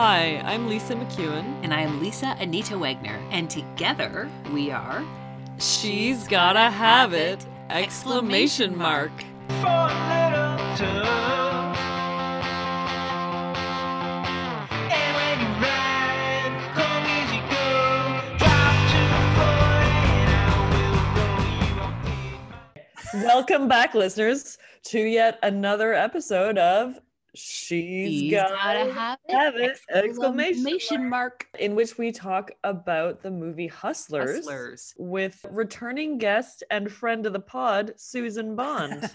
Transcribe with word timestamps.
Hi, 0.00 0.36
I'm 0.44 0.68
Lisa 0.68 0.94
McEwen. 0.94 1.58
And 1.64 1.74
I 1.74 1.80
am 1.80 2.00
Lisa 2.00 2.36
Anita 2.38 2.78
Wagner. 2.78 3.20
And 3.32 3.50
together 3.50 4.30
we 4.52 4.70
are. 4.70 5.04
She's 5.58 6.28
gotta 6.28 6.70
have 6.70 7.14
it! 7.14 7.44
Exclamation 7.68 8.78
mark. 8.78 9.10
Welcome 23.14 23.66
back, 23.66 23.96
listeners, 23.96 24.58
to 24.84 25.00
yet 25.00 25.40
another 25.42 25.92
episode 25.92 26.56
of 26.56 27.00
She's, 27.38 28.10
She's 28.10 28.30
gotta, 28.32 28.54
gotta 28.54 28.92
have 28.92 29.18
it! 29.28 29.32
have 29.34 29.54
it! 29.56 29.78
Exclamation 29.90 30.66
Exclamation 30.66 31.08
mark. 31.08 31.46
in 31.58 31.74
which 31.74 31.96
we 31.96 32.10
talk 32.10 32.50
about 32.64 33.22
the 33.22 33.30
movie 33.30 33.68
Hustlers, 33.68 34.38
Hustlers. 34.38 34.94
with 34.98 35.44
returning 35.50 36.18
guest 36.18 36.64
and 36.70 36.90
friend 36.90 37.24
of 37.26 37.32
the 37.32 37.40
pod, 37.40 37.92
Susan 37.96 38.56
Bond. 38.56 39.08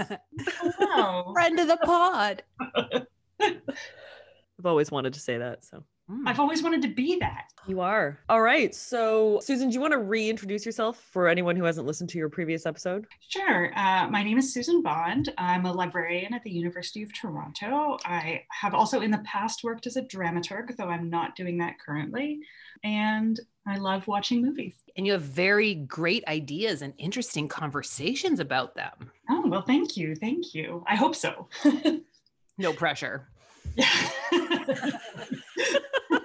Wow. 0.80 1.32
Friend 1.34 1.60
of 1.60 1.68
the 1.68 1.78
pod. 1.84 2.44
I've 3.42 4.66
always 4.66 4.90
wanted 4.92 5.14
to 5.16 5.20
say 5.20 5.38
that, 5.38 5.66
so 5.66 5.84
Mm. 6.12 6.24
I've 6.28 6.40
always 6.40 6.62
wanted 6.62 6.82
to 6.82 6.90
be 6.90 7.18
that. 7.20 7.46
you 7.66 7.80
are. 7.80 8.20
All 8.28 8.42
right. 8.42 8.76
So, 8.76 9.40
Susan, 9.42 9.70
do 9.70 9.74
you 9.76 9.80
want 9.80 9.94
to 9.94 10.00
reintroduce 10.00 10.66
yourself 10.66 11.00
for 11.12 11.30
anyone 11.30 11.56
who 11.56 11.64
hasn't 11.64 11.88
listened 11.88 12.10
to 12.10 12.18
your 12.18 12.28
previous 12.28 12.66
episode? 12.66 13.08
Sure. 13.30 13.72
Uh, 13.78 14.10
my 14.10 14.22
name 14.22 14.38
is 14.38 14.54
Susan 14.54 14.82
Bond. 14.82 15.32
I'm 15.38 15.66
a 15.66 15.72
librarian 15.72 16.34
at 16.34 16.44
the 16.44 16.52
University 16.52 17.04
of 17.04 17.14
Toronto. 17.14 17.98
I 18.04 18.44
have 18.50 18.74
also 18.74 19.00
in 19.00 19.12
the 19.12 19.20
past 19.20 19.64
worked 19.64 19.88
as 19.88 19.96
a 19.96 20.02
dramaturg, 20.02 20.76
though 20.76 20.90
I'm 20.90 21.10
not 21.10 21.38
doing 21.38 21.58
that 21.60 21.80
currently. 21.80 22.40
And 22.84 23.40
I 23.66 23.78
love 23.78 24.06
watching 24.08 24.42
movies. 24.42 24.76
And 24.98 25.06
you 25.08 25.14
have 25.14 25.22
very 25.22 25.74
great 25.76 26.28
ideas 26.28 26.82
and 26.82 26.94
interesting 26.98 27.48
conversations 27.48 28.42
about 28.42 28.76
them. 28.76 29.10
Oh, 29.30 29.48
well, 29.48 29.62
thank 29.62 29.96
you. 29.96 30.16
Thank 30.16 30.54
you. 30.54 30.84
I 30.86 30.96
hope 30.98 31.16
so. 31.16 31.48
No 32.60 32.72
pressure. 32.72 33.28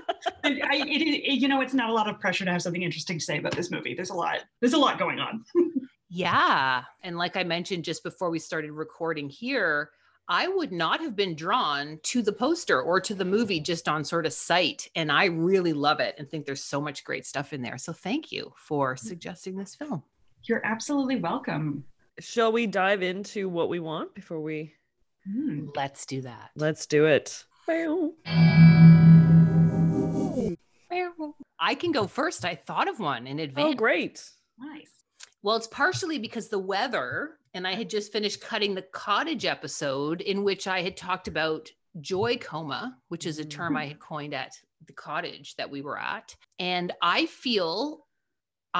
I, 0.44 0.60
I- 0.62 0.84
it, 0.86 1.02
it, 1.02 1.34
you 1.40 1.48
know, 1.48 1.60
it's 1.60 1.74
not 1.74 1.90
a 1.90 1.92
lot 1.92 2.08
of 2.08 2.18
pressure 2.20 2.44
to 2.44 2.50
have 2.50 2.62
something 2.62 2.82
interesting 2.82 3.18
to 3.18 3.24
say 3.24 3.38
about 3.38 3.54
this 3.56 3.70
movie. 3.70 3.94
There's 3.94 4.10
a 4.10 4.14
lot. 4.14 4.38
There's 4.60 4.72
a 4.74 4.78
lot 4.78 4.98
going 4.98 5.18
on. 5.20 5.44
Yeah. 6.10 6.84
And 7.02 7.18
like 7.18 7.36
I 7.36 7.44
mentioned 7.44 7.84
just 7.84 8.02
before 8.02 8.30
we 8.30 8.38
started 8.38 8.70
recording 8.72 9.28
here, 9.28 9.90
I 10.26 10.48
would 10.48 10.72
not 10.72 11.00
have 11.00 11.14
been 11.14 11.36
drawn 11.36 12.00
to 12.04 12.22
the 12.22 12.32
poster 12.32 12.80
or 12.80 12.98
to 12.98 13.14
the 13.14 13.26
movie 13.26 13.60
just 13.60 13.90
on 13.90 14.04
sort 14.04 14.24
of 14.24 14.32
sight. 14.32 14.88
And 14.96 15.12
I 15.12 15.26
really 15.26 15.74
love 15.74 16.00
it 16.00 16.14
and 16.16 16.26
think 16.26 16.46
there's 16.46 16.64
so 16.64 16.80
much 16.80 17.04
great 17.04 17.26
stuff 17.26 17.52
in 17.52 17.60
there. 17.60 17.76
So 17.76 17.92
thank 17.92 18.32
you 18.32 18.54
for 18.56 18.96
suggesting 18.96 19.54
this 19.58 19.74
film. 19.74 20.02
You're 20.44 20.64
absolutely 20.64 21.16
welcome. 21.16 21.84
Shall 22.20 22.52
we 22.52 22.66
dive 22.66 23.02
into 23.02 23.50
what 23.50 23.68
we 23.68 23.78
want 23.78 24.14
before 24.14 24.40
we 24.40 24.72
Hmm. 25.30 25.66
Let's 25.76 26.06
do 26.06 26.22
that. 26.22 26.52
let's 26.56 26.86
do 26.86 27.04
it? 27.04 27.44
I 31.60 31.74
can 31.74 31.92
go 31.92 32.06
first. 32.06 32.44
I 32.44 32.54
thought 32.54 32.88
of 32.88 33.00
one 33.00 33.26
in 33.26 33.40
oh, 33.40 33.44
advance. 33.44 33.74
Oh, 33.74 33.74
great. 33.74 34.22
Nice. 34.58 34.90
Well, 35.42 35.56
it's 35.56 35.66
partially 35.66 36.18
because 36.18 36.48
the 36.48 36.58
weather, 36.58 37.38
and 37.54 37.66
I 37.66 37.74
had 37.74 37.88
just 37.88 38.12
finished 38.12 38.40
cutting 38.40 38.74
the 38.74 38.82
cottage 38.82 39.44
episode 39.44 40.20
in 40.20 40.44
which 40.44 40.66
I 40.66 40.82
had 40.82 40.96
talked 40.96 41.28
about 41.28 41.70
joy 42.00 42.36
coma, 42.38 42.96
which 43.08 43.26
is 43.26 43.38
a 43.38 43.44
term 43.44 43.74
mm-hmm. 43.74 43.82
I 43.82 43.86
had 43.86 44.00
coined 44.00 44.34
at 44.34 44.52
the 44.86 44.92
cottage 44.92 45.54
that 45.56 45.70
we 45.70 45.82
were 45.82 45.98
at. 45.98 46.34
And 46.58 46.92
I 47.02 47.26
feel 47.26 48.06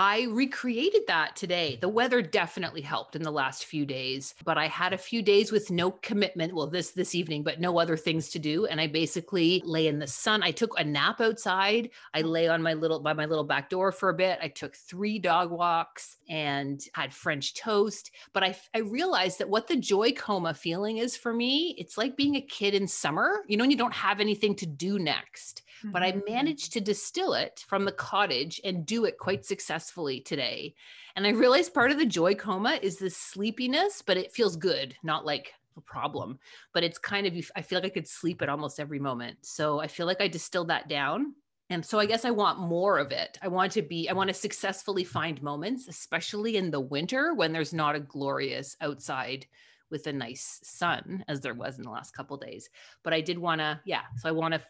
I 0.01 0.29
recreated 0.31 1.09
that 1.09 1.35
today. 1.35 1.77
The 1.81 1.89
weather 1.89 2.23
definitely 2.23 2.83
helped 2.83 3.17
in 3.17 3.23
the 3.23 3.33
last 3.33 3.65
few 3.65 3.85
days, 3.85 4.33
but 4.45 4.57
I 4.57 4.69
had 4.69 4.93
a 4.93 4.97
few 4.97 5.23
days 5.23 5.51
with 5.51 5.73
no 5.73 5.91
commitment. 5.91 6.55
Well, 6.55 6.69
this 6.69 6.93
this 6.93 7.17
evening, 7.17 7.43
but 7.43 7.59
no 7.59 7.81
other 7.81 7.97
things 7.97 8.29
to 8.29 8.39
do. 8.39 8.67
And 8.67 8.81
I 8.81 8.87
basically 8.87 9.61
lay 9.65 9.89
in 9.89 9.99
the 9.99 10.07
sun. 10.07 10.45
I 10.45 10.53
took 10.53 10.79
a 10.79 10.85
nap 10.85 11.21
outside. 11.21 11.91
I 12.15 12.21
lay 12.21 12.47
on 12.47 12.63
my 12.63 12.75
little 12.75 13.01
by 13.01 13.13
my 13.13 13.27
little 13.27 13.43
back 13.43 13.71
door 13.71 13.91
for 13.91 14.11
a 14.11 14.15
bit. 14.15 14.39
I 14.41 14.47
took 14.47 14.77
three 14.77 15.19
dog 15.19 15.51
walks 15.51 16.19
and 16.29 16.81
had 16.93 17.13
French 17.13 17.55
toast. 17.55 18.13
But 18.33 18.45
I 18.45 18.57
I 18.73 18.79
realized 18.79 19.41
that 19.41 19.51
what 19.51 19.67
the 19.67 19.75
joy 19.75 20.13
coma 20.13 20.55
feeling 20.55 20.99
is 20.99 21.17
for 21.17 21.35
me, 21.35 21.75
it's 21.77 21.99
like 21.99 22.17
being 22.17 22.37
a 22.37 22.41
kid 22.41 22.73
in 22.73 22.87
summer. 22.87 23.43
You 23.49 23.57
know, 23.57 23.65
when 23.65 23.73
you 23.73 23.77
don't 23.77 23.95
have 23.95 24.21
anything 24.21 24.55
to 24.59 24.67
do 24.67 25.01
next 25.01 25.63
but 25.93 26.03
I 26.03 26.13
Mhm. 26.13 26.23
managed 26.27 26.73
to 26.73 26.81
distill 26.81 27.35
it 27.35 27.65
from 27.69 27.85
the 27.85 27.93
cottage 27.93 28.61
and 28.65 28.87
do 28.87 29.05
it 29.05 29.19
quite 29.19 29.45
successfully 29.45 30.21
today. 30.21 30.75
And 31.17 31.27
I 31.27 31.31
realized 31.31 31.75
part 31.75 31.91
of 31.91 31.99
the 31.99 32.07
joy 32.07 32.35
coma 32.35 32.79
is 32.83 32.99
the 32.99 33.11
sleepiness, 33.11 34.03
but 34.03 34.17
it 34.17 34.33
feels 34.33 34.57
good, 34.57 34.97
not 35.03 35.25
like 35.25 35.53
a 35.77 35.81
problem. 35.81 36.39
But 36.73 36.85
it's 36.85 36.99
kind 36.99 37.27
of, 37.27 37.51
I 37.57 37.63
feel 37.63 37.79
like 37.79 37.87
I 37.87 37.95
could 37.95 38.09
sleep 38.09 38.43
at 38.43 38.49
almost 38.49 38.81
every 38.81 38.99
moment. 38.99 39.39
So 39.45 39.81
I 39.81 39.87
feel 39.87 40.07
like 40.07 40.21
I 40.21 40.29
distilled 40.29 40.69
that 40.69 40.89
down. 40.89 41.35
And 41.71 41.85
so 41.85 41.99
I 41.99 42.07
guess 42.07 42.25
I 42.25 42.31
want 42.31 42.61
more 42.61 42.99
of 42.99 43.13
it. 43.13 43.39
I 43.43 43.49
want 43.49 43.73
to 43.73 43.83
be, 43.83 44.09
I 44.09 44.15
want 44.15 44.29
to 44.29 44.35
successfully 44.35 45.05
find 45.05 45.43
moments, 45.43 45.87
especially 45.87 46.57
in 46.57 46.71
the 46.71 46.81
winter 46.81 47.35
when 47.35 47.53
there's 47.53 47.75
not 47.75 47.95
a 47.95 48.01
glorious 48.01 48.75
outside 48.81 49.47
with 49.91 50.07
a 50.07 50.13
nice 50.13 50.61
sun 50.63 51.25
as 51.29 51.41
there 51.41 51.55
was 51.55 51.77
in 51.79 51.85
the 51.85 51.91
last 51.91 52.13
couple 52.13 52.37
days. 52.39 52.71
But 53.03 53.13
I 53.13 53.21
did 53.21 53.39
want 53.39 53.61
to, 53.61 53.81
yeah. 53.85 54.03
So 54.17 54.29
I 54.29 54.33
want 54.33 54.55
to 54.55 54.63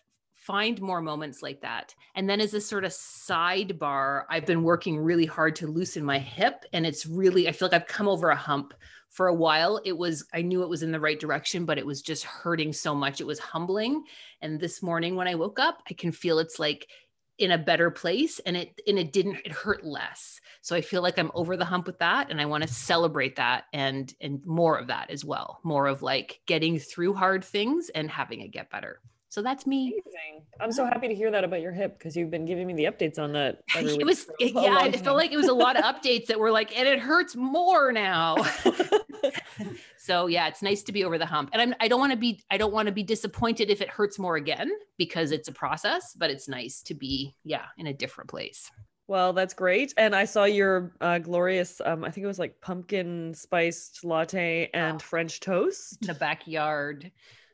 find 0.49 0.81
more 0.81 1.03
moments 1.03 1.43
like 1.43 1.61
that. 1.61 1.95
And 2.15 2.29
then 2.29 2.41
as 2.41 2.55
a 2.55 2.61
sort 2.61 2.87
of 2.87 2.91
sidebar, 2.91 4.25
I've 4.31 4.47
been 4.47 4.63
working 4.63 4.99
really 4.99 5.27
hard 5.27 5.55
to 5.57 5.67
loosen 5.67 6.03
my 6.03 6.19
hip 6.19 6.65
and 6.73 6.87
it's 6.87 7.05
really 7.05 7.49
I 7.49 7.53
feel 7.53 7.69
like 7.69 7.79
I've 7.79 7.87
come 7.87 8.09
over 8.09 8.31
a 8.31 8.37
hump. 8.37 8.73
For 9.11 9.29
a 9.29 9.35
while 9.35 9.81
it 9.85 9.97
was 9.97 10.25
I 10.33 10.41
knew 10.41 10.63
it 10.63 10.69
was 10.69 10.83
in 10.83 10.93
the 10.93 11.01
right 11.01 11.21
direction 11.21 11.67
but 11.67 11.77
it 11.77 11.85
was 11.85 12.01
just 12.03 12.25
hurting 12.25 12.73
so 12.73 12.95
much 12.95 13.21
it 13.21 13.27
was 13.27 13.39
humbling. 13.39 14.05
And 14.41 14.59
this 14.59 14.83
morning 14.83 15.17
when 15.17 15.29
I 15.29 15.35
woke 15.35 15.59
up, 15.59 15.83
I 15.91 15.93
can 15.93 16.13
feel 16.13 16.39
it's 16.39 16.59
like 16.59 16.89
in 17.37 17.51
a 17.51 17.59
better 17.59 17.91
place 17.91 18.39
and 18.41 18.57
it 18.57 18.81
and 18.87 18.99
it 18.99 19.13
didn't 19.13 19.41
it 19.45 19.53
hurt 19.53 19.85
less. 19.85 20.41
So 20.63 20.75
I 20.75 20.81
feel 20.81 21.03
like 21.03 21.19
I'm 21.19 21.33
over 21.35 21.59
the 21.59 21.67
hump 21.67 21.87
with 21.87 21.99
that 21.99 22.31
and 22.31 22.41
I 22.41 22.47
want 22.47 22.63
to 22.63 22.69
celebrate 22.69 23.37
that 23.37 23.65
and 23.75 24.15
and 24.23 24.45
more 24.47 24.79
of 24.79 24.87
that 24.87 25.11
as 25.11 25.27
well. 25.27 25.61
More 25.63 25.89
of 25.89 26.01
like 26.01 26.41
getting 26.47 26.79
through 26.79 27.13
hard 27.13 27.45
things 27.45 27.91
and 27.91 28.11
having 28.11 28.41
it 28.41 28.49
get 28.49 28.71
better. 28.71 29.01
So 29.31 29.43
that's 29.43 29.67
me. 29.67 29.89
Amazing. 29.93 30.47
I'm 30.59 30.73
so 30.73 30.87
happy 30.87 31.07
to 31.09 31.15
hear 31.15 31.31
that 31.31 31.45
about 31.45 31.61
your 31.61 31.73
hip 31.73 31.99
because 31.99 32.17
you've 32.17 32.31
been 32.31 32.47
giving 32.47 32.67
me 32.67 32.73
the 32.75 32.85
updates 32.85 33.19
on 33.19 33.33
that. 33.35 33.61
every 33.77 33.95
It 33.97 34.07
was 34.07 34.27
it- 34.41 34.55
yeah, 34.55 34.85
it 34.87 34.97
felt 35.01 35.17
like 35.17 35.33
it 35.33 35.37
was 35.37 35.49
a 35.49 35.53
lot 35.55 35.77
of 35.77 35.85
updates 35.85 36.27
that 36.27 36.39
were 36.41 36.51
like, 36.51 36.77
and 36.79 36.89
it 36.89 36.99
hurts 36.99 37.37
more 37.37 37.93
now. 37.93 38.37
so 39.99 40.27
yeah, 40.27 40.49
it's 40.49 40.63
nice 40.63 40.83
to 40.85 40.93
be 40.93 41.05
over 41.05 41.19
the 41.19 41.27
hump. 41.27 41.51
And 41.53 41.61
I'm 41.61 41.75
I 41.81 41.89
don't 41.89 42.01
want 42.01 42.13
to 42.13 42.19
be 42.19 42.43
I 42.51 42.57
don't 42.57 42.73
want 42.73 42.87
to 42.87 42.93
be 42.93 43.03
disappointed 43.03 43.71
if 43.71 43.81
it 43.81 43.89
hurts 43.91 44.19
more 44.19 44.37
again 44.37 44.71
because 44.97 45.31
it's 45.31 45.49
a 45.49 45.53
process, 45.53 46.15
but 46.17 46.31
it's 46.31 46.49
nice 46.49 46.81
to 46.83 46.95
be, 46.95 47.35
yeah, 47.45 47.67
in 47.77 47.89
a 47.89 47.93
different 47.93 48.31
place. 48.31 48.71
Well, 49.09 49.33
that's 49.33 49.55
great. 49.55 49.95
And 49.97 50.15
I 50.15 50.27
saw 50.27 50.45
your 50.45 50.93
uh, 51.01 51.19
glorious, 51.19 51.81
um, 51.83 52.05
I 52.05 52.11
think 52.11 52.25
it 52.25 52.29
was 52.29 52.39
like 52.39 52.61
pumpkin 52.61 53.33
spiced 53.33 54.05
latte 54.05 54.69
and 54.75 54.97
Oh. 54.97 54.99
French 54.99 55.41
toast. 55.41 55.97
In 56.03 56.09
the 56.09 56.15
backyard 56.15 57.11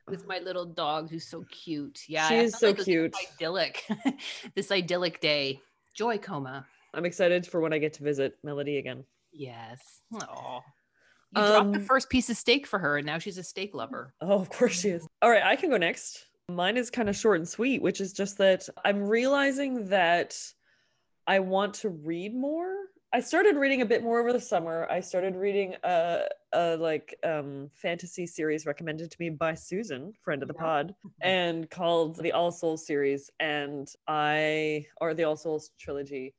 with 0.09 0.27
my 0.27 0.39
little 0.39 0.65
dog 0.67 1.11
who's 1.11 1.27
so 1.27 1.45
cute. 1.51 2.03
Yeah. 2.09 2.29
She 2.29 2.37
is 2.37 2.59
so 2.59 2.69
like 2.69 2.85
cute. 2.85 3.15
Idyllic. 3.35 3.85
this 4.55 4.71
idyllic 4.71 5.21
day. 5.21 5.61
Joy 5.95 6.19
coma. 6.19 6.67
I'm 6.93 7.05
excited 7.05 7.47
for 7.47 7.61
when 7.61 7.73
I 7.73 7.79
get 7.79 7.93
to 7.95 8.05
visit 8.05 8.37
Melody 8.43 8.79
again. 8.79 9.05
Yes. 9.33 9.81
Oh. 10.13 10.61
You 11.35 11.43
dropped 11.43 11.73
the 11.73 11.79
Um, 11.81 11.85
first 11.85 12.09
piece 12.09 12.31
of 12.31 12.37
steak 12.37 12.67
for 12.67 12.79
her 12.79 12.99
and 12.99 13.07
now 13.07 13.19
she's 13.19 13.39
a 13.39 13.43
steak 13.43 13.75
lover. 13.75 14.15
Oh, 14.21 14.41
of 14.41 14.51
course 14.51 14.81
she 14.81 14.91
is. 14.91 15.07
All 15.23 15.31
right, 15.31 15.43
I 15.43 15.57
can 15.57 15.71
go 15.71 15.77
next. 15.77 16.27
Mine 16.49 16.77
is 16.77 16.91
kind 16.91 17.09
of 17.09 17.17
short 17.17 17.39
and 17.39 17.49
sweet, 17.49 17.81
which 17.83 18.00
is 18.00 18.12
just 18.12 18.39
that 18.39 18.69
I'm 18.85 19.03
realizing 19.03 19.89
that 19.89 20.37
I 21.27 21.41
want 21.41 21.75
to 21.75 21.89
read 21.89 22.35
more. 22.35 22.73
I 23.14 23.20
started 23.20 23.55
reading 23.55 23.81
a 23.81 23.87
bit 23.87 24.02
more 24.02 24.19
over 24.19 24.32
the 24.32 24.40
summer. 24.40 24.88
I 24.90 24.99
started 24.99 25.37
reading 25.37 25.76
a, 25.84 26.26
a 26.52 26.76
like 26.76 27.16
um, 27.22 27.70
fantasy 27.72 28.26
series 28.26 28.66
recommended 28.66 29.08
to 29.08 29.16
me 29.20 29.31
by 29.31 29.55
Susan, 29.55 30.12
friend 30.20 30.43
of 30.43 30.49
the 30.49 30.55
Yeah. 30.55 30.61
pod, 30.61 30.94
and 31.20 31.70
called 31.70 32.16
the 32.16 32.32
All 32.32 32.50
Souls 32.50 32.84
series, 32.84 33.31
and 33.38 33.88
I 34.08 34.87
or 35.00 35.14
the 35.14 35.22
All 35.22 35.37
Souls 35.37 35.70
trilogy. 35.78 36.34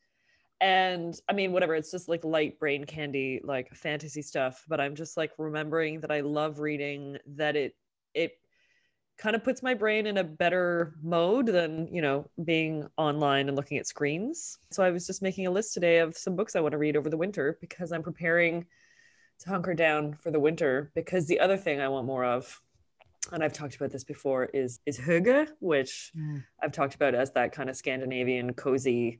And 0.59 1.17
I 1.29 1.33
mean, 1.33 1.53
whatever, 1.53 1.75
it's 1.75 1.91
just 1.91 2.09
like 2.09 2.25
light 2.25 2.59
brain 2.59 2.83
candy, 2.83 3.39
like 3.41 3.73
fantasy 3.73 4.21
stuff. 4.21 4.65
But 4.67 4.81
I'm 4.81 4.95
just 4.95 5.15
like 5.15 5.31
remembering 5.37 6.01
that 6.01 6.11
I 6.11 6.19
love 6.19 6.59
reading, 6.59 7.17
that 7.37 7.55
it 7.55 7.77
it 8.13 8.33
kind 9.17 9.35
of 9.35 9.43
puts 9.43 9.63
my 9.63 9.73
brain 9.73 10.07
in 10.07 10.17
a 10.17 10.23
better 10.23 10.95
mode 11.01 11.47
than, 11.47 11.87
you 11.91 12.01
know, 12.01 12.29
being 12.43 12.87
online 12.97 13.47
and 13.47 13.55
looking 13.55 13.77
at 13.77 13.87
screens. 13.87 14.57
So 14.71 14.83
I 14.83 14.91
was 14.91 15.07
just 15.07 15.21
making 15.21 15.47
a 15.47 15.51
list 15.51 15.73
today 15.73 15.99
of 15.99 16.17
some 16.17 16.35
books 16.35 16.55
I 16.55 16.59
want 16.59 16.73
to 16.73 16.77
read 16.77 16.97
over 16.97 17.09
the 17.09 17.17
winter 17.17 17.57
because 17.61 17.91
I'm 17.91 18.03
preparing 18.03 18.65
to 19.39 19.49
hunker 19.49 19.73
down 19.73 20.13
for 20.15 20.31
the 20.31 20.39
winter. 20.39 20.91
Because 20.95 21.27
the 21.27 21.39
other 21.39 21.57
thing 21.57 21.79
I 21.79 21.87
want 21.87 22.07
more 22.07 22.25
of 22.25 22.61
and 23.31 23.43
I've 23.43 23.53
talked 23.53 23.75
about 23.75 23.91
this 23.91 24.03
before, 24.03 24.45
is 24.53 24.79
is 24.85 24.99
hygge, 24.99 25.49
which 25.59 26.11
Mm. 26.15 26.43
I've 26.61 26.71
talked 26.71 26.95
about 26.95 27.15
as 27.15 27.31
that 27.31 27.51
kind 27.51 27.69
of 27.69 27.75
Scandinavian 27.75 28.53
cozy 28.53 29.19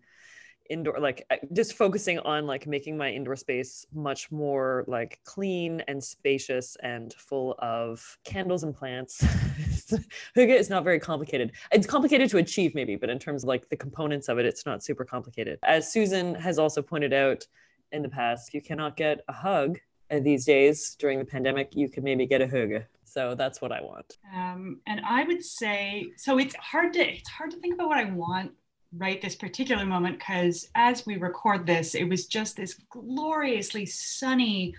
indoor 0.70 1.00
like 1.00 1.26
just 1.54 1.74
focusing 1.74 2.20
on 2.20 2.46
like 2.46 2.68
making 2.68 2.98
my 2.98 3.10
indoor 3.10 3.36
space 3.36 3.86
much 3.94 4.32
more 4.32 4.84
like 4.88 5.20
clean 5.24 5.82
and 5.88 6.04
spacious 6.04 6.78
and 6.82 7.14
full 7.14 7.56
of 7.60 8.18
candles 8.24 8.64
and 8.64 8.76
plants. 8.76 9.24
Is 10.36 10.70
not 10.70 10.84
very 10.84 11.00
complicated. 11.00 11.52
It's 11.72 11.86
complicated 11.86 12.30
to 12.32 12.38
achieve 12.38 12.74
maybe 12.76 12.96
but 12.96 13.10
in 13.10 13.20
terms 13.20 13.44
of 13.44 13.48
like 13.48 13.70
the 13.70 13.76
components 13.76 14.30
of 14.30 14.40
it 14.40 14.46
it's 14.46 14.66
not 14.66 14.84
super 14.84 15.06
complicated. 15.06 15.60
As 15.64 15.92
susan 15.92 16.36
has 16.36 16.60
also 16.60 16.82
pointed 16.82 17.14
out 17.14 17.46
in 17.92 18.02
the 18.02 18.10
past 18.10 18.54
you 18.54 18.62
cannot 18.62 18.98
get 18.98 19.22
a 19.28 19.34
hug 19.34 19.80
uh, 20.12 20.20
these 20.20 20.46
days 20.46 20.96
during 21.00 21.20
the 21.20 21.26
pandemic. 21.26 21.76
You 21.76 21.90
could 21.90 22.04
maybe 22.04 22.26
get 22.26 22.42
a 22.42 22.48
hygge 22.48 22.86
so 23.16 23.34
that's 23.34 23.62
what 23.62 23.72
i 23.72 23.82
want. 23.82 24.18
Um, 24.36 24.82
and 24.88 25.00
I 25.08 25.24
would 25.24 25.42
say 25.42 26.08
so. 26.18 26.38
It's 26.38 26.54
hard 26.56 26.92
to 26.94 27.00
it's 27.00 27.30
hard 27.30 27.50
to 27.52 27.58
think 27.58 27.74
about 27.74 27.88
what 27.88 27.98
I 27.98 28.12
want 28.12 28.52
right 28.98 29.22
this 29.22 29.36
particular 29.36 29.86
moment 29.86 30.20
because 30.20 30.68
as 30.76 31.06
we 31.06 31.18
record 31.18 31.66
this, 31.66 31.96
it 31.96 32.06
was 32.06 32.28
just 32.28 32.56
this 32.56 32.80
gloriously 32.90 33.86
sunny, 33.86 34.76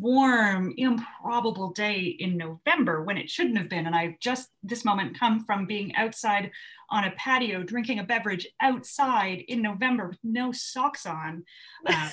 warm, 0.00 0.72
improbable 0.76 1.70
day 1.70 2.16
in 2.18 2.36
November 2.36 3.02
when 3.02 3.16
it 3.16 3.30
shouldn't 3.30 3.58
have 3.58 3.68
been. 3.68 3.86
And 3.86 3.94
I've 3.94 4.18
just 4.20 4.50
this 4.62 4.84
moment 4.84 5.18
come 5.18 5.44
from 5.44 5.66
being 5.66 5.94
outside 5.96 6.50
on 6.90 7.04
a 7.04 7.10
patio 7.12 7.62
drinking 7.62 7.98
a 7.98 8.04
beverage 8.04 8.46
outside 8.60 9.42
in 9.48 9.60
November 9.60 10.08
with 10.08 10.18
no 10.22 10.52
socks 10.52 11.06
on. 11.06 11.44
Uh, 11.88 12.10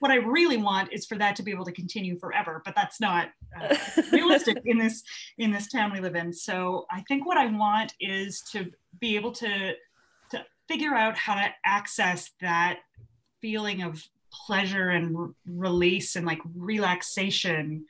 what 0.00 0.10
I 0.10 0.16
really 0.16 0.58
want 0.58 0.92
is 0.92 1.06
for 1.06 1.16
that 1.16 1.36
to 1.36 1.42
be 1.42 1.50
able 1.50 1.64
to 1.64 1.72
continue 1.72 2.18
forever, 2.18 2.60
but 2.66 2.74
that's 2.74 3.00
not 3.00 3.30
uh, 3.58 3.74
realistic 4.12 4.58
in 4.66 4.76
this 4.76 5.02
in 5.38 5.50
this 5.50 5.68
town 5.68 5.90
we 5.90 6.00
live 6.00 6.16
in. 6.16 6.34
So 6.34 6.84
I 6.90 7.00
think 7.08 7.24
what 7.24 7.38
I 7.38 7.46
want 7.46 7.94
is 7.98 8.42
to 8.52 8.70
be 9.00 9.16
able 9.16 9.32
to 9.32 9.72
to 9.72 9.74
figure 10.68 10.94
out 10.94 11.16
how 11.16 11.34
to 11.34 11.46
access 11.64 12.30
that 12.40 12.78
feeling 13.40 13.82
of 13.82 14.02
pleasure 14.32 14.88
and 14.90 15.16
r- 15.16 15.30
release 15.46 16.16
and 16.16 16.26
like 16.26 16.40
relaxation 16.54 17.86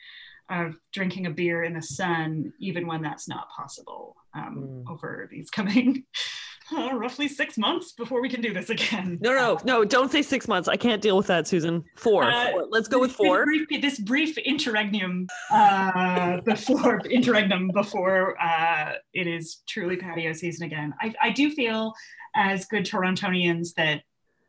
of 0.50 0.76
drinking 0.92 1.26
a 1.26 1.30
beer 1.30 1.64
in 1.64 1.74
the 1.74 1.82
sun, 1.82 2.52
even 2.60 2.86
when 2.86 3.02
that's 3.02 3.28
not 3.28 3.48
possible 3.50 4.16
um, 4.34 4.56
Mm. 4.86 4.90
over 4.92 5.28
these 5.30 5.48
coming 5.50 6.04
uh, 6.72 6.90
roughly 6.94 7.28
six 7.28 7.58
months 7.58 7.92
before 7.92 8.20
we 8.20 8.28
can 8.28 8.40
do 8.40 8.52
this 8.52 8.70
again. 8.70 9.18
No, 9.20 9.32
no, 9.32 9.58
no, 9.64 9.84
don't 9.84 10.10
say 10.10 10.22
six 10.22 10.48
months. 10.48 10.68
I 10.68 10.76
can't 10.76 11.02
deal 11.02 11.16
with 11.16 11.26
that, 11.26 11.46
Susan. 11.46 11.84
Four. 11.96 12.24
Uh, 12.24 12.50
Four. 12.52 12.66
Let's 12.70 12.88
go 12.88 12.98
with 12.98 13.12
four. 13.12 13.44
brief, 13.44 13.68
this 13.80 13.98
brief 13.98 14.38
interregnum 14.38 15.26
uh, 15.50 16.40
before 16.44 17.00
interregnum 17.10 17.70
before 17.74 18.40
uh, 18.42 18.92
it 19.12 19.26
is 19.26 19.62
truly 19.68 19.96
patio 19.96 20.32
season 20.32 20.66
again. 20.66 20.94
I, 21.00 21.14
I 21.22 21.30
do 21.30 21.50
feel 21.50 21.92
as 22.34 22.66
good 22.66 22.84
Torontonians 22.84 23.74
that 23.74 24.02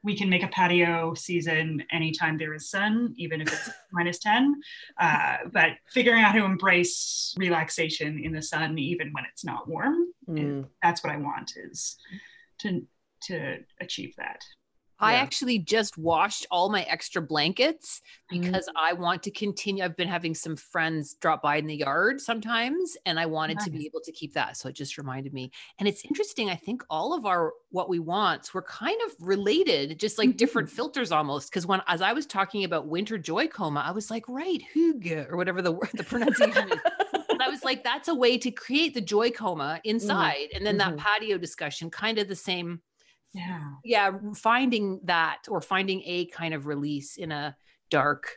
we 0.03 0.15
can 0.17 0.29
make 0.29 0.43
a 0.43 0.47
patio 0.47 1.13
season 1.13 1.83
anytime 1.91 2.37
there 2.37 2.53
is 2.53 2.69
sun, 2.69 3.13
even 3.17 3.41
if 3.41 3.47
it's 3.51 3.69
minus 3.91 4.19
10. 4.19 4.55
Uh, 4.99 5.37
but 5.51 5.71
figuring 5.91 6.23
out 6.23 6.31
how 6.33 6.39
to 6.39 6.45
embrace 6.45 7.33
relaxation 7.37 8.19
in 8.23 8.31
the 8.31 8.41
sun, 8.41 8.77
even 8.77 9.11
when 9.13 9.25
it's 9.31 9.43
not 9.45 9.67
warm, 9.67 9.95
Mm. 10.29 10.65
that's 10.83 11.03
what 11.05 11.13
I 11.13 11.17
want 11.17 11.53
is 11.55 11.95
to, 12.59 12.85
to 13.27 13.59
achieve 13.79 14.13
that. 14.17 14.41
I 14.99 15.13
Yeah. 15.13 15.21
actually 15.21 15.59
just 15.59 15.97
washed 15.97 16.47
all 16.49 16.69
my 16.69 16.83
extra 16.83 17.21
blankets 17.21 18.01
Mm. 18.31 18.41
because 18.41 18.67
I 18.75 18.93
want 18.93 19.23
to 19.23 19.31
continue. 19.31 19.83
I've 19.83 19.95
been 19.95 20.07
having 20.07 20.33
some 20.35 20.55
friends 20.55 21.13
drop 21.15 21.41
by 21.41 21.57
in 21.57 21.67
the 21.67 21.75
yard 21.77 22.19
sometimes, 22.19 22.97
and 23.05 23.19
I 23.19 23.25
wanted 23.25 23.59
to 23.61 23.69
be 23.69 23.85
able 23.85 24.01
to 24.01 24.11
keep 24.11 24.33
that. 24.33 24.57
So 24.57 24.69
it 24.69 24.75
just 24.75 24.97
reminded 24.97 25.33
me. 25.33 25.51
And 25.79 25.87
it's 25.87 26.03
interesting. 26.03 26.49
I 26.49 26.55
think 26.55 26.83
all 26.89 27.13
of 27.13 27.25
our 27.25 27.53
what 27.69 27.89
we 27.89 27.99
want 27.99 28.53
were 28.53 28.63
kind 28.63 28.99
of 29.05 29.11
related, 29.19 29.99
just 29.99 30.17
like 30.17 30.35
different 30.35 30.69
filters 30.69 31.11
almost. 31.11 31.49
Because 31.51 31.65
when 31.67 31.81
as 31.87 32.01
I 32.01 32.13
was 32.13 32.25
talking 32.25 32.63
about 32.63 32.87
winter 32.87 33.17
joy 33.17 33.47
coma, 33.47 33.83
I 33.85 33.91
was 33.91 34.09
like, 34.09 34.27
right, 34.27 34.61
hygge 34.75 35.29
or 35.31 35.37
whatever 35.37 35.61
the 35.61 35.71
word 35.71 35.91
the 35.93 36.03
pronunciation 36.03 36.69
is. 36.69 36.81
And 37.33 37.41
I 37.43 37.49
was 37.49 37.63
like, 37.63 37.83
that's 37.83 38.07
a 38.07 38.15
way 38.15 38.37
to 38.39 38.51
create 38.51 38.93
the 38.93 39.01
joy 39.01 39.29
coma 39.31 39.79
inside. 39.83 40.49
And 40.55 40.65
then 40.65 40.77
that 40.77 40.95
Mhm. 40.95 40.97
patio 40.97 41.37
discussion, 41.37 41.89
kind 41.91 42.17
of 42.17 42.27
the 42.27 42.35
same 42.35 42.81
Yeah. 43.33 43.73
yeah 43.83 44.11
finding 44.35 45.01
that 45.03 45.43
or 45.47 45.61
finding 45.61 46.01
a 46.05 46.25
kind 46.27 46.53
of 46.53 46.65
release 46.65 47.17
in 47.17 47.31
a 47.31 47.55
dark 47.89 48.31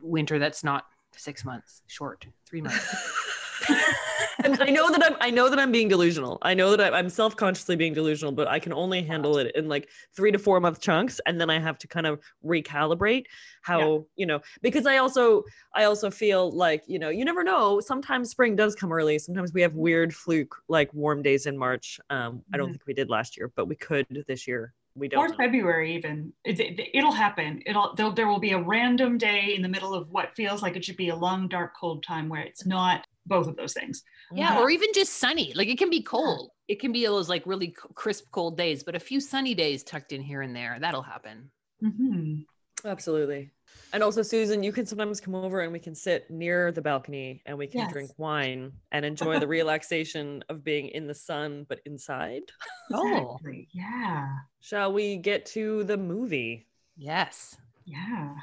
winter 0.00 0.38
that's 0.38 0.62
not 0.62 0.84
six 1.16 1.44
months 1.44 1.82
short 1.86 2.26
three 2.46 2.60
months 2.60 2.94
and 4.44 4.60
I 4.62 4.70
know 4.70 4.90
that 4.90 5.04
I'm 5.04 5.16
I 5.20 5.30
know 5.30 5.48
that 5.48 5.58
I'm 5.58 5.72
being 5.72 5.88
delusional. 5.88 6.38
I 6.42 6.54
know 6.54 6.76
that 6.76 6.80
I'm, 6.80 6.94
I'm 6.94 7.08
self-consciously 7.10 7.76
being 7.76 7.94
delusional, 7.94 8.32
but 8.32 8.48
I 8.48 8.58
can 8.58 8.72
only 8.72 9.02
handle 9.02 9.38
it 9.38 9.54
in 9.54 9.68
like 9.68 9.88
three 10.14 10.30
to 10.32 10.38
four 10.38 10.60
month 10.60 10.80
chunks, 10.80 11.20
and 11.26 11.40
then 11.40 11.50
I 11.50 11.58
have 11.58 11.78
to 11.78 11.88
kind 11.88 12.06
of 12.06 12.20
recalibrate 12.44 13.26
how 13.62 14.06
you 14.16 14.26
know 14.26 14.40
because 14.62 14.86
I 14.86 14.98
also 14.98 15.44
I 15.74 15.84
also 15.84 16.10
feel 16.10 16.50
like 16.50 16.84
you 16.86 16.98
know 16.98 17.08
you 17.08 17.24
never 17.24 17.42
know. 17.44 17.80
Sometimes 17.80 18.30
spring 18.30 18.56
does 18.56 18.74
come 18.74 18.92
early. 18.92 19.18
Sometimes 19.18 19.52
we 19.52 19.62
have 19.62 19.74
weird 19.74 20.14
fluke 20.14 20.56
like 20.68 20.92
warm 20.94 21.22
days 21.22 21.46
in 21.46 21.56
March. 21.58 21.98
Um, 22.10 22.42
I 22.52 22.56
don't 22.56 22.68
Mhm. 22.68 22.72
think 22.72 22.86
we 22.86 22.94
did 22.94 23.10
last 23.10 23.36
year, 23.36 23.50
but 23.54 23.66
we 23.66 23.76
could 23.76 24.06
this 24.28 24.46
year. 24.46 24.72
We 24.94 25.06
don't. 25.08 25.24
or 25.24 25.28
know. 25.28 25.36
February 25.36 25.94
even. 25.94 26.32
It, 26.44 26.58
it, 26.58 26.90
it'll 26.92 27.12
happen. 27.12 27.62
It'll 27.66 27.94
there 27.94 28.26
will 28.26 28.40
be 28.40 28.50
a 28.52 28.60
random 28.60 29.16
day 29.16 29.54
in 29.54 29.62
the 29.62 29.68
middle 29.68 29.94
of 29.94 30.10
what 30.10 30.34
feels 30.34 30.60
like 30.62 30.74
it 30.76 30.84
should 30.84 30.96
be 30.96 31.10
a 31.10 31.16
long, 31.16 31.46
dark, 31.48 31.76
cold 31.78 32.02
time 32.02 32.28
where 32.28 32.42
it's 32.42 32.66
not 32.66 33.06
both 33.28 33.46
of 33.46 33.56
those 33.56 33.72
things. 33.74 34.02
yeah 34.34 34.56
Mhm. 34.56 34.60
or 34.60 34.70
even 34.70 34.88
just 34.94 35.14
sunny 35.14 35.52
like 35.54 35.68
it 35.68 35.78
can 35.78 35.90
be 35.90 36.02
cold 36.02 36.50
it 36.66 36.80
can 36.80 36.92
be 36.92 37.04
those 37.06 37.28
like 37.28 37.44
really 37.46 37.74
crisp 37.94 38.24
cold 38.32 38.56
days 38.56 38.82
but 38.82 38.94
a 38.94 39.00
few 39.00 39.20
sunny 39.20 39.54
days 39.54 39.82
tucked 39.84 40.12
in 40.12 40.22
here 40.22 40.42
and 40.42 40.54
there 40.56 40.78
that'll 40.80 41.02
happen 41.14 41.50
Mhm. 41.82 42.44
Absolutely. 42.84 43.50
And 43.92 44.02
also, 44.04 44.22
Susan, 44.22 44.62
you 44.62 44.70
can 44.72 44.86
sometimes 44.86 45.20
come 45.20 45.34
over 45.34 45.60
and 45.62 45.72
we 45.72 45.80
can 45.80 45.96
sit 45.96 46.30
near 46.30 46.70
the 46.70 46.80
balcony 46.80 47.42
and 47.44 47.58
we 47.58 47.66
can 47.66 47.80
Yes. 47.80 47.92
drink 47.92 48.10
wine 48.18 48.72
and 48.92 49.04
enjoy 49.04 49.38
the 49.40 49.48
relaxation 49.48 50.44
of 50.48 50.62
being 50.62 50.86
in 50.88 51.06
the 51.08 51.14
sun, 51.14 51.66
but 51.68 51.80
inside. 51.86 52.42
oh 52.94 53.36
Yeah. 53.72 54.28
Shall 54.60 54.92
we 54.92 55.16
get 55.16 55.44
to 55.56 55.82
the 55.84 55.96
movie? 55.96 56.68
yes 56.96 57.56
Yeah. 57.84 58.34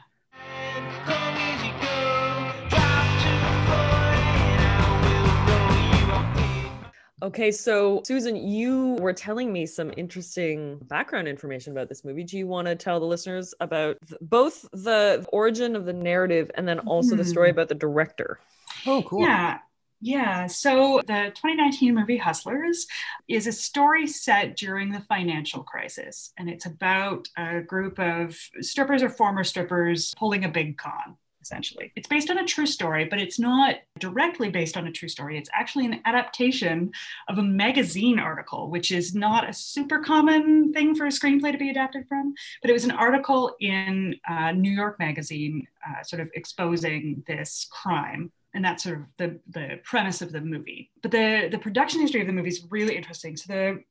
Okay, 7.24 7.50
so 7.50 8.02
Susan, 8.06 8.36
you 8.36 8.98
were 9.00 9.14
telling 9.14 9.52
me 9.54 9.66
some 9.66 9.94
interesting 9.96 10.78
background 10.90 11.30
information 11.30 11.72
about 11.72 11.88
this 11.88 12.04
movie. 12.04 12.26
Do 12.26 12.38
you 12.38 12.46
want 12.46 12.68
to 12.68 12.76
tell 12.76 13.00
the 13.00 13.06
listeners 13.06 13.54
about 13.62 13.98
th- 14.06 14.20
both 14.22 14.66
the 14.74 15.26
origin 15.32 15.78
of 15.78 15.86
the 15.86 15.94
narrative 15.94 16.52
and 16.56 16.68
then 16.68 16.80
also 16.80 17.16
the 17.16 17.24
story 17.24 17.48
Mhm. 17.50 17.54
about 17.54 17.70
the 17.70 17.76
director? 17.76 18.40
oh 18.86 19.02
cool 19.04 19.22
Yeah. 19.22 19.60
Yeah. 20.02 20.46
So 20.48 21.02
the 21.08 21.32
2019 21.34 21.96
movie 21.96 22.18
Hustlers 22.18 22.86
is 23.30 23.48
a 23.48 23.52
story 23.54 24.06
set 24.08 24.58
during 24.58 24.92
the 24.92 25.00
financial 25.00 25.64
crisis. 25.64 26.34
And 26.38 26.50
it's 26.50 26.66
about 26.66 27.30
a 27.38 27.62
group 27.62 27.98
of 27.98 28.38
strippers 28.60 29.02
or 29.02 29.10
former 29.10 29.46
strippers 29.46 30.14
pulling 30.16 30.44
a 30.44 30.50
big 30.50 30.78
con, 30.78 31.16
essentially. 31.46 31.92
It's 31.96 32.08
based 32.08 32.32
on 32.32 32.40
a 32.40 32.46
true 32.46 32.66
story, 32.66 33.06
but 33.06 33.22
it's 33.22 33.38
not 33.38 33.76
directly 34.00 34.50
based 34.50 34.78
on 34.78 34.88
a 34.88 34.92
true 34.92 35.08
story. 35.08 35.38
It's 35.38 35.50
actually 35.54 35.86
an 35.86 36.02
adaptation 36.06 36.92
of 37.30 37.38
a 37.38 37.44
magazine 37.44 38.18
article, 38.18 38.72
which 38.72 38.92
is 38.92 39.14
not 39.14 39.48
a 39.48 39.54
super 39.54 40.00
common 40.00 40.74
thing 40.74 40.96
for 40.96 41.06
a 41.06 41.10
screenplay 41.10 41.52
to 41.52 41.58
be 41.60 41.70
adapted 41.70 42.08
from. 42.10 42.34
But 42.62 42.72
it 42.72 42.74
was 42.74 42.86
an 42.86 42.92
article 42.92 43.56
in 43.60 44.16
uh, 44.28 44.52
New 44.54 44.72
York 44.72 44.98
Magazine, 44.98 45.68
uh, 45.88 46.02
sort 46.02 46.22
of 46.22 46.30
exposing 46.34 47.24
this 47.28 47.68
crime 47.72 48.32
and 48.56 48.64
that's 48.64 48.84
sort 48.84 49.00
of 49.00 49.04
the 49.18 49.38
the 49.50 49.82
premise 49.84 50.22
of 50.22 50.32
the 50.32 50.40
movie. 50.40 50.90
But 51.02 51.12
the 51.12 51.50
the 51.52 51.58
production 51.58 52.00
history 52.00 52.22
of 52.22 52.28
the 52.28 52.34
movie 52.34 52.48
is 52.48 52.66
really 52.70 52.96
interesting. 52.96 53.36
So 53.36 53.52
the 53.52 53.84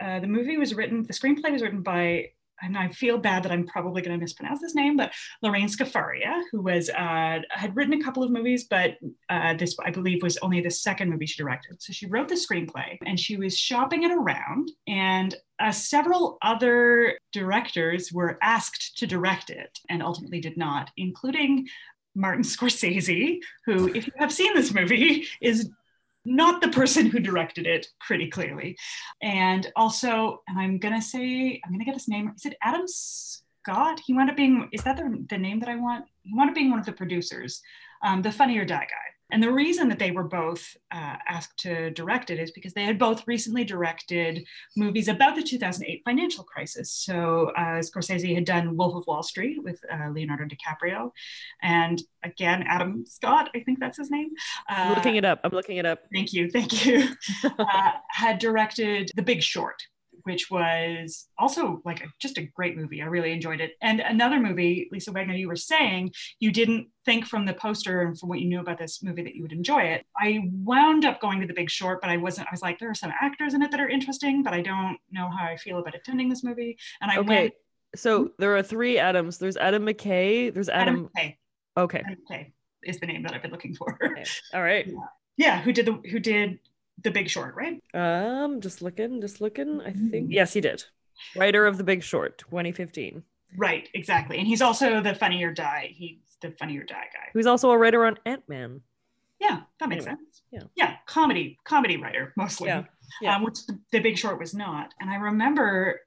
uh, 0.00 0.20
the 0.20 0.26
movie 0.26 0.56
was 0.56 0.74
written, 0.74 1.02
the 1.02 1.12
screenplay 1.12 1.52
was 1.52 1.62
written 1.62 1.82
by, 1.82 2.30
and 2.62 2.76
I 2.76 2.88
feel 2.88 3.18
bad 3.18 3.42
that 3.42 3.52
I'm 3.52 3.66
probably 3.66 4.02
going 4.02 4.16
to 4.16 4.20
mispronounce 4.20 4.60
this 4.60 4.74
name, 4.74 4.96
but 4.96 5.12
Lorraine 5.42 5.68
Scafaria, 5.68 6.42
who 6.50 6.60
was 6.60 6.88
uh, 6.90 7.38
had 7.50 7.74
written 7.74 7.94
a 7.94 8.02
couple 8.02 8.22
of 8.22 8.30
movies, 8.30 8.64
but 8.68 8.96
uh, 9.28 9.54
this 9.54 9.76
I 9.84 9.90
believe 9.90 10.22
was 10.22 10.38
only 10.38 10.60
the 10.60 10.70
second 10.70 11.10
movie 11.10 11.26
she 11.26 11.42
directed. 11.42 11.82
So 11.82 11.92
she 11.92 12.06
wrote 12.06 12.28
the 12.28 12.34
screenplay, 12.34 12.98
and 13.06 13.18
she 13.18 13.36
was 13.36 13.56
shopping 13.56 14.02
it 14.02 14.12
around, 14.12 14.70
and 14.86 15.34
uh, 15.58 15.72
several 15.72 16.38
other 16.42 17.18
directors 17.32 18.12
were 18.12 18.38
asked 18.42 18.98
to 18.98 19.06
direct 19.06 19.50
it, 19.50 19.78
and 19.88 20.02
ultimately 20.02 20.40
did 20.40 20.56
not, 20.56 20.90
including 20.96 21.66
Martin 22.14 22.42
Scorsese, 22.42 23.38
who, 23.66 23.88
if 23.94 24.06
you 24.06 24.12
have 24.18 24.32
seen 24.32 24.54
this 24.54 24.74
movie, 24.74 25.26
is 25.40 25.70
not 26.24 26.60
the 26.60 26.68
person 26.68 27.06
who 27.06 27.18
directed 27.18 27.66
it 27.66 27.86
pretty 28.00 28.28
clearly. 28.28 28.76
And 29.22 29.70
also, 29.76 30.42
and 30.48 30.58
I'm 30.58 30.78
gonna 30.78 31.02
say, 31.02 31.60
I'm 31.64 31.72
gonna 31.72 31.84
get 31.84 31.94
his 31.94 32.08
name. 32.08 32.32
Is 32.36 32.44
it 32.44 32.56
Adam 32.62 32.82
Scott? 32.86 34.00
He 34.04 34.14
wound 34.14 34.30
up 34.30 34.36
being, 34.36 34.68
is 34.72 34.82
that 34.84 34.96
the, 34.96 35.24
the 35.28 35.38
name 35.38 35.60
that 35.60 35.68
I 35.68 35.76
want? 35.76 36.04
He 36.22 36.34
wound 36.34 36.50
up 36.50 36.54
being 36.54 36.70
one 36.70 36.78
of 36.78 36.86
the 36.86 36.92
producers, 36.92 37.60
um, 38.04 38.22
the 38.22 38.32
Funny 38.32 38.58
or 38.58 38.64
Die 38.64 38.78
guy. 38.78 39.09
And 39.32 39.42
the 39.42 39.52
reason 39.52 39.88
that 39.88 39.98
they 39.98 40.10
were 40.10 40.24
both 40.24 40.76
uh, 40.90 41.16
asked 41.28 41.58
to 41.60 41.90
direct 41.90 42.30
it 42.30 42.38
is 42.38 42.50
because 42.50 42.72
they 42.74 42.84
had 42.84 42.98
both 42.98 43.26
recently 43.26 43.64
directed 43.64 44.44
movies 44.76 45.08
about 45.08 45.36
the 45.36 45.42
2008 45.42 46.02
financial 46.04 46.44
crisis. 46.44 46.92
So 46.92 47.52
uh, 47.56 47.80
Scorsese 47.80 48.34
had 48.34 48.44
done 48.44 48.76
Wolf 48.76 48.94
of 48.96 49.06
Wall 49.06 49.22
Street 49.22 49.62
with 49.62 49.80
uh, 49.92 50.10
Leonardo 50.10 50.44
DiCaprio. 50.44 51.10
And 51.62 52.00
again, 52.22 52.64
Adam 52.66 53.04
Scott, 53.06 53.50
I 53.54 53.60
think 53.60 53.80
that's 53.80 53.98
his 53.98 54.10
name. 54.10 54.30
I'm 54.68 54.92
uh, 54.92 54.94
looking 54.96 55.16
it 55.16 55.24
up. 55.24 55.40
I'm 55.44 55.52
looking 55.52 55.76
it 55.76 55.86
up. 55.86 56.00
thank 56.12 56.32
you, 56.32 56.50
thank 56.50 56.84
you, 56.84 57.08
uh, 57.58 57.92
had 58.10 58.38
directed 58.38 59.10
The 59.14 59.22
Big 59.22 59.42
Short, 59.42 59.82
which 60.24 60.50
was 60.50 61.28
also 61.38 61.80
like 61.84 62.00
a, 62.02 62.08
just 62.18 62.38
a 62.38 62.42
great 62.42 62.76
movie. 62.76 63.02
I 63.02 63.06
really 63.06 63.32
enjoyed 63.32 63.60
it. 63.60 63.72
And 63.82 64.00
another 64.00 64.40
movie, 64.40 64.88
Lisa 64.92 65.12
Wagner, 65.12 65.34
you 65.34 65.48
were 65.48 65.56
saying 65.56 66.12
you 66.38 66.50
didn't 66.52 66.88
think 67.04 67.26
from 67.26 67.46
the 67.46 67.54
poster 67.54 68.02
and 68.02 68.18
from 68.18 68.28
what 68.28 68.40
you 68.40 68.48
knew 68.48 68.60
about 68.60 68.78
this 68.78 69.02
movie 69.02 69.22
that 69.22 69.34
you 69.34 69.42
would 69.42 69.52
enjoy 69.52 69.80
it. 69.82 70.04
I 70.16 70.40
wound 70.52 71.04
up 71.04 71.20
going 71.20 71.40
to 71.40 71.46
The 71.46 71.54
Big 71.54 71.70
Short, 71.70 72.00
but 72.00 72.10
I 72.10 72.16
wasn't. 72.16 72.48
I 72.48 72.50
was 72.52 72.62
like, 72.62 72.78
there 72.78 72.90
are 72.90 72.94
some 72.94 73.12
actors 73.20 73.54
in 73.54 73.62
it 73.62 73.70
that 73.70 73.80
are 73.80 73.88
interesting, 73.88 74.42
but 74.42 74.52
I 74.52 74.60
don't 74.60 74.98
know 75.10 75.28
how 75.30 75.44
I 75.46 75.56
feel 75.56 75.78
about 75.78 75.94
attending 75.94 76.28
this 76.28 76.44
movie. 76.44 76.76
And 77.00 77.10
I 77.10 77.16
Okay. 77.18 77.28
went. 77.42 77.54
So 77.96 78.30
there 78.38 78.56
are 78.56 78.62
three 78.62 78.98
Adams. 78.98 79.38
There's 79.38 79.56
Adam 79.56 79.84
McKay. 79.84 80.52
There's 80.54 80.68
Adam. 80.68 81.08
Adam 81.16 81.30
McKay. 81.30 81.36
Okay. 81.76 82.02
Adam 82.06 82.18
McKay 82.30 82.52
is 82.84 83.00
the 83.00 83.06
name 83.06 83.22
that 83.24 83.34
I've 83.34 83.42
been 83.42 83.50
looking 83.50 83.74
for. 83.74 83.98
okay. 84.02 84.24
All 84.54 84.62
right. 84.62 84.88
yeah, 85.36 85.60
who 85.60 85.72
did 85.72 85.86
the 85.86 85.94
who 86.10 86.18
did 86.20 86.58
The 87.02 87.10
Big 87.10 87.28
Short, 87.30 87.54
right? 87.54 87.82
Um, 87.94 88.60
just 88.60 88.82
looking, 88.82 89.20
just 89.20 89.40
looking. 89.40 89.80
I 89.80 89.92
think 89.92 90.28
Mhm. 90.28 90.32
yes, 90.32 90.52
he 90.52 90.60
did. 90.60 90.84
Writer 91.36 91.66
of 91.66 91.76
The 91.78 91.84
Big 91.84 92.02
Short, 92.02 92.38
2015. 92.38 93.22
Right, 93.56 93.88
exactly. 93.94 94.38
And 94.38 94.46
he's 94.46 94.62
also 94.62 95.00
the 95.00 95.14
Funny 95.14 95.42
or 95.42 95.52
Die. 95.52 95.92
He's 95.96 96.18
the 96.40 96.50
Funny 96.52 96.78
or 96.78 96.84
Die 96.84 96.94
guy. 97.12 97.28
Who's 97.32 97.46
also 97.46 97.70
a 97.70 97.78
writer 97.78 98.04
on 98.04 98.18
Ant 98.24 98.48
Man. 98.48 98.80
Yeah, 99.40 99.62
that 99.78 99.88
makes 99.88 100.06
Anyway, 100.06 100.20
sense. 100.22 100.42
yeah. 100.52 100.62
yeah, 100.76 100.96
comedy, 101.06 101.58
comedy 101.64 101.96
writer 101.96 102.32
mostly, 102.36 102.68
Yeah, 102.68 102.84
yeah. 103.22 103.36
Um, 103.36 103.42
which 103.44 103.64
the, 103.66 103.78
the 103.90 104.00
Big 104.00 104.18
Short 104.18 104.38
was 104.38 104.52
not. 104.54 104.92
And 105.00 105.08
I 105.10 105.16
remember 105.16 106.00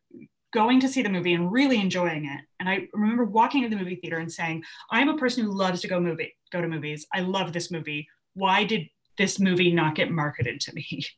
going 0.54 0.80
to 0.82 0.88
see 0.88 1.02
the 1.02 1.10
movie 1.10 1.34
and 1.34 1.52
really 1.52 1.80
enjoying 1.80 2.26
it. 2.26 2.42
And 2.60 2.70
I 2.70 2.88
remember 2.94 3.26
walking 3.26 3.64
to 3.64 3.70
the 3.70 3.76
movie 3.76 3.96
theater 3.96 4.20
and 4.20 4.32
saying, 4.32 4.64
"I'm 4.92 5.10
a 5.10 5.18
person 5.18 5.44
who 5.44 5.52
loves 5.52 5.82
to 5.82 5.88
go 5.88 6.00
movie, 6.00 6.36
go 6.52 6.62
to 6.62 6.68
movies. 6.68 7.08
I 7.12 7.22
love 7.22 7.54
this 7.54 7.72
movie. 7.72 8.08
Why 8.36 8.64
did 8.64 8.88
this 9.18 9.40
movie 9.40 9.72
not 9.72 9.96
get 9.96 10.12
marketed 10.12 10.62
to 10.62 10.74
me?" 10.74 11.06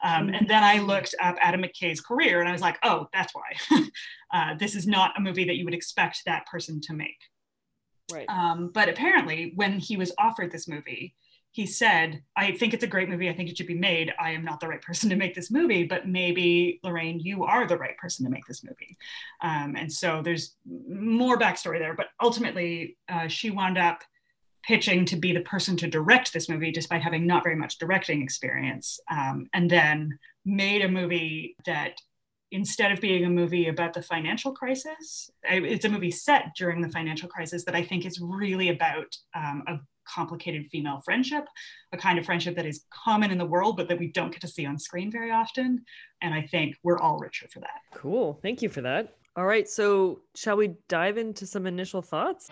Um, 0.00 0.28
and 0.28 0.48
then 0.48 0.62
I 0.62 0.78
looked 0.78 1.16
up 1.20 1.34
Adam 1.40 1.62
McKay's 1.62 2.00
career, 2.00 2.38
and 2.38 2.48
I 2.48 2.52
was 2.52 2.60
like, 2.60 2.78
"Oh, 2.84 3.08
that's 3.12 3.34
why. 3.34 3.80
uh, 4.32 4.54
this 4.54 4.76
is 4.76 4.86
not 4.86 5.18
a 5.18 5.20
movie 5.20 5.44
that 5.46 5.56
you 5.56 5.64
would 5.64 5.74
expect 5.74 6.22
that 6.24 6.46
person 6.46 6.80
to 6.82 6.92
make." 6.92 7.18
Right. 8.12 8.28
Um, 8.28 8.70
but 8.72 8.88
apparently, 8.88 9.52
when 9.56 9.80
he 9.80 9.96
was 9.96 10.12
offered 10.16 10.52
this 10.52 10.68
movie, 10.68 11.16
he 11.52 11.66
said, 11.66 12.22
I 12.36 12.52
think 12.52 12.74
it's 12.74 12.84
a 12.84 12.88
great 12.88 13.08
movie. 13.08 13.28
I 13.28 13.32
think 13.32 13.48
it 13.48 13.56
should 13.56 13.66
be 13.66 13.74
made. 13.74 14.12
I 14.18 14.30
am 14.30 14.44
not 14.44 14.60
the 14.60 14.68
right 14.68 14.82
person 14.82 15.10
to 15.10 15.16
make 15.16 15.34
this 15.34 15.50
movie, 15.50 15.84
but 15.84 16.06
maybe, 16.06 16.78
Lorraine, 16.84 17.20
you 17.20 17.44
are 17.44 17.66
the 17.66 17.78
right 17.78 17.96
person 17.96 18.24
to 18.24 18.30
make 18.30 18.46
this 18.46 18.62
movie. 18.62 18.96
Um, 19.42 19.74
and 19.76 19.92
so 19.92 20.22
there's 20.22 20.56
more 20.66 21.38
backstory 21.38 21.78
there. 21.78 21.94
But 21.94 22.08
ultimately, 22.22 22.96
uh, 23.08 23.28
she 23.28 23.50
wound 23.50 23.78
up 23.78 24.02
pitching 24.64 25.04
to 25.06 25.16
be 25.16 25.32
the 25.32 25.40
person 25.40 25.76
to 25.78 25.88
direct 25.88 26.32
this 26.32 26.48
movie, 26.48 26.70
despite 26.70 27.02
having 27.02 27.26
not 27.26 27.42
very 27.42 27.56
much 27.56 27.78
directing 27.78 28.22
experience, 28.22 29.00
um, 29.10 29.48
and 29.54 29.70
then 29.70 30.18
made 30.44 30.82
a 30.82 30.88
movie 30.88 31.56
that 31.66 32.00
instead 32.50 32.92
of 32.92 33.00
being 33.00 33.24
a 33.24 33.30
movie 33.30 33.68
about 33.68 33.92
the 33.92 34.02
financial 34.02 34.52
crisis, 34.52 35.30
it's 35.44 35.84
a 35.84 35.88
movie 35.88 36.10
set 36.10 36.54
during 36.56 36.80
the 36.80 36.88
financial 36.88 37.28
crisis 37.28 37.64
that 37.64 37.74
I 37.74 37.82
think 37.82 38.06
is 38.06 38.20
really 38.20 38.70
about 38.70 39.14
um, 39.34 39.62
a 39.66 39.78
complicated 40.08 40.66
female 40.70 41.02
friendship, 41.04 41.44
a 41.92 41.96
kind 41.96 42.18
of 42.18 42.24
friendship 42.24 42.56
that 42.56 42.66
is 42.66 42.84
common 42.90 43.30
in 43.30 43.38
the 43.38 43.44
world, 43.44 43.76
but 43.76 43.88
that 43.88 43.98
we 43.98 44.08
don't 44.08 44.30
get 44.30 44.40
to 44.40 44.48
see 44.48 44.64
on 44.64 44.78
screen 44.78 45.10
very 45.10 45.30
often. 45.30 45.84
And 46.22 46.32
I 46.34 46.42
think 46.42 46.76
we're 46.82 46.98
all 46.98 47.18
richer 47.18 47.46
for 47.52 47.60
that. 47.60 47.80
Cool. 47.94 48.38
Thank 48.42 48.62
you 48.62 48.68
for 48.68 48.80
that. 48.80 49.14
All 49.36 49.46
right. 49.46 49.68
So, 49.68 50.20
shall 50.34 50.56
we 50.56 50.74
dive 50.88 51.16
into 51.18 51.46
some 51.46 51.66
initial 51.66 52.02
thoughts? 52.02 52.48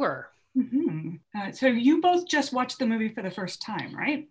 Sure. 0.00 0.30
Mhm. 0.56 1.20
Uh, 1.34 1.52
so 1.52 1.66
you 1.66 2.00
both 2.00 2.26
just 2.26 2.52
watched 2.52 2.78
the 2.78 2.86
movie 2.86 3.08
for 3.10 3.22
the 3.22 3.30
first 3.30 3.60
time, 3.62 3.94
right? 3.94 4.28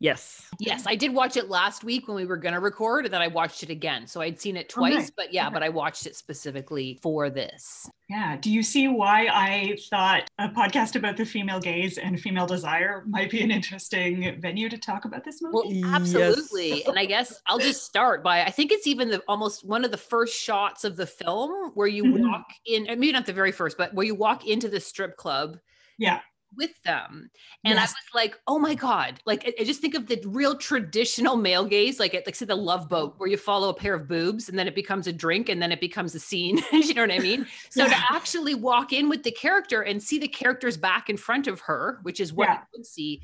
Yes. 0.00 0.46
Yes, 0.60 0.86
I 0.86 0.94
did 0.94 1.12
watch 1.12 1.36
it 1.36 1.48
last 1.48 1.82
week 1.82 2.06
when 2.06 2.16
we 2.16 2.24
were 2.24 2.36
going 2.36 2.54
to 2.54 2.60
record, 2.60 3.04
and 3.04 3.12
then 3.12 3.20
I 3.20 3.26
watched 3.26 3.64
it 3.64 3.70
again. 3.70 4.06
So 4.06 4.20
I'd 4.20 4.40
seen 4.40 4.56
it 4.56 4.72
Oh, 4.76 4.82
nice. 4.82 4.94
twice, 4.94 5.10
but 5.16 5.32
yeah, 5.32 5.46
Okay. 5.46 5.54
but 5.54 5.62
I 5.64 5.68
watched 5.70 6.06
it 6.06 6.14
specifically 6.14 7.00
for 7.02 7.30
this. 7.30 7.90
Yeah. 8.08 8.36
Do 8.36 8.48
you 8.50 8.62
see 8.62 8.86
why 8.86 9.26
I 9.26 9.76
thought 9.90 10.30
a 10.38 10.48
podcast 10.50 10.94
about 10.94 11.16
the 11.16 11.24
female 11.26 11.58
gaze 11.58 11.98
and 11.98 12.18
female 12.20 12.46
desire 12.46 13.02
might 13.08 13.28
be 13.30 13.42
an 13.42 13.50
interesting 13.50 14.40
venue 14.40 14.68
to 14.68 14.78
talk 14.78 15.04
about 15.04 15.24
this 15.24 15.42
movie? 15.42 15.52
Well, 15.54 15.64
Yes. 15.66 15.94
absolutely. 15.94 16.84
And 16.86 16.96
I 16.98 17.04
guess 17.04 17.40
I'll 17.48 17.58
just 17.58 17.84
start 17.84 18.22
by 18.22 18.42
I 18.44 18.50
think 18.50 18.70
it's 18.70 18.86
even 18.86 19.10
the 19.10 19.20
almost 19.26 19.66
one 19.66 19.84
of 19.84 19.90
the 19.90 19.96
first 19.98 20.40
shots 20.40 20.84
of 20.84 20.96
the 20.96 21.06
film 21.06 21.72
where 21.74 21.88
you 21.88 22.04
Mhm. 22.04 22.30
walk 22.30 22.46
in, 22.66 22.84
uh, 22.88 22.94
maybe 22.94 23.10
not 23.12 23.26
the 23.26 23.32
very 23.32 23.52
first, 23.52 23.76
but 23.76 23.92
where 23.94 24.06
you 24.06 24.14
walk 24.14 24.46
into 24.46 24.68
the 24.68 24.80
strip 24.80 25.16
club 25.16 25.58
yeah. 26.00 26.20
With 26.56 26.70
them. 26.82 27.30
And 27.64 27.74
Yes. 27.74 27.90
I 27.90 27.92
was 27.92 28.14
like, 28.14 28.38
oh 28.46 28.58
my 28.58 28.74
God. 28.74 29.20
Like 29.26 29.44
I, 29.46 29.52
I 29.60 29.64
just 29.64 29.80
think 29.80 29.94
of 29.94 30.06
the 30.06 30.20
real 30.26 30.56
traditional 30.56 31.36
male 31.36 31.64
gaze, 31.64 32.00
like 32.00 32.14
at 32.14 32.26
like 32.26 32.34
say 32.34 32.46
the 32.46 32.54
love 32.56 32.88
boat 32.88 33.14
where 33.18 33.28
you 33.28 33.36
follow 33.36 33.68
a 33.68 33.74
pair 33.74 33.94
of 33.94 34.08
boobs 34.08 34.48
and 34.48 34.58
then 34.58 34.66
it 34.66 34.74
becomes 34.74 35.06
a 35.06 35.12
drink 35.12 35.48
and 35.48 35.60
then 35.60 35.72
it 35.72 35.80
becomes 35.80 36.14
a 36.14 36.20
scene. 36.20 36.58
you 36.72 36.94
know 36.94 37.02
what 37.02 37.12
I 37.12 37.18
mean? 37.18 37.46
So 37.70 37.86
to 37.86 37.94
actually 38.10 38.54
walk 38.54 38.92
in 38.92 39.08
with 39.08 39.22
the 39.22 39.30
character 39.30 39.82
and 39.82 40.02
see 40.02 40.18
the 40.18 40.28
character's 40.28 40.76
back 40.76 41.08
in 41.10 41.16
front 41.16 41.46
of 41.46 41.60
her, 41.60 41.98
which 42.02 42.18
is 42.20 42.32
what 42.32 42.48
Yeah. 42.48 42.54
you 42.54 42.78
would 42.78 42.86
see, 42.86 43.20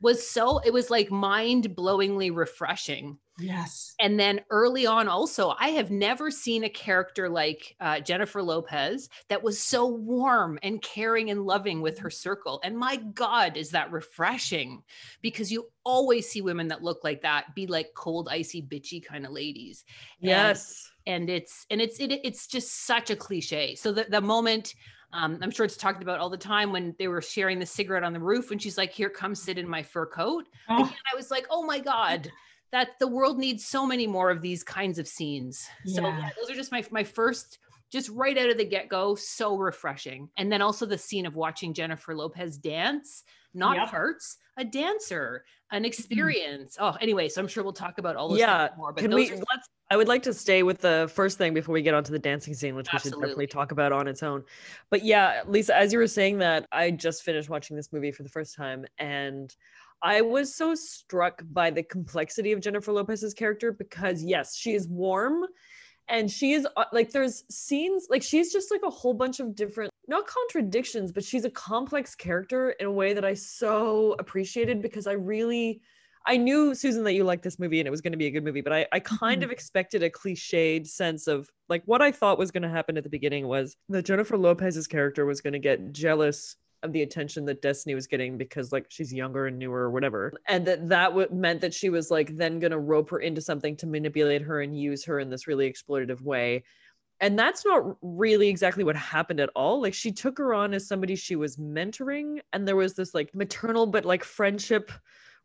was 0.00 0.28
so 0.28 0.58
it 0.58 0.72
was 0.72 0.90
like 0.90 1.10
mind-blowingly 1.10 2.34
refreshing. 2.34 3.18
Yes. 3.40 3.94
And 4.00 4.18
then 4.18 4.40
early 4.50 4.84
on, 4.84 5.06
also, 5.06 5.54
I 5.60 5.68
have 5.68 5.92
never 5.92 6.28
seen 6.28 6.64
a 6.64 6.68
character 6.68 7.28
like 7.28 7.76
uh, 7.78 8.00
Jennifer 8.00 8.42
Lopez 8.42 9.08
that 9.28 9.44
was 9.44 9.60
so 9.60 9.86
warm 9.86 10.58
and 10.64 10.82
caring 10.82 11.30
and 11.30 11.46
loving 11.46 11.80
with 11.80 12.00
her 12.00 12.10
circle. 12.10 12.60
And 12.64 12.76
my 12.76 12.96
God, 12.96 13.56
is 13.56 13.70
that 13.70 13.92
refreshing 13.92 14.82
because 15.22 15.52
you 15.52 15.68
always 15.84 16.28
see 16.28 16.40
women 16.40 16.66
that 16.68 16.82
look 16.82 17.04
like 17.04 17.22
that 17.22 17.54
be 17.54 17.68
like 17.68 17.90
cold, 17.94 18.28
icy, 18.28 18.60
bitchy 18.60 19.04
kind 19.04 19.24
of 19.24 19.30
ladies. 19.30 19.84
And- 20.20 20.30
Yes. 20.30 20.90
and 21.06 21.30
it's 21.30 21.64
and 21.70 21.80
it's 21.80 22.00
it, 22.00 22.10
it's 22.24 22.48
just 22.48 22.84
such 22.86 23.08
a 23.10 23.16
cliche 23.16 23.74
so 23.76 23.92
the, 23.92 24.04
the 24.10 24.20
moment 24.20 24.74
um, 25.12 25.38
i'm 25.42 25.50
sure 25.50 25.64
it's 25.64 25.76
talked 25.76 26.02
about 26.02 26.18
all 26.20 26.30
the 26.30 26.36
time 26.36 26.72
when 26.72 26.94
they 26.98 27.08
were 27.08 27.22
sharing 27.22 27.58
the 27.58 27.66
cigarette 27.66 28.04
on 28.04 28.12
the 28.12 28.20
roof 28.20 28.50
and 28.50 28.60
she's 28.60 28.76
like 28.78 28.92
here 28.92 29.08
come 29.10 29.34
sit 29.34 29.58
in 29.58 29.68
my 29.68 29.82
fur 29.82 30.06
coat 30.06 30.46
Oh, 30.68 30.82
again 30.84 30.94
i 31.12 31.16
was 31.16 31.30
like 31.30 31.46
oh 31.50 31.62
my 31.64 31.78
god 31.78 32.30
that 32.70 32.98
the 32.98 33.08
world 33.08 33.38
needs 33.38 33.64
so 33.64 33.86
many 33.86 34.06
more 34.06 34.30
of 34.30 34.42
these 34.42 34.62
kinds 34.62 34.98
of 34.98 35.08
scenes 35.08 35.66
so 35.86 36.02
Yeah. 36.02 36.18
yeah, 36.18 36.30
those 36.40 36.50
are 36.50 36.54
just 36.54 36.72
my 36.72 36.84
my 36.90 37.04
first 37.04 37.58
just 37.90 38.10
right 38.10 38.36
out 38.36 38.50
of 38.50 38.58
the 38.58 38.66
get-go 38.66 39.14
so 39.14 39.56
refreshing 39.56 40.28
and 40.36 40.52
then 40.52 40.60
also 40.60 40.84
the 40.84 40.98
scene 40.98 41.24
of 41.26 41.34
watching 41.36 41.72
jennifer 41.72 42.14
lopez 42.14 42.58
dance 42.58 43.24
not 43.54 43.76
Yep. 43.76 43.88
parts 43.90 44.36
a 44.58 44.64
dancer 44.64 45.44
an 45.70 45.84
experience 45.84 46.76
oh 46.80 46.96
anyway 47.00 47.28
so 47.28 47.40
i'm 47.40 47.48
sure 47.48 47.62
we'll 47.62 47.72
talk 47.72 47.98
about 47.98 48.16
all 48.16 48.28
those 48.28 48.38
Yeah. 48.38 48.68
more 48.76 48.92
but 48.92 49.00
Can 49.00 49.10
those 49.10 49.30
we 49.30 49.36
let's 49.36 49.68
I 49.90 49.96
would 49.96 50.08
like 50.08 50.22
to 50.24 50.34
stay 50.34 50.62
with 50.62 50.82
the 50.82 51.10
first 51.14 51.38
thing 51.38 51.54
before 51.54 51.72
we 51.72 51.80
get 51.80 51.94
onto 51.94 52.12
the 52.12 52.18
dancing 52.18 52.52
scene, 52.52 52.74
which 52.74 52.92
we 52.92 52.98
should 52.98 53.12
definitely 53.12 53.46
talk 53.46 53.72
about 53.72 53.90
on 53.90 54.06
its 54.06 54.22
own. 54.22 54.44
But 54.90 55.02
yeah, 55.02 55.40
Lisa, 55.46 55.74
as 55.74 55.94
you 55.94 55.98
were 55.98 56.06
saying 56.06 56.36
that, 56.40 56.66
I 56.72 56.90
just 56.90 57.22
finished 57.22 57.48
watching 57.48 57.74
this 57.74 57.90
movie 57.90 58.12
for 58.12 58.22
the 58.22 58.28
first 58.28 58.54
time 58.54 58.84
and 58.98 59.54
I 60.02 60.20
was 60.20 60.54
so 60.54 60.74
struck 60.74 61.42
by 61.50 61.70
the 61.70 61.82
complexity 61.82 62.52
of 62.52 62.60
Jennifer 62.60 62.92
Lopez's 62.92 63.32
character 63.32 63.72
because 63.72 64.22
yes, 64.22 64.54
she 64.54 64.74
is 64.74 64.86
warm 64.86 65.46
and 66.08 66.30
she 66.30 66.52
is 66.52 66.66
uh, 66.76 66.84
like 66.92 67.10
there's 67.10 67.44
scenes 67.50 68.06
like 68.10 68.22
she's 68.22 68.52
just 68.52 68.70
like 68.70 68.82
a 68.84 68.90
whole 68.90 69.14
bunch 69.14 69.40
of 69.40 69.54
different 69.54 69.90
not 70.08 70.26
contradictions, 70.26 71.12
but 71.12 71.22
she's 71.24 71.44
a 71.44 71.50
complex 71.50 72.14
character 72.14 72.70
in 72.70 72.86
a 72.86 72.90
way 72.90 73.12
that 73.12 73.24
I 73.24 73.34
so 73.34 74.14
appreciated 74.18 74.82
because 74.82 75.06
I 75.06 75.12
really 75.12 75.80
I 76.26 76.36
knew 76.36 76.74
Susan 76.74 77.04
that 77.04 77.14
you 77.14 77.24
liked 77.24 77.42
this 77.42 77.58
movie 77.58 77.80
and 77.80 77.86
it 77.86 77.90
was 77.90 78.02
going 78.02 78.12
to 78.12 78.18
be 78.18 78.26
a 78.26 78.30
good 78.30 78.44
movie, 78.44 78.60
but 78.60 78.72
I, 78.72 78.86
I 78.92 79.00
kind 79.00 79.40
Mhm. 79.40 79.44
of 79.46 79.50
expected 79.50 80.02
a 80.02 80.10
cliched 80.10 80.86
sense 80.86 81.26
of 81.26 81.48
like 81.68 81.82
what 81.86 82.02
I 82.02 82.12
thought 82.12 82.38
was 82.38 82.50
going 82.50 82.64
to 82.64 82.68
happen 82.68 82.96
at 82.98 83.04
the 83.04 83.08
beginning 83.10 83.46
was 83.46 83.76
that 83.88 84.04
Jennifer 84.04 84.36
Lopez's 84.36 84.86
character 84.86 85.24
was 85.24 85.40
going 85.40 85.54
to 85.54 85.58
get 85.58 85.92
jealous 85.92 86.56
of 86.82 86.92
the 86.92 87.02
attention 87.02 87.44
that 87.46 87.62
Destiny 87.62 87.94
was 87.94 88.06
getting 88.06 88.36
because 88.38 88.72
like 88.72 88.86
she's 88.88 89.12
younger 89.12 89.46
and 89.46 89.58
newer 89.58 89.80
or 89.80 89.90
whatever, 89.90 90.32
and 90.46 90.64
that 90.66 90.88
that 90.88 91.08
w- 91.08 91.28
meant 91.32 91.60
that 91.62 91.74
she 91.74 91.88
was 91.88 92.10
like 92.10 92.36
then 92.36 92.60
going 92.60 92.70
to 92.70 92.78
rope 92.78 93.10
her 93.10 93.18
into 93.20 93.40
something 93.40 93.76
to 93.78 93.86
manipulate 93.86 94.42
her 94.42 94.60
and 94.60 94.78
use 94.78 95.04
her 95.04 95.18
in 95.18 95.28
this 95.30 95.46
really 95.48 95.72
exploitative 95.72 96.20
way. 96.22 96.62
And 97.20 97.38
that's 97.38 97.64
not 97.64 97.96
really 98.00 98.48
exactly 98.48 98.84
what 98.84 98.96
happened 98.96 99.40
at 99.40 99.50
all. 99.56 99.82
Like 99.82 99.94
she 99.94 100.12
took 100.12 100.38
her 100.38 100.54
on 100.54 100.72
as 100.72 100.86
somebody 100.86 101.16
she 101.16 101.36
was 101.36 101.56
mentoring, 101.56 102.40
and 102.52 102.66
there 102.66 102.76
was 102.76 102.94
this 102.94 103.14
like 103.14 103.34
maternal 103.34 103.86
but 103.86 104.04
like 104.04 104.24
friendship 104.24 104.92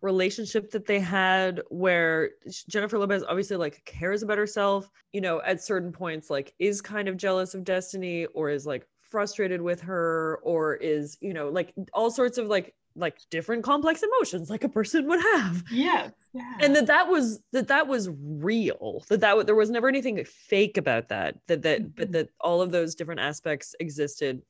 relationship 0.01 0.69
that 0.69 0.85
they 0.85 0.99
had 0.99 1.61
where 1.69 2.31
Jennifer 2.69 2.99
Lopez 2.99 3.23
obviously 3.23 3.55
like 3.55 3.83
cares 3.85 4.21
about 4.21 4.37
herself, 4.37 4.89
you 5.13 5.21
know, 5.21 5.41
at 5.43 5.63
certain 5.63 5.91
points 5.91 6.29
like 6.29 6.53
is 6.59 6.81
kind 6.81 7.07
of 7.07 7.17
jealous 7.17 7.53
of 7.53 7.63
Destiny 7.63 8.25
or 8.27 8.49
is 8.49 8.65
like 8.65 8.85
frustrated 8.99 9.61
with 9.61 9.79
her 9.79 10.39
or 10.43 10.75
is, 10.75 11.17
you 11.21 11.33
know, 11.33 11.49
like 11.49 11.73
all 11.93 12.11
sorts 12.11 12.37
of 12.37 12.47
like 12.47 12.75
like 12.95 13.17
different 13.31 13.63
complex 13.63 14.03
emotions 14.03 14.49
like 14.49 14.63
a 14.63 14.69
person 14.69 15.07
would 15.07 15.19
have 15.19 15.63
Yeah. 15.71 16.09
Yeah. 16.33 16.57
and 16.61 16.75
that 16.75 16.87
that 16.87 17.07
was 17.07 17.41
that 17.51 17.67
that 17.67 17.87
was 17.87 18.09
real 18.11 19.03
that 19.09 19.21
that 19.21 19.45
there 19.45 19.55
was 19.55 19.69
never 19.69 19.87
anything 19.87 20.23
fake 20.25 20.77
about 20.77 21.09
that 21.09 21.35
that 21.47 21.61
that 21.63 21.95
but 21.95 22.09
Mhm. 22.09 22.11
that 22.13 22.29
all 22.39 22.61
of 22.61 22.71
those 22.71 22.95
different 22.95 23.19
aspects 23.19 23.75
existed 23.79 24.41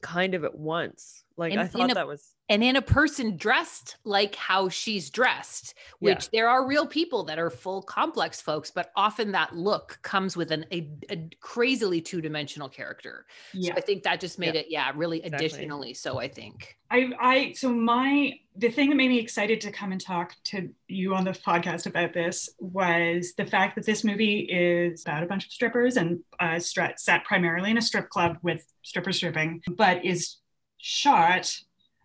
kind 0.00 0.34
of 0.34 0.44
at 0.44 0.56
once 0.56 1.24
like 1.36 1.52
And 1.52 1.60
i 1.60 1.64
in 1.64 1.68
thought 1.70 1.90
a- 1.90 1.94
that 1.94 2.06
was 2.06 2.32
and 2.48 2.62
in 2.62 2.76
a 2.76 2.82
person 2.82 3.36
dressed 3.36 3.96
like 4.04 4.36
how 4.36 4.68
she's 4.68 5.10
dressed 5.10 5.74
Yeah. 6.00 6.14
which 6.14 6.30
there 6.30 6.48
are 6.48 6.66
real 6.66 6.86
people 6.86 7.24
that 7.24 7.38
are 7.38 7.50
full 7.50 7.82
complex 7.82 8.40
folks 8.40 8.70
but 8.70 8.90
often 8.96 9.32
that 9.32 9.56
look 9.56 9.98
comes 10.02 10.36
with 10.36 10.50
an 10.52 10.64
a, 10.72 10.88
a 11.10 11.28
crazily 11.40 12.00
two-dimensional 12.00 12.68
character 12.68 13.26
yeah. 13.52 13.72
so 13.72 13.78
i 13.78 13.80
think 13.80 14.04
that 14.04 14.20
just 14.20 14.38
made 14.38 14.54
Yeah. 14.54 14.60
it 14.60 14.66
yeah 14.70 14.92
really 14.94 15.18
Exactly. 15.24 15.46
additionally 15.46 15.94
so 15.94 16.18
i 16.18 16.28
think 16.28 16.76
I, 16.88 17.10
I, 17.20 17.52
so 17.54 17.68
my, 17.72 18.34
the 18.56 18.68
thing 18.70 18.90
that 18.90 18.94
made 18.94 19.08
me 19.08 19.18
excited 19.18 19.60
to 19.62 19.72
come 19.72 19.90
and 19.90 20.00
talk 20.00 20.34
to 20.44 20.68
you 20.86 21.16
on 21.16 21.24
the 21.24 21.32
podcast 21.32 21.86
about 21.86 22.14
this 22.14 22.48
was 22.60 23.32
the 23.36 23.44
fact 23.44 23.74
that 23.74 23.84
this 23.84 24.04
movie 24.04 24.42
is 24.48 25.02
about 25.02 25.24
a 25.24 25.26
bunch 25.26 25.46
of 25.46 25.50
strippers 25.50 25.96
and 25.96 26.20
uh, 26.38 26.60
stra- 26.60 26.94
set 26.96 27.24
primarily 27.24 27.72
in 27.72 27.76
a 27.76 27.82
strip 27.82 28.08
club 28.08 28.38
with 28.42 28.64
strippers 28.82 29.16
stripping, 29.16 29.62
but 29.76 30.04
is 30.04 30.36
shot. 30.78 31.54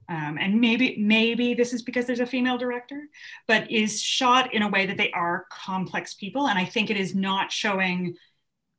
Um, 0.09 0.37
and 0.39 0.59
maybe 0.59 0.97
maybe 0.99 1.53
this 1.53 1.73
is 1.73 1.83
because 1.83 2.05
there's 2.05 2.19
a 2.19 2.25
female 2.25 2.57
director, 2.57 3.07
but 3.47 3.71
is 3.71 4.01
shot 4.01 4.53
in 4.53 4.61
a 4.61 4.69
way 4.69 4.85
that 4.85 4.97
they 4.97 5.11
are 5.11 5.45
complex 5.51 6.13
people, 6.13 6.47
and 6.47 6.59
I 6.59 6.65
think 6.65 6.89
it 6.89 6.97
is 6.97 7.15
not 7.15 7.51
showing 7.51 8.15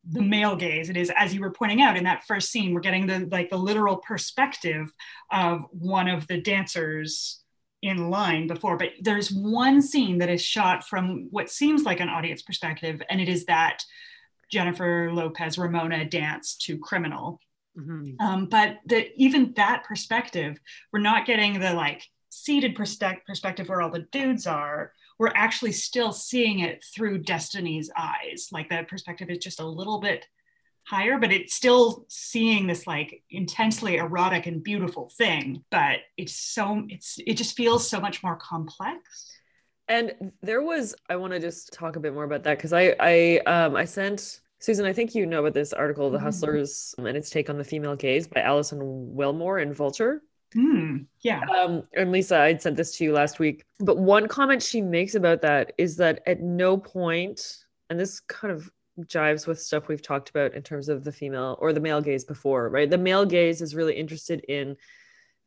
the 0.05 0.21
male 0.21 0.57
gaze. 0.57 0.91
It 0.91 0.97
is 0.97 1.11
as 1.17 1.33
you 1.33 1.41
were 1.41 1.53
pointing 1.53 1.81
out 1.81 1.97
in 1.97 2.05
that 2.05 2.25
first 2.25 2.51
scene 2.51 2.75
we're 2.75 2.81
getting 2.81 3.07
the 3.07 3.29
like 3.31 3.51
the 3.51 3.57
literal 3.57 3.97
perspective 3.99 4.93
of 5.31 5.65
one 5.71 6.09
of 6.09 6.27
the 6.27 6.41
dancers 6.41 7.41
in 7.83 8.11
line 8.11 8.47
before. 8.47 8.77
But 8.77 8.91
there's 9.01 9.31
one 9.31 9.81
scene 9.81 10.19
that 10.19 10.29
is 10.29 10.43
shot 10.43 10.87
from 10.87 11.29
what 11.31 11.51
seems 11.51 11.85
like 11.85 12.01
an 12.01 12.09
audience 12.09 12.43
perspective 12.43 13.01
and 13.09 13.21
it 13.21 13.29
is 13.29 13.47
that 13.47 13.83
jennifer 14.53 15.11
lopez 15.11 15.57
ramona 15.57 16.05
dance 16.05 16.57
to 16.57 16.79
criminal 16.79 17.41
um, 18.21 18.47
but 18.47 18.79
the, 18.87 19.11
even 19.17 19.53
that 19.57 19.85
perspective 19.85 20.59
we're 20.93 21.01
not 21.01 21.27
getting 21.27 21.59
the 21.59 21.73
like 21.73 22.03
seated 22.33 22.75
perspective 22.75 23.69
where 23.69 23.83
all 23.83 23.91
the 23.91 24.07
dudes 24.11 24.47
are. 24.47 24.93
We're 25.19 25.33
actually 25.35 25.73
still 25.73 26.13
seeing 26.13 26.61
it 26.61 26.85
through 26.95 27.19
destiny's 27.19 27.91
eyes. 27.97 28.49
Like 28.51 28.71
that 28.71 28.89
perspective 28.89 29.29
is 29.31 29.39
just 29.39 29.61
a 29.61 29.67
little 29.67 30.01
bit 30.01 30.27
higher 30.85 31.17
but 31.17 31.31
it's 31.31 31.55
still 31.55 32.05
seeing 32.09 32.67
this 32.67 32.89
like 32.89 33.23
intensely 33.31 33.99
erotic 33.99 34.47
and 34.47 34.65
beautiful 34.65 35.11
thing. 35.17 35.63
But 35.71 35.99
it's 36.17 36.35
so 36.35 36.85
it's 36.89 37.19
it 37.25 37.35
just 37.35 37.57
feels 37.57 37.89
so 37.89 38.01
much 38.01 38.23
more 38.23 38.37
complex. 38.37 39.31
And 39.89 40.33
there 40.43 40.63
was 40.63 40.95
i 41.11 41.17
want 41.17 41.33
to 41.35 41.41
just 41.41 41.73
talk 41.73 41.97
a 41.97 42.01
bit 42.01 42.15
more 42.15 42.25
about 42.25 42.45
that 42.45 42.57
because 42.57 42.73
i 42.73 42.95
i 42.99 43.41
um 43.47 43.77
i 43.77 43.85
sent 43.85 44.41
susan 44.63 44.87
i 44.87 44.93
think 44.93 45.15
you 45.15 45.27
know 45.27 45.41
about 45.41 45.53
this 45.55 45.73
article 45.73 46.09
the 46.11 46.19
Mhm. 46.19 46.23
hustlers 46.23 46.95
and 46.99 47.07
its 47.09 47.29
take 47.31 47.51
on 47.51 47.59
the 47.59 47.65
female 47.65 47.97
gaze 47.97 48.27
by 48.27 48.41
alison 48.41 48.79
willmore 49.15 49.61
in 49.63 49.73
vulture 49.75 50.23
Hmm, 50.55 51.05
yeah 51.23 51.41
um, 51.57 51.83
and 51.95 52.13
Lisa, 52.13 52.37
I'd 52.39 52.61
sent 52.61 52.77
this 52.77 52.95
to 52.99 53.05
you 53.05 53.13
last 53.15 53.39
week. 53.39 53.65
But 53.81 53.97
one 53.97 54.29
comment 54.29 54.63
she 54.63 54.83
makes 54.83 55.15
about 55.15 55.41
that 55.41 55.73
is 55.79 55.97
that 55.97 56.21
at 56.27 56.43
no 56.43 56.77
point, 56.77 57.65
and 57.89 57.99
this 57.99 58.21
kind 58.21 58.53
of 58.53 58.71
jives 59.07 59.47
with 59.47 59.59
stuff 59.59 59.89
we've 59.89 60.03
talked 60.03 60.29
about 60.29 60.53
in 60.53 60.63
terms 60.63 60.91
of 60.91 61.05
the 61.05 61.13
female 61.13 61.57
or 61.59 61.73
the 61.73 61.81
male 61.81 62.03
gaze 62.03 62.27
before, 62.27 62.69
right? 62.69 62.91
The 62.91 62.99
male 62.99 63.25
gaze 63.25 63.63
is 63.63 63.75
really 63.75 63.95
interested 63.97 64.41
in 64.47 64.77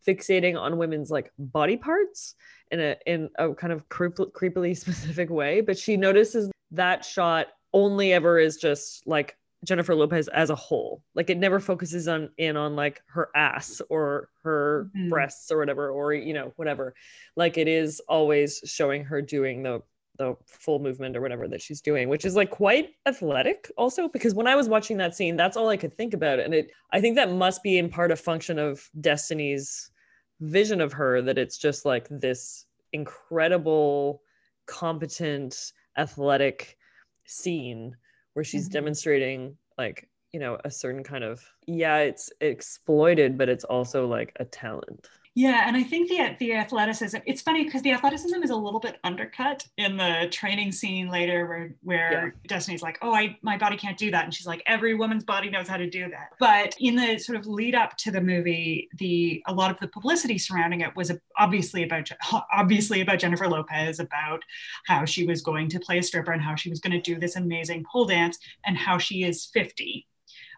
fixating 0.07 0.59
on 0.59 0.79
women's 0.79 1.11
like 1.11 1.31
body 1.37 1.77
parts 1.77 2.33
in 2.71 2.79
a 2.79 2.95
in 3.05 3.29
a 3.37 3.53
kind 3.53 3.73
of 3.73 3.87
creep, 3.89 4.15
creepily 4.15 4.75
specific 4.85 5.29
way. 5.29 5.61
But 5.61 5.77
she 5.77 5.97
notices 5.97 6.49
that 6.71 7.05
shot 7.05 7.49
only 7.75 8.13
ever 8.13 8.39
is 8.39 8.57
just 8.57 9.05
like 9.05 9.37
Jennifer 9.63 9.93
Lopez 9.95 10.27
as 10.29 10.49
a 10.49 10.55
whole. 10.55 11.03
Like 11.13 11.29
it 11.29 11.37
never 11.37 11.59
focuses 11.59 12.07
on 12.07 12.29
in 12.37 12.55
on 12.55 12.75
like 12.75 13.01
her 13.07 13.29
ass 13.35 13.81
or 13.89 14.29
her 14.43 14.89
Mhm. 14.95 15.09
breasts 15.09 15.51
or 15.51 15.57
whatever 15.59 15.89
or 15.89 16.13
you 16.13 16.33
know 16.33 16.53
whatever. 16.55 16.95
Like 17.35 17.57
it 17.57 17.67
is 17.67 17.99
always 18.07 18.61
showing 18.65 19.03
her 19.05 19.21
doing 19.21 19.61
the 19.63 19.81
the 20.17 20.33
full 20.45 20.79
movement 20.79 21.17
or 21.17 21.21
whatever 21.21 21.45
that 21.49 21.61
she's 21.61 21.81
doing, 21.81 22.07
which 22.07 22.23
is 22.23 22.37
like 22.37 22.49
quite 22.49 22.91
athletic 23.05 23.69
also 23.77 24.07
because 24.07 24.33
when 24.33 24.47
I 24.47 24.55
was 24.55 24.69
watching 24.69 24.95
that 24.97 25.13
scene, 25.13 25.35
that's 25.35 25.57
all 25.57 25.67
I 25.67 25.75
could 25.75 25.93
think 25.93 26.13
about 26.13 26.39
and 26.39 26.53
it 26.53 26.71
I 26.91 27.01
think 27.01 27.15
that 27.17 27.31
must 27.33 27.61
be 27.63 27.77
in 27.77 27.89
part 27.89 28.11
a 28.11 28.15
function 28.15 28.57
of 28.57 28.89
Destiny's 29.01 29.91
vision 30.39 30.79
of 30.79 30.93
her 30.93 31.21
that 31.21 31.37
it's 31.37 31.57
just 31.57 31.83
like 31.85 32.07
this 32.09 32.65
incredible 32.93 34.21
competent 34.67 35.73
athletic 35.97 36.77
scene 37.25 37.95
where 38.33 38.43
she's 38.45 38.67
Mhm. 38.67 38.71
demonstrating 38.71 39.57
like 39.77 40.09
you 40.31 40.39
know 40.39 40.57
a 40.65 40.71
certain 40.71 41.03
kind 41.03 41.23
of 41.23 41.41
yeah 41.67 41.97
it's 41.99 42.31
exploited 42.41 43.37
but 43.37 43.49
it's 43.49 43.63
also 43.63 44.07
like 44.07 44.33
a 44.39 44.45
talent 44.45 45.09
Yeah, 45.37 45.67
and 45.67 45.75
I 45.75 45.83
think 45.83 46.07
the 46.07 46.33
the 46.39 46.53
athleticism. 46.53 47.17
It's 47.25 47.41
funny 47.41 47.65
because 47.65 47.81
the 47.81 47.91
athleticism 47.91 48.41
is 48.41 48.51
a 48.51 48.55
little 48.55 48.79
bit 48.79 48.99
undercut 49.03 49.67
in 49.77 49.97
the 49.97 50.29
training 50.31 50.71
scene 50.71 51.09
later, 51.09 51.45
where 51.45 51.75
where 51.81 52.35
Destiny's 52.47 52.81
like, 52.81 52.97
"Oh, 53.01 53.13
I 53.13 53.37
my 53.41 53.57
body 53.57 53.75
can't 53.75 53.97
do 53.97 54.09
that," 54.11 54.23
and 54.23 54.33
she's 54.33 54.47
like, 54.47 54.63
"Every 54.65 54.93
woman's 54.93 55.25
body 55.25 55.49
knows 55.49 55.67
how 55.67 55.75
to 55.75 55.89
do 55.89 56.09
that." 56.09 56.29
But 56.39 56.73
in 56.79 56.95
the 56.95 57.17
sort 57.17 57.37
of 57.37 57.47
lead 57.47 57.75
up 57.75 57.97
to 57.97 58.11
the 58.11 58.21
movie, 58.21 58.87
the 58.97 59.43
a 59.45 59.53
lot 59.53 59.71
of 59.71 59.79
the 59.81 59.89
publicity 59.89 60.37
surrounding 60.37 60.79
it 60.79 60.95
was 60.95 61.11
obviously 61.37 61.83
about 61.83 62.09
obviously 62.53 63.01
about 63.01 63.19
Jennifer 63.19 63.49
Lopez, 63.49 63.99
about 63.99 64.41
how 64.85 65.03
she 65.03 65.27
was 65.27 65.41
going 65.41 65.67
to 65.67 65.81
play 65.81 65.97
a 65.97 66.03
stripper 66.03 66.31
and 66.31 66.41
how 66.41 66.55
she 66.55 66.69
was 66.69 66.79
going 66.79 66.93
to 66.93 67.01
do 67.01 67.19
this 67.19 67.35
amazing 67.35 67.83
pole 67.91 68.05
dance, 68.05 68.39
and 68.65 68.77
how 68.77 68.97
she 68.97 69.23
is 69.23 69.45
fifty 69.47 70.07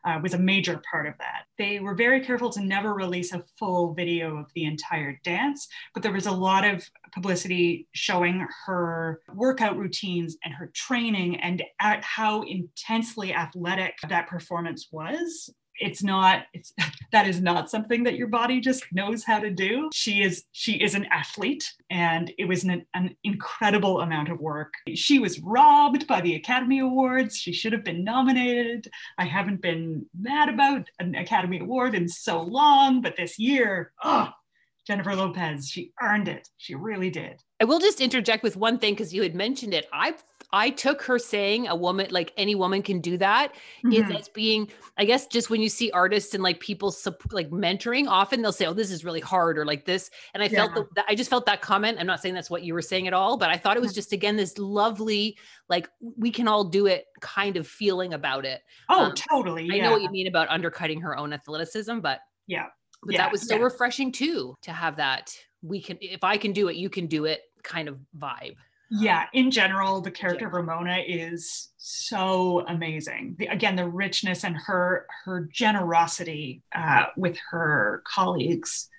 uh, 0.08 0.20
was 0.24 0.34
a 0.34 0.39
major 0.39 0.82
part 0.89 1.06
of 1.06 1.13
that. 1.20 1.43
They 1.58 1.80
were 1.80 1.93
very 1.93 2.22
careful 2.22 2.50
to 2.52 2.62
never 2.62 2.93
release 2.93 3.34
a 3.34 3.43
full 3.60 3.93
video 3.93 4.38
of 4.38 4.46
the 4.56 4.63
entire 4.63 5.20
dance, 5.24 5.67
but 5.93 6.02
there 6.02 6.13
was 6.13 6.28
a 6.28 6.32
lot 6.32 6.63
of 6.65 6.89
publicity 7.13 7.88
showing 7.91 8.48
her 8.65 9.20
workout 9.34 9.78
routines 9.78 10.38
and 10.46 10.54
her 10.54 10.72
training 10.74 11.41
and 11.41 11.62
at 11.82 12.04
how 12.04 12.43
intensely 12.43 13.34
athletic 13.34 13.98
that 14.08 14.28
performance 14.28 14.88
was. 14.91 15.50
It's 15.80 16.04
not, 16.04 16.46
it's 16.54 16.74
that 17.12 17.28
is 17.28 17.42
not 17.42 17.70
something 17.70 18.04
that 18.04 18.16
your 18.16 18.28
body 18.28 18.60
just 18.60 18.84
knows 18.92 19.24
how 19.24 19.40
to 19.40 19.50
do. 19.50 19.90
She 19.94 20.22
is, 20.22 20.44
she 20.52 20.74
is 20.74 20.96
an 20.96 21.06
athlete 21.12 21.72
and 21.90 22.32
it 22.38 22.46
was 22.46 22.63
an, 22.63 22.86
an 22.94 23.16
incredible 23.24 24.02
amount 24.02 24.30
of 24.30 24.40
work. 24.40 24.74
She 24.94 25.20
was 25.20 25.40
robbed 25.40 26.08
by 26.08 26.22
the 26.22 26.36
Academy 26.36 26.80
Awards. 26.80 27.38
She 27.38 27.54
should 27.54 27.74
have 27.74 27.84
been 27.84 28.04
nominated. 28.04 28.88
I 29.18 29.26
haven't 29.26 29.62
been 29.62 30.06
mad 30.20 30.50
about 30.50 30.90
an 31.00 31.16
Academy 31.16 31.60
Award 31.60 31.96
in 31.96 32.08
so 32.08 32.42
long, 32.42 33.02
but 33.02 33.16
this 33.16 33.40
year, 33.40 33.92
oh, 34.04 34.32
Jennifer 34.88 35.16
Lopez, 35.16 35.68
she 35.68 35.92
earned 36.02 36.30
it. 36.30 36.48
She 36.56 36.74
really 36.74 37.10
did. 37.10 37.44
I 37.60 37.66
will 37.66 37.80
just 37.80 38.00
interject 38.00 38.42
with 38.42 38.56
one 38.56 38.80
thing 38.80 38.94
because 38.94 39.13
you 39.13 39.22
had 39.22 39.36
mentioned 39.36 39.74
it. 39.74 39.86
I 39.92 40.16
I 40.54 40.70
took 40.70 41.02
her 41.04 41.20
saying 41.20 41.68
a 41.68 41.76
woman 41.76 42.08
like 42.12 42.32
any 42.38 42.56
woman 42.56 42.82
can 42.82 43.02
do 43.02 43.18
that 43.18 43.54
is 43.92 44.04
Mhm. 44.06 44.18
as 44.20 44.30
being 44.30 44.72
I 44.98 45.06
guess 45.06 45.28
just 45.28 45.50
when 45.50 45.62
you 45.62 45.70
see 45.70 45.92
artists 45.92 46.34
and 46.34 46.42
like 46.42 46.60
people 46.60 46.96
like 47.32 47.50
mentoring, 47.50 48.08
often 48.08 48.42
they'll 48.42 48.52
say, 48.54 48.66
"Oh, 48.66 48.74
this 48.74 48.90
is 48.90 49.04
really 49.06 49.20
hard," 49.20 49.58
or 49.60 49.66
like 49.66 49.86
this. 49.86 50.10
And 50.34 50.42
I 50.42 50.50
felt 50.50 50.74
that 50.96 51.06
I 51.08 51.16
just 51.16 51.30
felt 51.30 51.46
that 51.48 51.62
comment. 51.62 51.98
I'm 52.00 52.08
not 52.08 52.22
saying 52.22 52.34
that's 52.34 52.50
what 52.50 52.64
you 52.64 52.74
were 52.74 52.82
saying 52.82 53.08
at 53.08 53.14
all, 53.14 53.38
but 53.38 53.50
I 53.50 53.58
thought 53.58 53.78
it 53.78 53.82
was 53.82 53.94
just 53.94 54.14
again 54.14 54.38
this 54.38 54.58
lovely 54.58 55.38
like 55.70 55.90
we 56.02 56.32
can 56.32 56.48
all 56.48 56.64
do 56.64 56.88
it 56.88 57.06
kind 57.22 57.58
of 57.58 57.68
feeling 57.68 58.14
about 58.14 58.46
it. 58.46 58.62
Oh, 58.90 59.06
Um, 59.06 59.14
totally. 59.16 59.70
I 59.72 59.80
know 59.84 59.92
what 59.92 60.02
you 60.02 60.10
mean 60.10 60.28
about 60.28 60.48
undercutting 60.50 61.02
her 61.02 61.18
own 61.18 61.34
athleticism, 61.34 62.00
but 62.00 62.22
Yeah. 62.48 62.68
but 63.04 63.14
Yeah, 63.14 63.24
that 63.24 63.32
was 63.32 63.48
so 63.48 63.56
yeah. 63.58 63.62
refreshing 63.64 64.12
too 64.12 64.56
to 64.64 64.72
have 64.72 64.96
that 64.98 65.36
we 65.62 65.82
can 65.82 65.98
if 66.02 66.24
I 66.24 66.38
can 66.38 66.54
do 66.54 66.70
it, 66.70 66.76
you 66.78 66.90
can 66.90 67.08
do 67.08 67.26
it 67.26 67.42
kind 67.64 67.88
of 67.90 68.00
vibe. 68.18 68.56
Yeah, 68.89 69.26
in 69.34 69.52
general, 69.52 70.00
the 70.00 70.12
character 70.12 70.47
of 70.47 70.54
Ramona 70.54 71.00
is 71.06 71.69
so 71.78 72.65
amazing. 72.67 73.36
The, 73.38 73.47
again, 73.47 73.76
the 73.76 73.88
richness 73.88 74.45
and 74.45 74.56
her 74.56 75.06
her 75.26 75.50
generosity 75.52 76.62
uh, 76.73 77.08
with 77.17 77.38
her 77.50 78.02
colleagues 78.06 78.89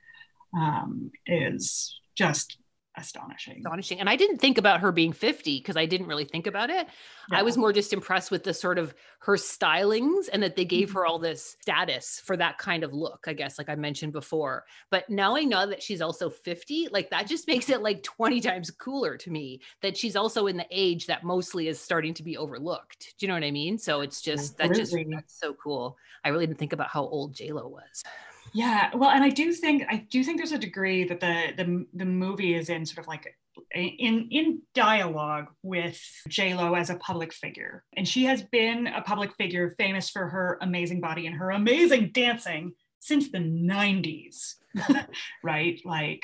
um, 0.54 1.10
is 1.26 1.98
just 2.14 2.57
astonishing. 2.98 3.58
astonishing. 3.58 4.00
And 4.00 4.08
I 4.08 4.16
didn't 4.16 4.38
think 4.38 4.58
about 4.58 4.80
her 4.80 4.92
being 4.92 5.12
50 5.12 5.58
because 5.58 5.76
I 5.76 5.86
didn't 5.86 6.06
really 6.06 6.24
think 6.24 6.46
about 6.46 6.70
it. 6.70 6.86
I 7.30 7.42
was 7.42 7.58
more 7.58 7.72
just 7.72 7.92
impressed 7.92 8.30
with 8.30 8.44
the 8.44 8.54
sort 8.54 8.78
of 8.78 8.94
her 9.20 9.34
stylings 9.34 10.28
and 10.32 10.42
that 10.42 10.56
they 10.56 10.64
gave 10.64 10.92
her 10.92 11.00
mm-hmm. 11.00 11.10
all 11.10 11.18
this 11.18 11.56
status 11.60 12.22
for 12.24 12.36
that 12.36 12.58
kind 12.58 12.84
of 12.84 12.92
look, 12.94 13.24
I 13.26 13.34
guess, 13.34 13.58
like 13.58 13.68
I 13.68 13.74
mentioned 13.74 14.12
before. 14.12 14.64
But 14.90 15.10
now 15.10 15.36
I 15.36 15.42
know 15.42 15.66
that 15.66 15.82
she's 15.82 16.00
also 16.00 16.30
50, 16.30 16.88
like 16.90 17.10
that 17.10 17.26
just 17.26 17.46
makes 17.46 17.68
it 17.68 17.82
like 17.82 18.02
20 18.02 18.40
times 18.40 18.70
cooler 18.70 19.16
to 19.18 19.30
me 19.30 19.60
that 19.82 19.96
she's 19.96 20.16
also 20.16 20.46
in 20.46 20.56
the 20.56 20.66
age 20.70 21.06
that 21.06 21.24
mostly 21.24 21.68
is 21.68 21.78
starting 21.78 22.14
to 22.14 22.22
be 22.22 22.36
overlooked. 22.36 23.14
Do 23.18 23.26
you 23.26 23.28
know 23.28 23.34
what 23.34 23.44
I 23.44 23.50
mean? 23.50 23.78
So 23.78 24.00
it's 24.00 24.22
just 24.22 24.56
that 24.58 24.74
just 24.74 24.96
that's 25.10 25.38
so 25.38 25.54
cool. 25.54 25.98
I 26.24 26.30
really 26.30 26.46
didn't 26.46 26.58
think 26.58 26.72
about 26.72 26.88
how 26.88 27.02
old 27.02 27.34
JLo 27.34 27.70
was. 27.70 28.04
Yeah, 28.52 28.90
well, 28.94 29.10
and 29.10 29.24
I 29.24 29.30
do 29.30 29.52
think 29.52 29.84
I 29.88 30.06
do 30.10 30.24
think 30.24 30.38
there's 30.38 30.52
a 30.52 30.58
degree 30.58 31.04
that 31.04 31.20
the 31.20 31.52
the 31.56 31.86
the 31.94 32.04
movie 32.04 32.54
is 32.54 32.68
in 32.68 32.86
sort 32.86 32.98
of 32.98 33.08
like 33.08 33.34
in 33.74 34.28
in 34.30 34.62
dialogue 34.74 35.46
with 35.62 36.00
J 36.28 36.54
Lo 36.54 36.74
as 36.74 36.90
a 36.90 36.96
public 36.96 37.32
figure, 37.32 37.84
and 37.96 38.06
she 38.06 38.24
has 38.24 38.42
been 38.42 38.86
a 38.86 39.02
public 39.02 39.34
figure 39.36 39.74
famous 39.78 40.08
for 40.08 40.28
her 40.28 40.58
amazing 40.62 41.00
body 41.00 41.26
and 41.26 41.36
her 41.36 41.50
amazing 41.50 42.10
dancing 42.12 42.72
since 43.00 43.30
the 43.30 43.38
'90s, 43.38 44.54
right? 45.42 45.80
Like, 45.84 46.22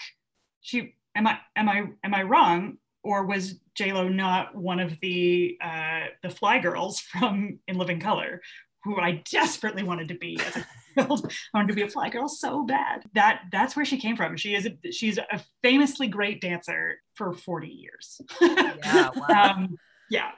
she 0.61 0.95
am 1.15 1.27
I 1.27 1.39
am 1.57 1.69
I 1.69 1.85
am 2.03 2.15
I 2.15 2.23
wrong? 2.23 2.79
Or 3.03 3.27
was 3.27 3.61
J 3.75 3.93
Lo 3.93 4.09
not 4.09 4.55
one 4.55 4.81
of 4.81 4.99
the 5.01 5.59
uh, 5.63 6.07
the 6.23 6.31
fly 6.31 6.59
girls 6.59 7.01
from 7.01 7.59
In 7.69 7.77
Living 7.77 8.01
Color, 8.01 8.41
who 8.85 9.01
I 9.01 9.23
desperately 9.31 9.83
wanted 9.83 10.09
to 10.09 10.15
be 10.15 10.39
as 10.41 10.57
a 10.57 10.67
child? 11.01 11.33
I 11.55 11.59
wanted 11.59 11.69
to 11.69 11.75
be 11.75 11.83
a 11.83 11.89
fly 11.89 12.09
girl 12.11 12.29
so 12.29 12.65
bad. 12.65 13.05
That 13.15 13.43
that's 13.51 13.77
where 13.77 13.85
she 13.85 13.99
came 13.99 14.17
from. 14.17 14.37
She 14.37 14.55
is 14.55 14.67
a, 14.67 14.93
she's 14.93 15.19
a 15.19 15.43
famously 15.63 16.09
great 16.09 16.41
dancer 16.41 16.99
for 17.15 17.33
40 17.33 17.69
years. 17.69 18.21
Yeah, 18.41 19.11
wow. 19.17 19.53
um, 19.57 19.77
yeah. 20.11 20.33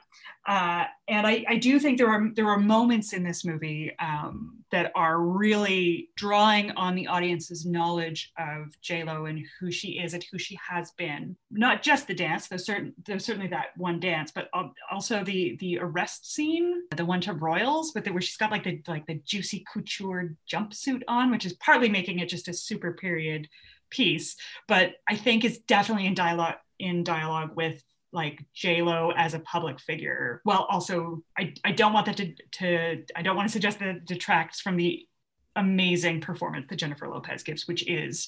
Uh, 0.47 0.85
and 1.09 1.27
I, 1.27 1.43
I 1.45 1.57
do 1.57 1.77
think 1.77 1.97
there 1.97 2.09
are 2.09 2.29
there 2.33 2.47
are 2.47 2.57
moments 2.57 3.11
in 3.11 3.21
this 3.21 3.43
movie 3.43 3.91
um, 3.99 4.63
that 4.71 4.93
are 4.95 5.19
really 5.19 6.09
drawing 6.15 6.71
on 6.71 6.95
the 6.95 7.07
audience's 7.07 7.65
knowledge 7.65 8.31
of 8.39 8.79
J 8.81 9.03
Lo 9.03 9.25
and 9.25 9.45
who 9.59 9.71
she 9.71 9.99
is 9.99 10.13
and 10.13 10.25
who 10.31 10.37
she 10.37 10.57
has 10.69 10.91
been. 10.91 11.35
Not 11.51 11.83
just 11.83 12.07
the 12.07 12.13
dance. 12.13 12.47
There's 12.47 12.65
certain 12.65 12.93
there's 13.05 13.25
certainly 13.25 13.49
that 13.49 13.67
one 13.75 13.99
dance, 13.99 14.31
but 14.31 14.49
also 14.89 15.21
the 15.21 15.57
the 15.59 15.79
arrest 15.79 16.33
scene, 16.33 16.83
the 16.95 17.05
one 17.05 17.19
to 17.21 17.33
Royals, 17.33 17.91
but 17.91 18.05
the, 18.05 18.13
where 18.13 18.21
she's 18.21 18.37
got 18.37 18.51
like 18.51 18.63
the 18.63 18.81
like 18.87 19.05
the 19.05 19.21
juicy 19.25 19.65
couture 19.71 20.33
jumpsuit 20.49 21.01
on, 21.09 21.29
which 21.29 21.45
is 21.45 21.53
partly 21.53 21.89
making 21.89 22.19
it 22.19 22.29
just 22.29 22.47
a 22.47 22.53
super 22.53 22.93
period 22.93 23.49
piece, 23.89 24.35
but 24.67 24.93
I 25.09 25.15
think 25.15 25.43
it's 25.43 25.59
definitely 25.59 26.05
in 26.07 26.13
dialogue 26.13 26.55
in 26.79 27.03
dialogue 27.03 27.51
with 27.55 27.83
like 28.17 28.43
J 28.53 28.81
Lo 28.81 29.13
as 29.15 29.33
a 29.33 29.39
public 29.39 29.79
figure. 29.79 30.41
Well, 30.43 30.67
also 30.69 31.23
I, 31.37 31.53
I 31.63 31.71
don't 31.71 31.93
want 31.93 32.07
that 32.07 32.17
to, 32.17 32.33
to 32.59 33.03
I 33.15 33.21
don't 33.21 33.37
want 33.37 33.47
to 33.47 33.53
suggest 33.53 33.79
that 33.79 33.87
it 33.87 34.05
detracts 34.05 34.59
from 34.59 34.75
the 34.75 35.07
amazing 35.55 36.19
performance 36.19 36.65
that 36.69 36.75
Jennifer 36.75 37.07
Lopez 37.07 37.43
gives, 37.43 37.65
which 37.67 37.87
is 37.87 38.27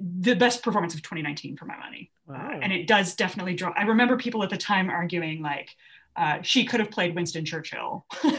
the 0.00 0.34
best 0.34 0.62
performance 0.62 0.94
of 0.94 1.02
2019 1.02 1.56
for 1.56 1.64
my 1.64 1.76
money. 1.76 2.12
Wow. 2.26 2.50
Uh, 2.52 2.60
and 2.62 2.72
it 2.72 2.86
does 2.86 3.16
definitely 3.16 3.54
draw. 3.54 3.72
I 3.76 3.82
remember 3.82 4.16
people 4.16 4.44
at 4.44 4.50
the 4.50 4.56
time 4.56 4.88
arguing 4.88 5.42
like 5.42 5.70
uh, 6.14 6.38
she 6.42 6.64
could 6.64 6.78
have 6.80 6.90
played 6.90 7.14
Winston 7.14 7.44
Churchill, 7.44 8.06
but 8.22 8.32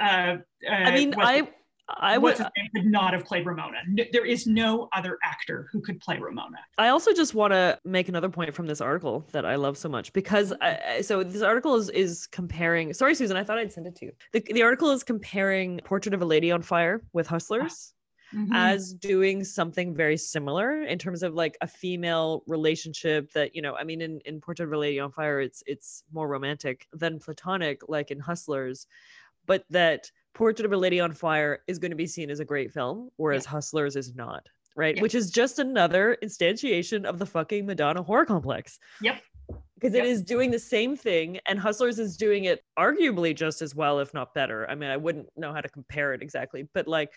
uh, 0.00 0.36
I 0.70 0.94
mean, 0.94 1.12
what's- 1.12 1.28
I 1.28 1.48
I 1.88 2.16
would 2.16 2.22
what's 2.22 2.38
his 2.38 2.48
name 2.56 2.68
could 2.74 2.90
not 2.90 3.12
have 3.12 3.24
played 3.26 3.44
Ramona. 3.44 3.78
N- 3.86 4.06
There 4.12 4.24
is 4.24 4.46
no 4.46 4.88
other 4.94 5.18
actor 5.22 5.68
who 5.70 5.80
could 5.82 6.00
play 6.00 6.18
Ramona. 6.18 6.58
I 6.78 6.88
also 6.88 7.12
just 7.12 7.34
want 7.34 7.52
to 7.52 7.78
make 7.84 8.08
another 8.08 8.30
point 8.30 8.54
from 8.54 8.66
this 8.66 8.80
article 8.80 9.24
that 9.32 9.44
I 9.44 9.56
love 9.56 9.76
so 9.76 9.88
much 9.88 10.12
because 10.14 10.52
I, 10.62 11.02
so 11.02 11.22
this 11.22 11.42
article 11.42 11.74
is 11.76 11.90
is 11.90 12.26
comparing. 12.26 12.94
Sorry, 12.94 13.14
Susan, 13.14 13.36
I 13.36 13.44
thought 13.44 13.58
I'd 13.58 13.72
send 13.72 13.86
it 13.86 13.96
to 13.96 14.06
you. 14.06 14.12
The, 14.32 14.40
the 14.52 14.62
article 14.62 14.90
is 14.92 15.02
comparing 15.04 15.78
Portrait 15.84 16.14
of 16.14 16.22
a 16.22 16.24
Lady 16.24 16.50
on 16.50 16.62
Fire 16.62 17.02
with 17.12 17.26
Hustlers 17.26 17.90
Mhm. 18.34 18.48
as 18.52 18.94
doing 18.94 19.44
something 19.44 19.94
very 19.94 20.16
similar 20.16 20.82
in 20.82 20.98
terms 20.98 21.22
of 21.22 21.34
like 21.34 21.56
a 21.60 21.66
female 21.68 22.42
relationship 22.48 23.30
that 23.32 23.54
you 23.54 23.60
know. 23.62 23.76
I 23.76 23.84
mean, 23.84 24.00
in 24.00 24.20
in 24.24 24.40
Portrait 24.40 24.66
of 24.66 24.72
a 24.72 24.78
Lady 24.78 24.98
on 24.98 25.12
Fire, 25.12 25.40
it's 25.40 25.62
it's 25.66 26.02
more 26.12 26.26
romantic 26.28 26.88
than 26.94 27.18
platonic, 27.20 27.82
like 27.88 28.10
in 28.10 28.18
Hustlers, 28.18 28.86
but 29.46 29.64
that 29.70 30.10
Portrait 30.34 30.66
of 30.66 30.72
a 30.72 30.76
Lady 30.76 31.00
on 31.00 31.12
Fire 31.12 31.60
is 31.66 31.78
going 31.78 31.90
to 31.92 31.96
be 31.96 32.06
seen 32.06 32.28
as 32.28 32.40
a 32.40 32.44
great 32.44 32.72
film, 32.72 33.10
whereas 33.16 33.46
Hustlers 33.46 33.96
is 33.96 34.14
not. 34.14 34.46
Right, 34.76 34.96
Yeah. 34.96 35.02
which 35.02 35.14
is 35.14 35.30
just 35.30 35.60
another 35.60 36.18
instantiation 36.20 37.04
of 37.04 37.20
the 37.20 37.26
fucking 37.26 37.64
Madonna 37.64 38.02
whore 38.02 38.26
complex. 38.26 38.80
Yep. 39.00 39.22
Because 39.76 39.94
it 39.94 39.98
Yep. 39.98 40.06
is 40.06 40.22
doing 40.22 40.50
the 40.50 40.58
same 40.58 40.96
thing, 40.96 41.38
and 41.46 41.60
Hustlers 41.60 42.00
is 42.00 42.16
doing 42.16 42.46
it 42.46 42.64
arguably 42.76 43.36
just 43.36 43.62
as 43.62 43.76
well, 43.76 44.00
if 44.00 44.12
not 44.12 44.34
better. 44.34 44.68
I 44.68 44.74
mean, 44.74 44.90
I 44.90 44.96
wouldn't 44.96 45.28
know 45.36 45.52
how 45.52 45.60
to 45.60 45.68
compare 45.68 46.12
it 46.12 46.22
exactly, 46.22 46.66
but 46.74 46.88
like 46.88 47.12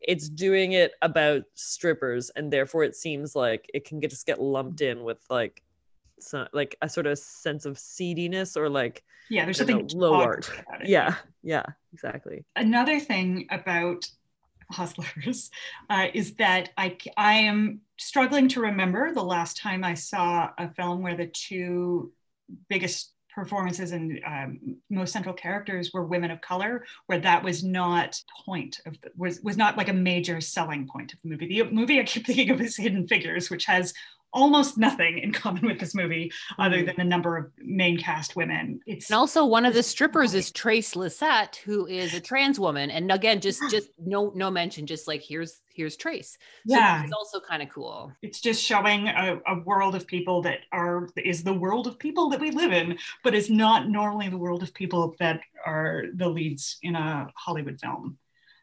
it's 0.00 0.28
doing 0.30 0.72
it 0.72 0.92
about 1.02 1.42
strippers, 1.54 2.30
and 2.30 2.50
therefore 2.50 2.84
it 2.84 2.96
seems 2.96 3.36
like 3.36 3.70
it 3.74 3.84
can 3.84 4.00
get 4.00 4.08
just 4.10 4.24
get 4.26 4.40
lumped 4.40 4.80
in 4.80 5.04
with 5.04 5.22
like 5.28 5.62
so, 6.18 6.46
like 6.52 6.76
a 6.82 6.88
sort 6.88 7.06
of 7.06 7.18
sense 7.18 7.66
of 7.66 7.78
seediness 7.78 8.56
or 8.56 8.68
like 8.68 9.04
Yeah, 9.28 9.44
there's 9.44 9.58
something 9.58 9.86
know, 9.86 9.94
low 9.94 10.14
art. 10.14 10.50
Yeah, 10.84 11.16
yeah, 11.42 11.64
exactly. 11.92 12.44
Another 12.54 13.00
thing 13.00 13.46
about 13.50 14.08
Hustlers 14.70 15.50
uh, 15.90 16.08
is 16.14 16.34
that 16.34 16.70
I, 16.76 16.96
I 17.16 17.34
am 17.34 17.80
struggling 17.98 18.48
to 18.48 18.60
remember 18.60 19.12
the 19.12 19.22
last 19.22 19.56
time 19.58 19.84
I 19.84 19.94
saw 19.94 20.50
a 20.58 20.68
film 20.70 21.02
where 21.02 21.16
the 21.16 21.26
two 21.26 22.12
biggest 22.68 23.12
performances 23.34 23.92
and 23.92 24.18
um, 24.26 24.78
most 24.88 25.12
central 25.12 25.34
characters 25.34 25.92
were 25.92 26.04
women 26.04 26.30
of 26.30 26.40
color, 26.40 26.84
where 27.06 27.18
that 27.18 27.44
was 27.44 27.62
not 27.62 28.20
point 28.46 28.80
of 28.86 28.98
the, 29.02 29.10
was 29.16 29.40
was 29.42 29.58
not 29.58 29.76
like 29.76 29.88
a 29.90 29.92
major 29.92 30.40
selling 30.40 30.88
point 30.88 31.12
of 31.12 31.18
the 31.22 31.28
movie. 31.28 31.46
The 31.46 31.70
movie 31.70 32.00
I 32.00 32.04
keep 32.04 32.26
thinking 32.26 32.50
of 32.50 32.60
is 32.60 32.76
Hidden 32.76 33.06
Figures, 33.06 33.50
which 33.50 33.66
has 33.66 33.92
almost 34.36 34.76
nothing 34.76 35.18
in 35.18 35.32
common 35.32 35.64
with 35.66 35.80
this 35.80 35.94
movie 35.94 36.30
other 36.58 36.78
Mhm. 36.82 36.86
than 36.86 36.96
the 36.96 37.04
number 37.04 37.36
of 37.38 37.50
main 37.58 37.96
cast 37.98 38.36
women. 38.36 38.80
It's 38.86 39.10
And 39.10 39.16
also 39.16 39.44
one 39.44 39.64
of 39.64 39.74
the 39.74 39.82
strippers 39.82 40.34
is 40.34 40.52
Trace 40.52 40.94
Lysette, 40.94 41.56
who 41.56 41.86
is 41.86 42.12
a 42.14 42.20
trans 42.20 42.60
woman. 42.60 42.90
And 42.90 43.10
again, 43.10 43.40
just 43.40 43.60
just 43.70 43.88
no 43.98 44.30
no 44.34 44.50
mention, 44.50 44.86
just 44.86 45.08
like 45.08 45.22
here's 45.22 45.62
here's 45.74 45.96
Trace. 45.96 46.38
So 46.68 46.76
Yeah. 46.76 47.02
it's 47.02 47.12
also 47.12 47.40
kind 47.40 47.62
of 47.62 47.68
cool. 47.70 48.12
it's 48.22 48.40
just 48.40 48.62
showing 48.62 49.08
a, 49.08 49.40
a 49.46 49.58
world 49.60 49.94
of 49.94 50.06
people 50.06 50.42
that 50.42 50.60
are 50.72 51.08
is 51.16 51.42
the 51.42 51.52
world 51.54 51.86
of 51.86 51.98
people 51.98 52.28
that 52.30 52.40
we 52.40 52.50
live 52.50 52.72
in 52.72 52.98
but 53.24 53.34
is 53.34 53.48
not 53.50 53.88
normally 53.88 54.28
the 54.28 54.38
world 54.46 54.62
of 54.62 54.72
people 54.74 55.14
that 55.18 55.40
are 55.66 56.04
the 56.14 56.28
leads 56.28 56.78
in 56.82 56.94
a 56.94 57.28
hollywood 57.44 57.78
film 57.80 58.18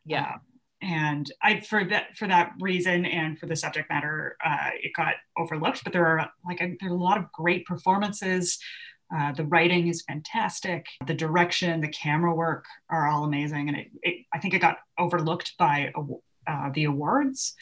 Yeah. 0.06 0.24
Uh, 0.36 0.38
and 0.84 1.32
i 1.42 1.60
for 1.62 1.84
that 1.86 2.16
for 2.16 2.28
that 2.28 2.52
reason 2.60 3.06
and 3.06 3.40
for 3.40 3.46
the 3.46 3.56
subject 3.56 3.90
matter 3.90 4.36
uh, 4.46 4.70
it 4.82 4.92
got 4.96 5.16
overlooked 5.38 5.84
but 5.84 5.94
there 5.94 6.06
are 6.06 6.30
like 6.46 6.62
a, 6.62 6.76
there 6.80 6.90
are 6.90 6.96
a 6.96 6.98
lot 6.98 7.18
of 7.18 7.32
great 7.32 7.66
performances. 7.66 8.60
Uh, 9.16 9.32
the 9.34 9.46
writing 9.46 9.88
is 9.88 10.04
fantastic. 10.08 10.88
The 11.06 11.14
direction 11.14 11.82
the 11.82 11.88
camera 11.90 12.34
work 12.34 12.66
are 12.90 13.08
all 13.08 13.26
amazing. 13.26 13.70
And 13.70 13.78
it, 13.78 13.88
it 14.02 14.26
i 14.34 14.40
think 14.40 14.54
it 14.54 14.60
got 14.60 14.78
overlooked 14.98 15.54
by 15.58 15.92
uh, 16.48 16.70
the 16.74 16.86
awards 16.86 17.56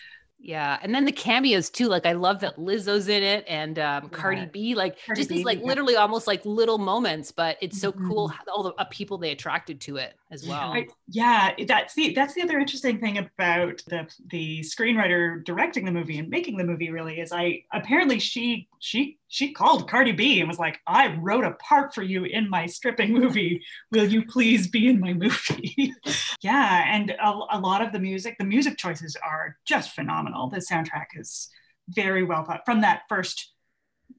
Yeah, 0.43 0.79
and 0.81 0.93
then 0.93 1.05
the 1.05 1.11
cameos 1.11 1.69
too. 1.69 1.87
Like 1.87 2.05
I 2.07 2.13
love 2.13 2.39
that 2.39 2.57
Lizzo's 2.57 3.07
in 3.07 3.21
it 3.21 3.45
and 3.47 3.77
um, 3.77 4.09
Cardi 4.09 4.41
Yeah. 4.41 4.45
B. 4.47 4.75
Like 4.75 4.97
Cardi 5.05 5.21
just 5.21 5.29
these 5.29 5.45
like 5.45 5.59
yeah. 5.59 5.67
literally 5.67 5.95
almost 5.95 6.25
like 6.25 6.43
little 6.45 6.79
moments, 6.79 7.31
but 7.31 7.57
it's 7.61 7.79
so 7.79 7.91
cool 7.91 8.27
Mhm. 8.29 8.33
how 8.33 8.43
all 8.51 8.63
the 8.63 8.73
uh, 8.73 8.85
people 8.85 9.19
they 9.19 9.31
attracted 9.31 9.79
to 9.81 9.97
it 9.97 10.15
as 10.31 10.47
well. 10.47 10.73
I, 10.73 10.87
yeah, 11.09 11.51
that's 11.67 11.93
the 11.93 12.13
that's 12.13 12.33
the 12.33 12.41
other 12.41 12.57
interesting 12.57 12.99
thing 12.99 13.19
about 13.19 13.83
the 13.87 14.07
the 14.31 14.61
screenwriter 14.61 15.43
directing 15.45 15.85
the 15.85 15.91
movie 15.91 16.17
and 16.17 16.27
making 16.29 16.57
the 16.57 16.63
movie. 16.63 16.89
Really, 16.89 17.19
is 17.19 17.31
I 17.31 17.63
apparently 17.71 18.17
she 18.17 18.67
she 18.79 19.19
she 19.27 19.53
called 19.53 19.89
Cardi 19.89 20.11
B 20.11 20.39
and 20.39 20.49
was 20.49 20.57
like, 20.57 20.79
"I 20.87 21.15
wrote 21.17 21.43
a 21.43 21.51
part 21.51 21.93
for 21.93 22.01
you 22.01 22.23
in 22.23 22.49
my 22.49 22.65
stripping 22.65 23.13
movie. 23.13 23.61
Will 23.91 24.07
you 24.07 24.25
please 24.25 24.67
be 24.67 24.87
in 24.87 24.99
my 24.99 25.13
movie?" 25.23 25.93
yeah, 26.41 26.83
and 26.87 27.11
a, 27.11 27.29
a 27.51 27.59
lot 27.59 27.81
of 27.83 27.91
the 27.91 27.99
music, 27.99 28.37
the 28.39 28.45
music 28.45 28.77
choices 28.77 29.15
are 29.23 29.57
just 29.65 29.91
phenomenal. 29.91 30.30
The 30.49 30.57
soundtrack 30.57 31.07
is 31.15 31.49
very 31.89 32.23
well 32.23 32.43
thought 32.43 32.61
from 32.65 32.81
that 32.81 33.03
first 33.09 33.51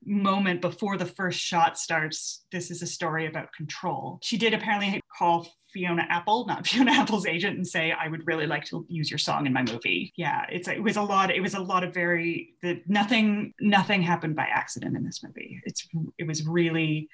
moment 0.05 0.61
before 0.61 0.97
the 0.97 1.07
first 1.07 1.39
shot 1.39 1.79
starts 1.79 2.45
this 2.51 2.71
is 2.71 2.83
a 2.83 2.87
story 2.87 3.27
about 3.27 3.53
control. 3.53 4.19
She 4.23 4.37
did 4.37 4.55
apparently 4.55 5.01
call 5.17 5.47
fiona 5.73 6.07
apple 6.11 6.47
not 6.47 6.67
fiona 6.67 6.93
apple's 6.93 7.27
agent 7.27 7.57
and 7.57 7.67
say 7.67 7.93
i 7.93 8.07
would 8.07 8.27
really 8.27 8.47
like 8.47 8.63
to 8.63 8.85
use 8.91 9.11
your 9.11 9.19
song 9.19 9.47
in 9.47 9.53
my 9.53 9.63
movie. 9.63 10.13
Yeah 10.17 10.45
it's 10.51 10.69
it 10.69 10.83
was 10.83 10.97
a 10.97 11.03
lot 11.03 11.31
it 11.31 11.41
was 11.41 11.55
a 11.55 11.61
lot 11.61 11.85
of 11.85 11.95
very 11.95 12.55
the 12.63 12.83
nothing 12.87 13.55
nothing 13.61 14.03
happened 14.03 14.37
by 14.37 14.45
accident 14.45 14.97
in 14.97 15.05
this 15.05 15.23
movie. 15.23 15.61
It's 15.65 15.87
it 16.19 16.27
was 16.27 16.47
really 16.47 17.09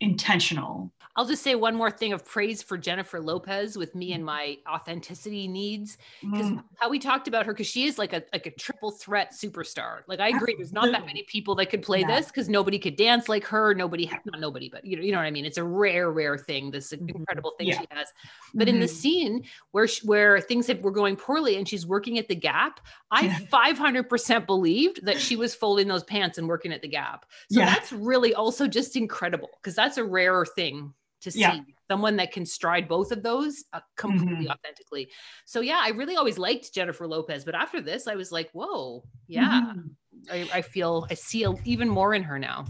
intentional. 0.00 0.92
I'll 1.16 1.26
just 1.26 1.44
say 1.44 1.54
one 1.54 1.76
more 1.76 1.92
thing 1.92 2.12
of 2.12 2.24
praise 2.24 2.60
for 2.60 2.76
Jennifer 2.76 3.20
Lopez 3.20 3.78
with 3.78 3.94
me 3.94 4.12
and 4.12 4.24
my 4.24 4.58
authenticity 4.68 5.46
needs. 5.46 5.96
Because 6.32 6.52
Mm, 6.52 6.64
how 6.80 6.88
we 6.90 6.98
talked 6.98 7.28
about 7.28 7.46
her, 7.46 7.52
because 7.52 7.68
she 7.68 7.84
is 7.84 7.98
like 7.98 8.12
a 8.12 8.24
like 8.32 8.46
a 8.46 8.50
triple 8.50 8.90
threat 8.90 9.32
superstar. 9.32 10.00
Like 10.08 10.18
I 10.18 10.28
agree, 10.30 10.56
there's 10.58 10.72
not 10.72 10.90
that 10.90 11.06
many 11.06 11.22
people 11.28 11.54
that 11.56 11.66
could 11.66 11.82
play 11.82 12.02
Yeah. 12.02 12.08
this 12.08 12.26
because 12.26 12.48
nobody 12.48 12.80
could 12.80 12.96
dance 12.96 13.28
like 13.28 13.44
her. 13.44 13.74
Nobody, 13.74 14.06
not 14.24 14.40
nobody, 14.40 14.68
but 14.68 14.84
you 14.84 14.96
know, 14.96 15.02
you 15.04 15.12
know 15.12 15.18
what 15.18 15.26
I 15.26 15.30
mean. 15.30 15.44
It's 15.44 15.58
a 15.58 15.62
rare, 15.64 16.10
rare 16.10 16.36
thing. 16.36 16.72
This 16.72 16.92
Mhm. 16.98 17.24
incredible 17.28 17.52
thing 17.58 17.68
Yeah. 17.68 17.78
she 17.78 17.86
has. 17.92 18.08
But 18.52 18.68
in 18.68 18.80
the 18.80 18.86
mhm. 18.86 18.88
scene 18.88 19.44
where 19.70 19.86
sh- 19.86 20.02
where 20.04 20.40
things 20.40 20.66
have, 20.66 20.80
were 20.80 20.90
going 20.90 21.16
poorly 21.16 21.56
and 21.56 21.68
she's 21.68 21.86
working 21.86 22.18
at 22.18 22.28
the 22.28 22.34
Gap, 22.34 22.80
I 23.10 23.28
500% 23.28 24.46
believed 24.46 25.04
that 25.06 25.20
she 25.20 25.36
was 25.36 25.54
folding 25.54 25.88
those 25.88 26.04
pants 26.04 26.38
and 26.38 26.48
working 26.48 26.72
at 26.72 26.82
the 26.82 26.88
Gap. 26.88 27.26
So 27.48 27.60
Yeah. 27.60 27.64
that's 27.64 27.92
really 27.92 28.34
also 28.34 28.66
just 28.66 28.96
incredible 28.96 29.50
because 29.62 29.74
that's 29.84 29.98
a 29.98 30.04
rare 30.04 30.44
thing 30.44 30.92
to 31.22 31.30
see. 31.30 31.40
Yeah. 31.40 31.60
Someone 31.90 32.16
that 32.16 32.32
can 32.32 32.46
stride 32.46 32.88
both 32.88 33.12
of 33.12 33.22
those 33.22 33.64
uh, 33.74 33.80
completely 33.96 34.48
authentically. 34.48 35.10
So 35.44 35.60
yeah, 35.60 35.80
I 35.82 35.90
really 35.90 36.16
always 36.16 36.38
liked 36.38 36.72
Jennifer 36.72 37.06
Lopez, 37.06 37.44
but 37.44 37.54
after 37.54 37.80
this, 37.82 38.06
I 38.06 38.14
was 38.14 38.32
like, 38.32 38.50
whoa, 38.52 39.04
yeah, 39.28 39.72
Mhm. 39.74 39.90
I, 40.32 40.48
I 40.58 40.62
feel 40.62 41.06
I 41.10 41.14
see 41.14 41.44
a, 41.44 41.52
even 41.66 41.88
more 41.88 42.14
in 42.14 42.22
her 42.22 42.38
now. 42.38 42.64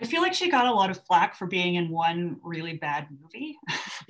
I 0.00 0.04
feel 0.04 0.22
like 0.22 0.34
she 0.34 0.50
got 0.50 0.66
a 0.66 0.72
lot 0.72 0.90
of 0.90 1.04
flack 1.06 1.36
for 1.36 1.46
being 1.46 1.74
in 1.76 1.88
one 1.88 2.36
really 2.42 2.74
bad 2.76 3.06
movie. 3.20 3.56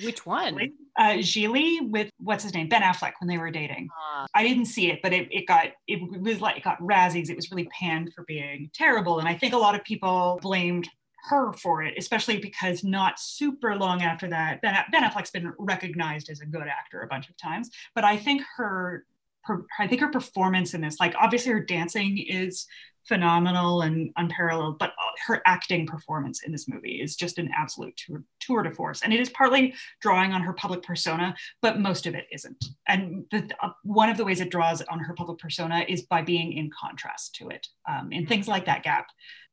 Which 0.04 0.24
one? 0.26 0.58
uh, 0.98 1.16
Gigli 1.18 1.90
with 1.90 2.08
what's 2.18 2.44
his 2.44 2.54
name, 2.54 2.68
Ben 2.68 2.82
Affleck, 2.82 3.12
when 3.20 3.28
they 3.28 3.36
were 3.38 3.50
dating. 3.50 3.88
Uh, 4.16 4.26
I 4.34 4.42
didn't 4.42 4.66
see 4.66 4.90
it, 4.90 5.00
but 5.02 5.12
it, 5.12 5.28
it 5.30 5.46
got 5.46 5.66
it 5.86 5.98
was 6.20 6.40
like 6.40 6.56
it 6.58 6.64
got 6.64 6.78
Razzies. 6.80 7.28
It 7.30 7.36
was 7.36 7.50
really 7.50 7.68
panned 7.78 8.12
for 8.14 8.24
being 8.24 8.70
terrible, 8.74 9.18
and 9.18 9.28
I 9.28 9.34
think 9.34 9.52
a 9.54 9.58
lot 9.58 9.74
of 9.74 9.82
people 9.84 10.38
blamed 10.42 10.88
her 11.22 11.52
for 11.52 11.82
it, 11.82 11.94
especially 11.96 12.38
because 12.38 12.82
not 12.82 13.20
super 13.20 13.76
long 13.76 14.02
after 14.02 14.28
that, 14.28 14.60
Ben, 14.62 14.76
ben 14.90 15.02
Affleck's 15.02 15.30
been 15.30 15.52
recognized 15.58 16.30
as 16.30 16.40
a 16.40 16.46
good 16.46 16.66
actor 16.66 17.02
a 17.02 17.06
bunch 17.06 17.28
of 17.28 17.36
times, 17.36 17.70
but 17.94 18.04
I 18.04 18.16
think 18.16 18.42
her, 18.56 19.04
her 19.42 19.64
I 19.78 19.86
think 19.86 20.00
her 20.00 20.10
performance 20.10 20.74
in 20.74 20.80
this, 20.80 20.98
like 20.98 21.14
obviously 21.18 21.52
her 21.52 21.60
dancing 21.60 22.18
is 22.18 22.66
phenomenal 23.06 23.82
and 23.82 24.10
unparalleled, 24.16 24.78
but 24.78 24.90
uh, 24.90 25.12
her 25.26 25.42
acting 25.46 25.86
performance 25.86 26.42
in 26.44 26.52
this 26.52 26.68
movie 26.68 27.00
is 27.00 27.16
just 27.16 27.38
an 27.38 27.50
absolute 27.56 27.96
tour, 27.96 28.22
tour 28.40 28.62
de 28.62 28.70
force. 28.70 29.02
And 29.02 29.12
it 29.12 29.20
is 29.20 29.30
partly 29.30 29.74
drawing 30.00 30.32
on 30.32 30.42
her 30.42 30.52
public 30.52 30.82
persona, 30.82 31.34
but 31.60 31.80
most 31.80 32.06
of 32.06 32.14
it 32.14 32.26
isn't. 32.30 32.64
And 32.86 33.24
the, 33.30 33.48
uh, 33.60 33.70
one 33.82 34.08
of 34.08 34.16
the 34.16 34.24
ways 34.24 34.40
it 34.40 34.50
draws 34.50 34.82
on 34.82 35.00
her 35.00 35.14
public 35.14 35.38
persona 35.38 35.84
is 35.88 36.02
by 36.02 36.22
being 36.22 36.52
in 36.52 36.70
contrast 36.70 37.34
to 37.36 37.48
it 37.48 37.66
um, 37.88 38.12
in 38.12 38.26
things 38.26 38.46
like 38.46 38.66
that 38.66 38.84
gap 38.84 39.06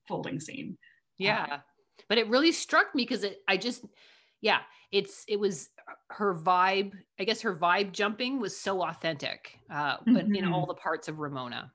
folding 0.07 0.39
scene. 0.39 0.77
Yeah, 1.19 1.59
but 2.07 2.17
it 2.17 2.27
really 2.29 2.51
struck 2.51 2.95
me 2.95 3.03
because 3.03 3.23
it. 3.23 3.41
I 3.47 3.57
just, 3.57 3.85
yeah, 4.41 4.59
it's 4.91 5.25
it 5.27 5.39
was 5.39 5.69
her 6.09 6.33
vibe. 6.33 6.93
I 7.19 7.23
guess 7.25 7.41
her 7.41 7.55
vibe 7.55 7.91
jumping 7.91 8.39
was 8.39 8.57
so 8.57 8.81
authentic, 8.81 9.59
uh, 9.69 9.97
but 10.05 10.25
in 10.25 10.45
Mhm. 10.45 10.51
all 10.51 10.65
the 10.65 10.73
parts 10.73 11.07
of 11.07 11.19
Ramona. 11.19 11.71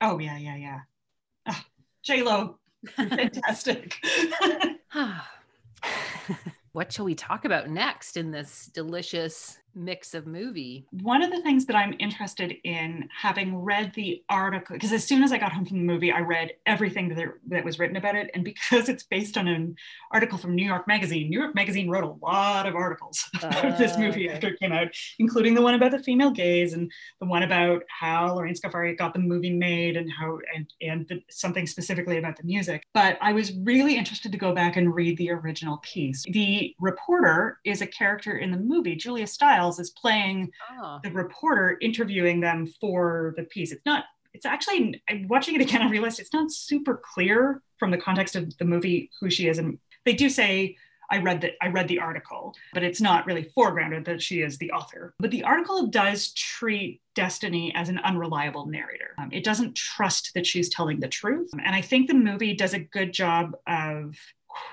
Oh 0.00 0.18
yeah, 0.18 0.36
yeah, 0.36 0.56
yeah. 0.56 0.80
Ah, 1.46 1.64
J 2.02 2.22
Lo, 2.22 2.58
fantastic. 2.96 3.96
what 6.72 6.92
shall 6.92 7.04
we 7.04 7.14
talk 7.14 7.44
about 7.44 7.68
next 7.70 8.16
in 8.16 8.30
this 8.30 8.66
delicious 8.74 9.58
mix 9.74 10.14
of 10.14 10.26
movie? 10.26 10.86
One 10.90 11.22
of 11.22 11.30
the 11.30 11.40
things 11.42 11.66
that 11.66 11.76
I'm 11.76 11.94
interested 11.98 12.54
in, 12.64 13.08
having 13.16 13.56
read 13.56 13.92
the 13.94 14.22
article, 14.28 14.74
because 14.76 14.92
as 14.92 15.04
soon 15.04 15.22
as 15.22 15.32
I 15.32 15.38
got 15.38 15.52
home 15.52 15.64
from 15.64 15.78
the 15.78 15.84
movie, 15.84 16.12
I 16.12 16.20
read 16.20 16.52
everything 16.66 17.08
that, 17.08 17.14
there, 17.16 17.34
that 17.48 17.64
was 17.64 17.78
written 17.78 17.96
about 17.96 18.16
it. 18.16 18.30
And 18.34 18.44
because 18.44 18.88
it's 18.88 19.02
based 19.04 19.36
on 19.36 19.48
an 19.48 19.76
article 20.12 20.38
from 20.38 20.54
New 20.54 20.66
York 20.66 20.86
Magazine, 20.88 21.28
New 21.30 21.38
York 21.40 21.54
Magazine 21.54 21.88
wrote 21.88 22.04
a 22.04 22.24
lot 22.24 22.66
of 22.66 22.74
articles 22.74 23.24
about 23.42 23.78
this 23.78 23.92
Ah, 23.96 23.98
movie 24.00 24.26
okay. 24.26 24.34
after 24.34 24.48
it 24.48 24.58
came 24.60 24.72
out, 24.72 24.88
including 25.18 25.54
the 25.54 25.62
one 25.62 25.74
about 25.74 25.90
the 25.90 25.98
female 25.98 26.30
gaze 26.30 26.72
and 26.72 26.90
the 27.20 27.26
one 27.26 27.42
about 27.42 27.82
how 27.88 28.34
Lorraine 28.34 28.54
Scafaria 28.54 28.96
got 28.96 29.12
the 29.12 29.18
movie 29.20 29.50
made 29.50 29.96
and 29.96 30.10
how 30.10 30.38
and 30.54 30.66
and 30.80 31.06
the, 31.08 31.20
something 31.30 31.66
specifically 31.66 32.18
about 32.18 32.36
the 32.36 32.44
music. 32.44 32.82
But 32.94 33.18
I 33.20 33.32
was 33.32 33.52
really 33.62 33.96
interested 33.96 34.32
to 34.32 34.38
go 34.38 34.52
back 34.54 34.76
and 34.76 34.94
read 34.94 35.16
the 35.18 35.30
original 35.30 35.78
piece. 35.82 36.24
The 36.30 36.74
reporter 36.80 37.58
is 37.64 37.82
a 37.82 37.86
character 37.86 38.38
in 38.38 38.50
the 38.50 38.58
movie. 38.58 38.96
Julia 38.96 39.26
Stiles 39.26 39.59
is 39.68 39.90
playing 39.90 40.50
Oh, 40.82 41.00
the 41.02 41.10
reporter 41.10 41.76
interviewing 41.80 42.40
them 42.40 42.66
for 42.66 43.34
the 43.36 43.44
piece. 43.44 43.72
It's 43.72 43.84
not, 43.84 44.04
it's 44.32 44.46
actually, 44.46 45.02
I'm 45.08 45.28
watching 45.28 45.54
it 45.54 45.60
again, 45.60 45.82
I 45.86 45.90
realized 45.90 46.20
it's 46.20 46.32
not 46.32 46.50
super 46.50 47.00
clear 47.02 47.62
from 47.78 47.90
the 47.90 47.98
context 47.98 48.36
of 48.36 48.56
the 48.58 48.64
movie 48.64 49.10
who 49.20 49.30
she 49.30 49.48
is. 49.48 49.58
And 49.58 49.78
they 50.04 50.14
do 50.14 50.28
say, 50.28 50.76
I 51.12 51.18
read 51.18 51.40
that 51.40 51.54
I 51.60 51.66
read 51.68 51.88
the 51.88 51.98
article, 51.98 52.54
but 52.72 52.84
it's 52.84 53.00
not 53.00 53.26
really 53.26 53.50
foregrounded 53.56 54.04
that 54.04 54.22
she 54.22 54.42
is 54.42 54.58
the 54.58 54.70
author. 54.70 55.12
But 55.18 55.32
the 55.32 55.42
article 55.42 55.88
does 55.88 56.32
treat 56.34 57.00
Destiny 57.16 57.74
as 57.74 57.88
an 57.88 57.98
unreliable 57.98 58.66
narrator. 58.66 59.14
Um, 59.18 59.28
it 59.32 59.42
doesn't 59.42 59.74
trust 59.74 60.30
that 60.34 60.46
she's 60.46 60.68
telling 60.68 61.00
the 61.00 61.08
truth. 61.08 61.50
And 61.52 61.74
I 61.74 61.80
think 61.80 62.06
the 62.06 62.14
movie 62.14 62.54
does 62.54 62.74
a 62.74 62.78
good 62.78 63.12
job 63.12 63.56
of 63.66 64.14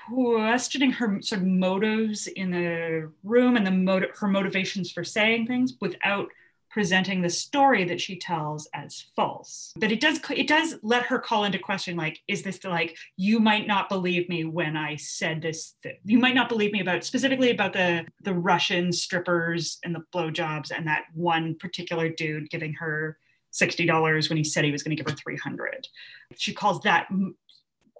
questioning 0.08 0.90
her 0.92 1.20
sort 1.22 1.40
of 1.42 1.46
motives 1.46 2.26
in 2.26 2.50
the 2.50 3.10
room 3.24 3.56
and 3.56 3.66
the 3.66 3.70
motive 3.70 4.10
her 4.18 4.28
motivations 4.28 4.90
for 4.90 5.04
saying 5.04 5.46
things 5.46 5.74
without 5.80 6.28
presenting 6.70 7.22
the 7.22 7.30
story 7.30 7.84
that 7.84 8.00
she 8.00 8.16
tells 8.16 8.68
as 8.74 9.06
false. 9.16 9.72
But 9.76 9.90
it 9.90 10.00
does 10.00 10.20
it 10.30 10.46
does 10.46 10.76
let 10.82 11.02
her 11.04 11.18
call 11.18 11.44
into 11.44 11.58
question 11.58 11.96
like 11.96 12.20
is 12.28 12.42
this 12.42 12.58
the, 12.58 12.68
like 12.68 12.96
you 13.16 13.40
might 13.40 13.66
not 13.66 13.88
believe 13.88 14.28
me 14.28 14.44
when 14.44 14.76
i 14.76 14.96
said 14.96 15.40
this 15.42 15.74
th- 15.82 15.98
you 16.04 16.18
might 16.18 16.34
not 16.34 16.48
believe 16.48 16.72
me 16.72 16.80
about 16.80 17.04
specifically 17.04 17.50
about 17.50 17.72
the 17.72 18.06
the 18.22 18.34
russian 18.34 18.92
strippers 18.92 19.78
and 19.84 19.94
the 19.94 20.04
blowjobs 20.14 20.70
and 20.70 20.86
that 20.86 21.04
one 21.14 21.54
particular 21.56 22.08
dude 22.08 22.50
giving 22.50 22.72
her 22.74 23.18
$60 23.50 24.28
when 24.28 24.36
he 24.36 24.44
said 24.44 24.62
he 24.62 24.70
was 24.70 24.82
going 24.82 24.94
to 24.94 25.02
give 25.02 25.10
her 25.10 25.16
300 25.16 25.88
she 26.36 26.52
calls 26.52 26.80
that 26.82 27.08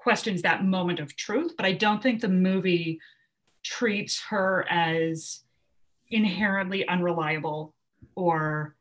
questions 0.02 0.42
that 0.42 0.64
moment 0.64 1.00
of 1.00 1.14
truth 1.16 1.52
but 1.56 1.66
i 1.66 1.72
don't 1.72 2.02
think 2.02 2.20
the 2.20 2.28
movie 2.28 2.98
treats 3.64 4.20
her 4.30 4.64
as 4.70 5.40
inherently 6.10 6.86
unreliable 6.88 7.74
or 8.14 8.74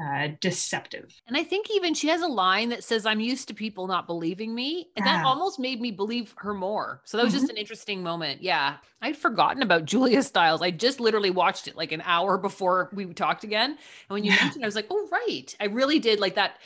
uh, 0.00 0.28
deceptive 0.40 1.12
And 1.26 1.36
I 1.36 1.42
think 1.42 1.72
even 1.72 1.92
she 1.92 2.06
has 2.06 2.22
a 2.22 2.28
line 2.28 2.68
that 2.68 2.84
says, 2.84 3.04
I'm 3.04 3.18
used 3.18 3.48
to 3.48 3.54
people 3.54 3.88
not 3.88 4.06
believing 4.06 4.54
me. 4.54 4.90
And 4.94 5.04
that 5.04 5.24
almost 5.24 5.58
made 5.58 5.80
me 5.80 5.90
believe 5.90 6.32
her 6.38 6.54
more. 6.54 7.00
So 7.04 7.16
that 7.16 7.24
was 7.24 7.32
just 7.32 7.50
an 7.50 7.56
interesting 7.56 8.00
moment. 8.00 8.40
Yeah. 8.40 8.76
I'd 9.02 9.16
forgotten 9.16 9.60
about 9.60 9.86
Julia 9.86 10.22
Stiles. 10.22 10.62
I 10.62 10.70
just 10.70 11.00
literally 11.00 11.30
watched 11.30 11.66
it 11.66 11.74
like 11.74 11.90
an 11.90 12.02
hour 12.04 12.38
before 12.38 12.90
we 12.92 13.06
talked 13.12 13.42
again. 13.42 13.70
And 13.70 13.78
when 14.08 14.22
you 14.22 14.30
Yeah. 14.30 14.40
mentioned, 14.42 14.62
it, 14.62 14.66
I 14.66 14.68
was 14.68 14.76
like, 14.76 14.86
oh, 14.88 15.08
right. 15.10 15.52
I 15.58 15.64
really 15.64 15.98
did 15.98 16.20
like 16.20 16.36
that. 16.36 16.60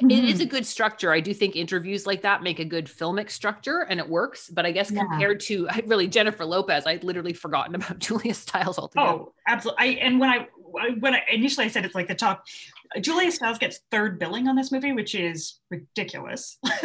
It 0.00 0.24
is 0.24 0.40
a 0.40 0.46
good 0.46 0.66
structure. 0.66 1.12
I 1.12 1.20
do 1.20 1.32
think 1.34 1.56
interviews 1.56 2.06
like 2.06 2.22
that 2.22 2.42
make 2.42 2.58
a 2.58 2.64
good 2.64 2.86
filmic 2.86 3.30
structure 3.30 3.80
and 3.88 3.98
it 4.00 4.08
works. 4.08 4.48
But 4.50 4.66
I 4.66 4.72
guess 4.72 4.90
Yeah. 4.90 5.00
compared 5.00 5.40
to 5.40 5.68
really 5.86 6.08
Jennifer 6.08 6.44
Lopez, 6.44 6.86
I'd 6.86 7.04
literally 7.04 7.32
forgotten 7.32 7.74
about 7.74 7.98
Julia 8.06 8.34
Stiles 8.34 8.78
altogether. 8.78 9.08
oh 9.08 9.32
absolutely 9.48 9.84
I, 9.84 9.86
and 10.04 10.18
when 10.20 10.30
i 10.30 10.46
when 10.98 11.14
i 11.14 11.22
initially 11.32 11.64
i 11.66 11.68
said 11.68 11.84
it's 11.84 11.94
like 11.94 12.08
the 12.08 12.14
top 12.14 12.44
julia 13.00 13.30
stiles 13.30 13.56
gets 13.58 13.80
third 13.90 14.18
billing 14.18 14.48
on 14.48 14.56
this 14.56 14.70
movie 14.72 14.92
which 14.92 15.14
is 15.14 15.60
ridiculous 15.70 16.58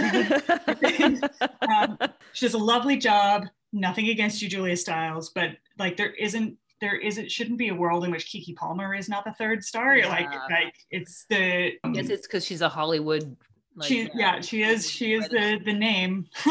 um, 1.67 1.97
she 2.33 2.45
does 2.45 2.53
a 2.53 2.57
lovely 2.57 2.97
job 2.97 3.45
nothing 3.73 4.09
against 4.09 4.41
you 4.41 4.49
julia 4.49 4.77
stiles 4.77 5.29
but 5.33 5.51
like 5.79 5.97
there 5.97 6.11
isn't 6.13 6.57
there 6.81 6.95
isn't 6.95 7.31
shouldn't 7.31 7.57
be 7.57 7.69
a 7.69 7.75
world 7.75 8.03
in 8.03 8.11
which 8.11 8.25
keke 8.25 8.55
palmer 8.55 8.93
is 8.93 9.07
not 9.07 9.23
the 9.23 9.33
third 9.33 9.63
star 9.63 9.97
like 10.07 10.27
Yeah. 10.31 10.45
like 10.49 10.75
it's 10.89 11.25
the 11.29 11.73
I 11.83 11.89
guess 11.89 12.09
it's 12.09 12.27
because 12.27 12.43
she's 12.45 12.61
a 12.61 12.69
Hollywood. 12.69 13.37
Like, 13.73 13.87
she 13.87 14.09
yeah 14.13 14.41
she 14.41 14.63
is 14.63 14.89
she 14.89 15.13
is 15.13 15.29
the 15.29 15.57
the 15.63 15.71
name 15.71 16.27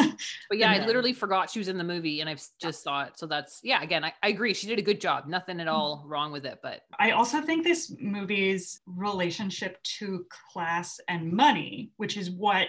But 0.49 0.59
yeah, 0.59 0.73
I 0.73 0.87
literally 0.87 1.13
forgot 1.13 1.51
she 1.51 1.59
was 1.59 1.69
in 1.69 1.77
the 1.77 1.85
movie 1.85 2.21
and 2.21 2.31
I've 2.31 2.43
just 2.61 2.83
saw 2.83 3.05
it. 3.05 3.19
So 3.19 3.27
that's, 3.27 3.61
yeah, 3.63 3.83
again, 3.83 4.05
I, 4.05 4.13
I 4.23 4.29
agree. 4.29 4.55
She 4.55 4.67
did 4.67 4.79
a 4.79 4.83
good 4.83 5.01
job. 5.01 5.27
Nothing 5.27 5.61
at 5.61 5.69
all 5.69 6.05
wrong 6.07 6.33
with 6.33 6.45
it. 6.47 6.59
But 6.63 6.81
I 6.99 7.11
also 7.13 7.41
think 7.43 7.63
this 7.63 7.95
movie's 8.01 8.81
relationship 8.87 9.83
to 9.99 10.27
class 10.53 10.99
and 11.09 11.31
money, 11.33 11.91
which 11.99 12.17
is 12.17 12.31
what 12.31 12.69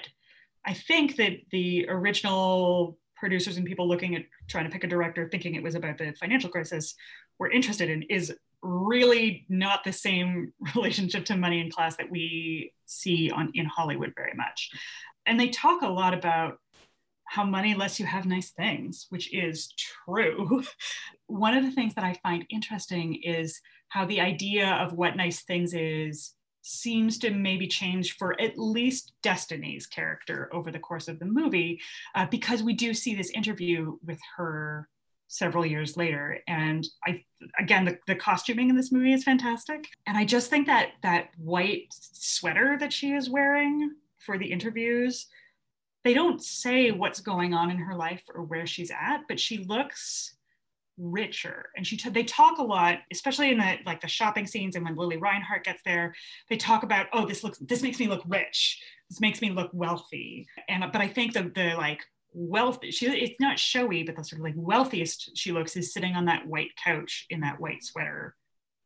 I 0.65 0.73
think 0.73 1.15
that 1.15 1.33
the 1.51 1.87
original 1.89 2.97
producers 3.15 3.57
and 3.57 3.65
people 3.65 3.87
looking 3.87 4.15
at 4.15 4.23
trying 4.49 4.65
to 4.65 4.71
pick 4.71 4.83
a 4.83 4.87
director 4.87 5.27
thinking 5.29 5.55
it 5.55 5.63
was 5.63 5.75
about 5.75 5.97
the 5.97 6.13
financial 6.19 6.49
crisis 6.49 6.95
were 7.41 7.49
interested 7.49 7.89
in, 7.89 8.03
is 8.03 8.31
really 8.61 9.47
not 9.49 9.83
the 9.83 9.91
same 9.91 10.53
relationship 10.75 11.25
to 11.25 11.35
money 11.35 11.59
and 11.59 11.73
class 11.73 11.97
that 11.97 12.11
we 12.11 12.71
see 12.85 13.31
on 13.31 13.51
in 13.55 13.65
Hollywood 13.65 14.13
very 14.15 14.33
much. 14.35 14.69
And 15.25 15.39
they 15.39 15.49
talk 15.49 15.81
a 15.81 15.87
lot 15.87 16.13
about 16.13 16.59
how 17.25 17.43
money 17.43 17.73
lets 17.73 17.99
you 17.99 18.05
have 18.05 18.25
nice 18.25 18.51
things, 18.51 19.07
which 19.09 19.33
is 19.33 19.73
true. 20.05 20.63
One 21.25 21.57
of 21.57 21.63
the 21.63 21.71
things 21.71 21.95
that 21.95 22.03
I 22.03 22.19
find 22.21 22.45
interesting 22.49 23.15
is 23.23 23.59
how 23.87 24.05
the 24.05 24.21
idea 24.21 24.69
of 24.73 24.93
what 24.93 25.17
nice 25.17 25.41
things 25.41 25.73
is 25.73 26.35
seems 26.61 27.17
to 27.19 27.31
maybe 27.31 27.67
change 27.67 28.17
for 28.17 28.39
at 28.39 28.55
least 28.55 29.13
Destiny's 29.23 29.87
character 29.87 30.47
over 30.53 30.69
the 30.69 30.77
course 30.77 31.07
of 31.07 31.17
the 31.17 31.25
movie, 31.25 31.81
uh, 32.13 32.27
because 32.29 32.61
we 32.61 32.73
do 32.73 32.93
see 32.93 33.15
this 33.15 33.31
interview 33.31 33.97
with 34.05 34.19
her 34.37 34.87
several 35.31 35.65
years 35.65 35.95
later. 35.95 36.39
And 36.45 36.85
I, 37.07 37.23
again, 37.57 37.85
the, 37.85 37.97
the 38.05 38.15
costuming 38.15 38.69
in 38.69 38.75
this 38.75 38.91
movie 38.91 39.13
is 39.13 39.23
fantastic. 39.23 39.87
And 40.05 40.17
I 40.17 40.25
just 40.25 40.49
think 40.49 40.67
that 40.67 40.89
that 41.03 41.29
white 41.37 41.87
sweater 41.91 42.77
that 42.79 42.91
she 42.91 43.13
is 43.13 43.29
wearing 43.29 43.91
for 44.19 44.37
the 44.37 44.51
interviews, 44.51 45.27
they 46.03 46.13
don't 46.13 46.43
say 46.43 46.91
what's 46.91 47.21
going 47.21 47.53
on 47.53 47.71
in 47.71 47.77
her 47.77 47.95
life 47.95 48.23
or 48.35 48.43
where 48.43 48.67
she's 48.67 48.91
at, 48.91 49.21
but 49.29 49.39
she 49.39 49.59
looks 49.59 50.35
richer 50.97 51.69
and 51.77 51.87
she 51.87 51.95
t- 51.95 52.09
they 52.09 52.21
talk 52.21 52.59
a 52.59 52.63
lot 52.63 52.99
especially 53.11 53.49
in 53.49 53.57
the 53.57 53.77
like 53.85 54.01
the 54.01 54.07
shopping 54.07 54.45
scenes 54.45 54.75
and 54.75 54.85
when 54.85 54.95
lili 54.95 55.17
reinhart 55.17 55.63
gets 55.63 55.81
there 55.83 56.13
they 56.49 56.57
talk 56.57 56.83
about 56.83 57.07
oh 57.13 57.25
this 57.25 57.43
looks 57.43 57.57
this 57.59 57.81
makes 57.81 57.97
me 57.97 58.07
look 58.07 58.21
rich 58.27 58.79
this 59.09 59.19
makes 59.19 59.41
me 59.41 59.49
look 59.49 59.71
wealthy 59.73 60.45
and 60.69 60.83
but 60.91 61.01
i 61.01 61.07
think 61.07 61.33
the 61.33 61.43
the 61.55 61.73
like 61.75 62.01
wealth 62.33 62.79
she 62.89 63.07
it's 63.07 63.39
not 63.39 63.59
showy 63.59 64.03
but 64.03 64.15
the 64.15 64.23
sort 64.23 64.39
of 64.39 64.43
like 64.45 64.53
wealthiest 64.55 65.37
she 65.37 65.51
looks 65.51 65.75
is 65.75 65.93
sitting 65.93 66.15
on 66.15 66.25
that 66.25 66.47
white 66.47 66.71
couch 66.81 67.25
in 67.29 67.41
that 67.41 67.59
white 67.59 67.83
sweater 67.83 68.35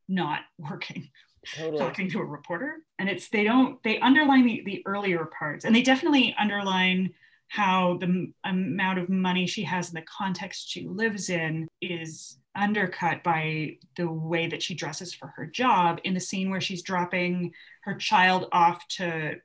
not 0.07 0.39
working 0.57 1.09
Totally. 1.53 1.77
talking 1.77 2.09
to 2.11 2.19
a 2.19 2.25
reporter. 2.25 2.77
And 2.99 3.09
it's 3.09 3.29
they 3.29 3.43
don't 3.43 3.81
they 3.83 3.99
underline 3.99 4.45
the, 4.45 4.63
the 4.65 4.83
earlier 4.85 5.25
parts. 5.37 5.65
And 5.65 5.75
they 5.75 5.81
definitely 5.81 6.35
underline 6.39 7.11
how 7.47 7.97
the 7.99 8.07
m- 8.07 8.33
amount 8.43 8.99
of 8.99 9.09
money 9.09 9.45
she 9.45 9.63
has 9.63 9.89
in 9.89 9.95
the 9.95 10.01
context 10.01 10.69
she 10.69 10.87
lives 10.87 11.29
in 11.29 11.67
is 11.81 12.39
undercut 12.55 13.21
by 13.21 13.77
the 13.97 14.09
way 14.09 14.47
that 14.47 14.63
she 14.63 14.73
dresses 14.73 15.13
for 15.13 15.27
her 15.35 15.45
job 15.45 15.99
in 16.03 16.13
the 16.13 16.19
scene 16.19 16.49
where 16.49 16.61
she's 16.61 16.81
dropping 16.81 17.51
her 17.83 17.95
child 17.95 18.47
off 18.51 18.87
to 18.87 19.35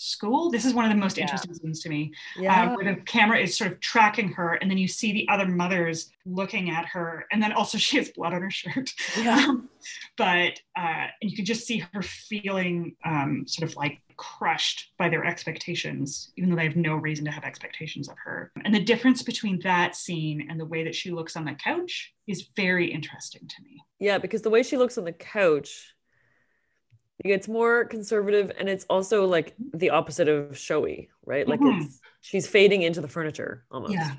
school 0.00 0.50
this 0.50 0.64
is 0.64 0.72
one 0.74 0.84
of 0.84 0.90
the 0.90 0.96
most 0.96 1.16
Yeah. 1.18 1.24
interesting 1.24 1.54
scenes 1.54 1.80
to 1.82 1.88
me 1.88 2.12
Yeah. 2.38 2.64
uh, 2.70 2.74
where 2.74 2.94
the 2.94 3.00
camera 3.02 3.38
is 3.38 3.56
sort 3.56 3.72
of 3.72 3.80
tracking 3.80 4.28
her 4.32 4.54
and 4.54 4.70
then 4.70 4.78
you 4.78 4.88
see 4.88 5.12
the 5.12 5.28
other 5.28 5.46
mothers 5.46 6.10
looking 6.24 6.70
at 6.70 6.86
her 6.86 7.26
and 7.30 7.42
then 7.42 7.52
also 7.52 7.78
she 7.86 7.96
has 7.98 8.08
blood 8.10 8.32
on 8.32 8.42
her 8.42 8.50
shirt 8.50 8.92
Yeah. 9.18 9.36
um, 9.48 9.68
but 10.16 10.60
uh, 10.76 11.06
and 11.20 11.30
you 11.30 11.36
can 11.36 11.44
just 11.44 11.66
see 11.66 11.78
her 11.92 12.02
feeling 12.02 12.96
um, 13.04 13.44
sort 13.46 13.70
of 13.70 13.76
like 13.76 14.00
crushed 14.16 14.92
by 14.98 15.08
their 15.08 15.24
expectations, 15.24 16.30
even 16.36 16.50
though 16.50 16.56
they 16.56 16.64
have 16.64 16.76
no 16.76 16.94
reason 16.94 17.24
to 17.24 17.30
have 17.30 17.42
expectations 17.42 18.06
of 18.06 18.16
her. 18.22 18.52
And 18.66 18.74
the 18.74 18.84
difference 18.84 19.22
between 19.22 19.58
that 19.60 19.96
scene 19.96 20.46
and 20.50 20.60
the 20.60 20.66
way 20.66 20.84
that 20.84 20.94
she 20.94 21.10
looks 21.10 21.36
on 21.36 21.46
the 21.46 21.54
couch 21.54 22.12
is 22.28 22.50
very 22.54 22.92
interesting 22.92 23.40
to 23.48 23.62
me. 23.62 23.82
Yeah, 23.98 24.18
because 24.18 24.42
the 24.42 24.50
way 24.50 24.62
she 24.62 24.76
looks 24.76 24.98
on 24.98 25.04
the 25.04 25.12
couch, 25.14 25.94
like, 27.24 27.32
it's 27.34 27.48
more 27.48 27.84
conservative 27.84 28.52
and 28.58 28.68
it's 28.68 28.84
also 28.88 29.26
like 29.26 29.54
the 29.74 29.90
opposite 29.90 30.28
of 30.28 30.56
showy, 30.56 31.10
right? 31.24 31.46
Like 31.46 31.60
Mhm. 31.60 31.84
it's 31.84 32.00
she's 32.20 32.46
fading 32.46 32.82
into 32.82 33.00
the 33.00 33.08
furniture 33.08 33.64
almost. 33.70 33.94
Yeah. 33.94 34.14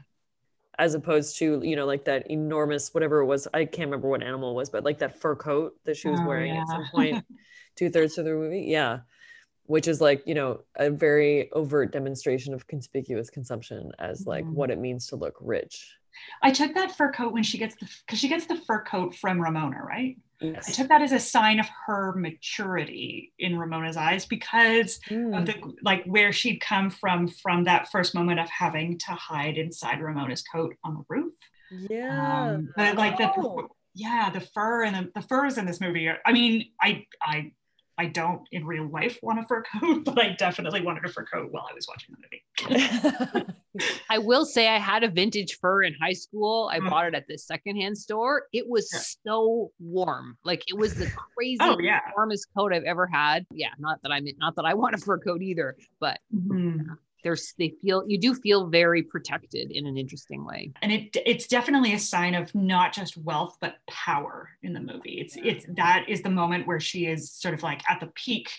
As 0.79 0.93
opposed 0.95 1.37
to, 1.39 1.61
you 1.63 1.75
know, 1.75 1.85
like 1.85 2.05
that 2.05 2.29
enormous 2.31 2.93
whatever 2.93 3.19
it 3.19 3.25
was, 3.25 3.47
I 3.53 3.65
can't 3.65 3.87
remember 3.87 4.07
what 4.09 4.23
animal 4.23 4.51
it 4.51 4.55
was, 4.55 4.69
but 4.69 4.83
like 4.83 4.99
that 4.99 5.19
fur 5.19 5.35
coat 5.35 5.73
that 5.85 5.97
she 5.97 6.07
was 6.09 6.19
Oh, 6.21 6.27
wearing 6.27 6.57
at 6.57 6.67
some 6.67 6.87
point, 6.91 7.23
two 7.75 7.89
thirds 7.89 8.17
of 8.17 8.25
the 8.25 8.31
movie. 8.31 8.61
Yeah. 8.63 9.01
Which 9.65 9.87
is 9.87 10.01
like, 10.01 10.23
you 10.25 10.33
know, 10.33 10.63
a 10.75 10.89
very 10.89 11.51
overt 11.51 11.91
demonstration 11.91 12.53
of 12.53 12.67
conspicuous 12.67 13.29
consumption 13.29 13.91
as 13.99 14.25
like 14.25 14.45
Mhm. 14.45 14.53
what 14.53 14.71
it 14.71 14.79
means 14.79 15.07
to 15.07 15.15
look 15.15 15.35
rich. 15.39 15.97
I 16.41 16.51
took 16.51 16.73
that 16.75 16.95
fur 16.95 17.11
coat 17.11 17.33
when 17.33 17.43
she 17.43 17.57
gets 17.57 17.75
the 17.75 17.87
because 18.05 18.19
she 18.19 18.27
gets 18.29 18.45
the 18.45 18.55
fur 18.55 18.83
coat 18.83 19.15
from 19.15 19.41
Ramona, 19.41 19.81
right? 19.83 20.17
I 20.43 20.59
took 20.71 20.87
that 20.87 21.03
as 21.03 21.11
a 21.11 21.19
sign 21.19 21.59
of 21.59 21.67
her 21.85 22.13
maturity 22.15 23.31
in 23.37 23.59
Ramona's 23.59 23.95
eyes 23.97 24.25
because 24.25 24.97
of 25.07 25.11
Mm. 25.13 25.45
the 25.45 25.73
like 25.83 26.03
where 26.05 26.31
she'd 26.33 26.59
come 26.61 26.89
from 26.89 27.27
from 27.27 27.65
that 27.65 27.91
first 27.91 28.15
moment 28.15 28.39
of 28.39 28.49
having 28.49 28.97
to 28.99 29.11
hide 29.11 29.57
inside 29.57 30.01
Ramona's 30.01 30.41
coat 30.41 30.75
on 30.83 30.95
the 30.95 31.03
roof. 31.09 31.33
Yeah. 31.71 32.53
Um, 32.55 32.69
but 32.75 32.97
like 32.97 33.17
the 33.17 33.31
Oh. 33.37 33.69
yeah, 33.93 34.29
the 34.31 34.41
fur 34.41 34.83
and 34.83 34.95
the, 34.95 35.11
the 35.13 35.21
furs 35.27 35.57
in 35.59 35.65
this 35.65 35.79
movie. 35.79 36.07
Are, 36.07 36.17
I 36.25 36.31
mean, 36.31 36.71
I 36.81 37.05
I 37.21 37.51
I 38.01 38.07
don't 38.07 38.41
in 38.51 38.65
real 38.65 38.87
life 38.89 39.19
want 39.21 39.37
a 39.37 39.43
fur 39.43 39.61
coat, 39.79 40.03
but 40.05 40.17
I 40.17 40.29
definitely 40.29 40.81
wanted 40.81 41.05
a 41.05 41.09
fur 41.09 41.23
coat 41.23 41.49
while 41.51 41.67
I 41.69 41.73
was 41.75 41.87
watching 41.87 42.15
the 42.15 42.73
movie. 42.73 43.45
I 44.09 44.17
will 44.17 44.43
say 44.43 44.67
I 44.67 44.79
had 44.79 45.03
a 45.03 45.07
vintage 45.07 45.59
fur 45.61 45.83
in 45.83 45.93
high 46.01 46.13
school. 46.13 46.67
I 46.73 46.79
Mm. 46.79 46.89
bought 46.89 47.05
it 47.05 47.13
at 47.13 47.27
this 47.27 47.45
secondhand 47.45 47.95
store. 47.95 48.47
It 48.53 48.67
was 48.67 48.89
Yeah. 48.91 49.31
so 49.31 49.71
warm. 49.79 50.35
Like 50.43 50.63
it 50.67 50.75
was 50.75 50.95
the 50.95 51.11
crazy 51.37 51.59
Oh 51.61 51.77
yeah. 51.79 51.99
warmest 52.15 52.47
coat 52.57 52.73
I've 52.73 52.85
ever 52.85 53.05
had. 53.05 53.45
Yeah, 53.51 53.69
not 53.77 54.01
that 54.01 54.11
I'm 54.11 54.25
not 54.39 54.55
that 54.55 54.65
I 54.65 54.73
want 54.73 54.95
a 54.95 54.97
fur 54.97 55.19
coat 55.19 55.43
either, 55.43 55.77
but 55.99 56.19
Mhm. 56.35 56.97
There's 57.23 57.53
they 57.57 57.73
feel 57.81 58.03
you 58.07 58.17
do 58.17 58.33
feel 58.33 58.67
very 58.67 59.03
protected 59.03 59.71
in 59.71 59.85
an 59.85 59.97
interesting 59.97 60.45
way. 60.45 60.71
And 60.81 60.91
it 60.91 61.15
it's 61.25 61.47
definitely 61.47 61.93
a 61.93 61.99
sign 61.99 62.35
of 62.35 62.53
not 62.55 62.93
just 62.93 63.17
wealth 63.17 63.57
but 63.61 63.75
power 63.89 64.49
in 64.63 64.73
the 64.73 64.79
movie. 64.79 65.19
It's 65.19 65.37
it's 65.37 65.65
that 65.75 66.05
is 66.07 66.21
the 66.21 66.29
moment 66.29 66.67
where 66.67 66.79
she 66.79 67.05
is 67.05 67.31
sort 67.31 67.53
of 67.53 67.63
like 67.63 67.81
at 67.89 67.99
the 67.99 68.11
peak 68.15 68.49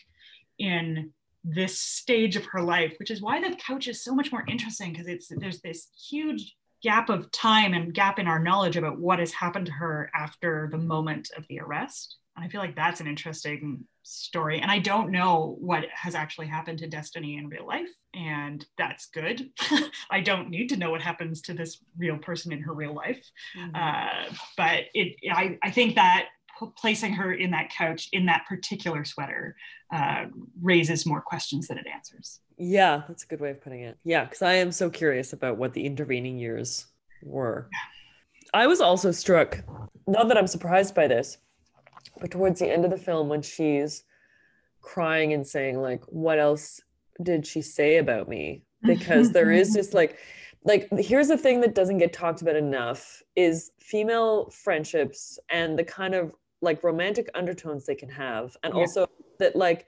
in 0.59 1.12
this 1.44 1.79
stage 1.79 2.37
of 2.37 2.44
her 2.46 2.62
life, 2.62 2.94
which 2.98 3.11
is 3.11 3.20
why 3.20 3.40
the 3.40 3.57
couch 3.57 3.88
is 3.88 4.03
so 4.03 4.14
much 4.14 4.31
more 4.31 4.44
interesting 4.48 4.92
because 4.92 5.07
it's 5.07 5.29
there's 5.29 5.61
this 5.61 5.88
huge 6.09 6.55
gap 6.83 7.09
of 7.09 7.31
time 7.31 7.75
and 7.75 7.94
gap 7.94 8.18
in 8.18 8.27
our 8.27 8.40
knowledge 8.40 8.77
about 8.77 8.98
what 8.98 9.18
has 9.18 9.33
happened 9.33 9.66
to 9.66 9.72
her 9.72 10.11
after 10.14 10.68
the 10.72 10.79
moment 10.79 11.31
of 11.37 11.46
the 11.48 11.61
arrest. 11.61 12.16
And 12.37 12.45
I 12.45 12.49
feel 12.49 12.61
like 12.61 12.75
that's 12.75 13.01
an 13.01 13.07
interesting 13.07 13.85
story. 14.03 14.61
And 14.61 14.71
I 14.71 14.79
don't 14.79 15.11
know 15.11 15.57
what 15.61 15.85
has 15.95 16.14
actually 16.14 16.47
happened 16.47 16.79
to 16.79 16.88
Destiny 16.88 17.37
in 17.37 17.49
real 17.49 17.66
life. 17.66 17.90
And 18.14 18.64
that's 18.79 19.07
good. 19.07 19.51
I 20.11 20.21
don't 20.21 20.49
need 20.49 20.68
to 20.71 20.77
know 20.77 20.90
what 20.90 21.03
happens 21.03 21.42
to 21.42 21.55
this 21.55 21.79
real 21.99 22.16
person 22.16 22.53
in 22.53 22.61
her 22.62 22.73
real 22.73 22.95
life. 22.95 23.25
Mhm. 23.57 23.71
Uh, 23.75 24.35
but 24.57 24.85
it, 24.95 25.16
I, 25.31 25.59
I 25.62 25.71
think 25.71 25.95
that 25.97 26.29
placing 26.77 27.12
her 27.14 27.33
in 27.33 27.51
that 27.51 27.71
couch 27.71 28.09
in 28.12 28.27
that 28.27 28.45
particular 28.49 29.05
sweater 29.05 29.57
uh, 29.92 30.27
raises 30.61 31.05
more 31.07 31.21
questions 31.21 31.68
than 31.68 31.79
it 31.79 31.87
answers. 31.92 32.40
Yeah, 32.57 33.03
that's 33.09 33.25
a 33.25 33.27
good 33.27 33.40
way 33.40 33.51
of 33.51 33.61
putting 33.61 33.81
it. 33.81 33.99
Yeah, 34.05 34.25
because 34.25 34.42
I 34.42 34.55
am 34.55 34.73
so 34.73 34.88
curious 34.90 35.33
about 35.33 35.57
what 35.57 35.73
the 35.73 35.85
intervening 35.85 36.38
years 36.38 36.87
were. 37.23 37.68
I 38.55 38.66
was 38.66 38.81
also 38.81 39.11
struck, 39.11 39.62
not 40.07 40.29
that 40.29 40.37
I'm 40.37 40.47
surprised 40.47 40.95
by 40.95 41.09
this, 41.09 41.38
but 42.21 42.31
towards 42.31 42.61
the 42.61 42.71
end 42.71 42.85
of 42.85 42.91
the 42.91 42.97
film 42.97 43.29
when 43.29 43.43
she's 43.43 44.05
crying 44.81 45.33
and 45.33 45.47
saying, 45.47 45.81
like, 45.81 46.03
what 46.07 46.38
else 46.38 46.81
did 47.23 47.47
she 47.47 47.62
say 47.62 47.99
about 47.99 48.29
me? 48.29 48.62
Because 48.85 49.31
there 49.31 49.53
is 49.53 49.75
this 49.75 49.95
like 49.95 50.19
like 50.65 50.88
here's 50.99 51.29
the 51.29 51.38
thing 51.38 51.61
that 51.61 51.75
doesn't 51.75 51.99
get 51.99 52.12
talked 52.12 52.43
about 52.43 52.57
enough 52.57 53.23
is 53.37 53.71
female 53.79 54.51
friendships 54.51 55.38
and 55.51 55.79
the 55.79 55.85
kind 55.85 56.15
of 56.15 56.33
like 56.61 56.83
romantic 56.83 57.29
undertones 57.35 57.87
they 57.87 57.95
can 57.95 58.09
have 58.09 58.57
and 58.65 58.75
Yeah. 58.75 58.81
also 58.81 59.07
that 59.38 59.55
like 59.55 59.87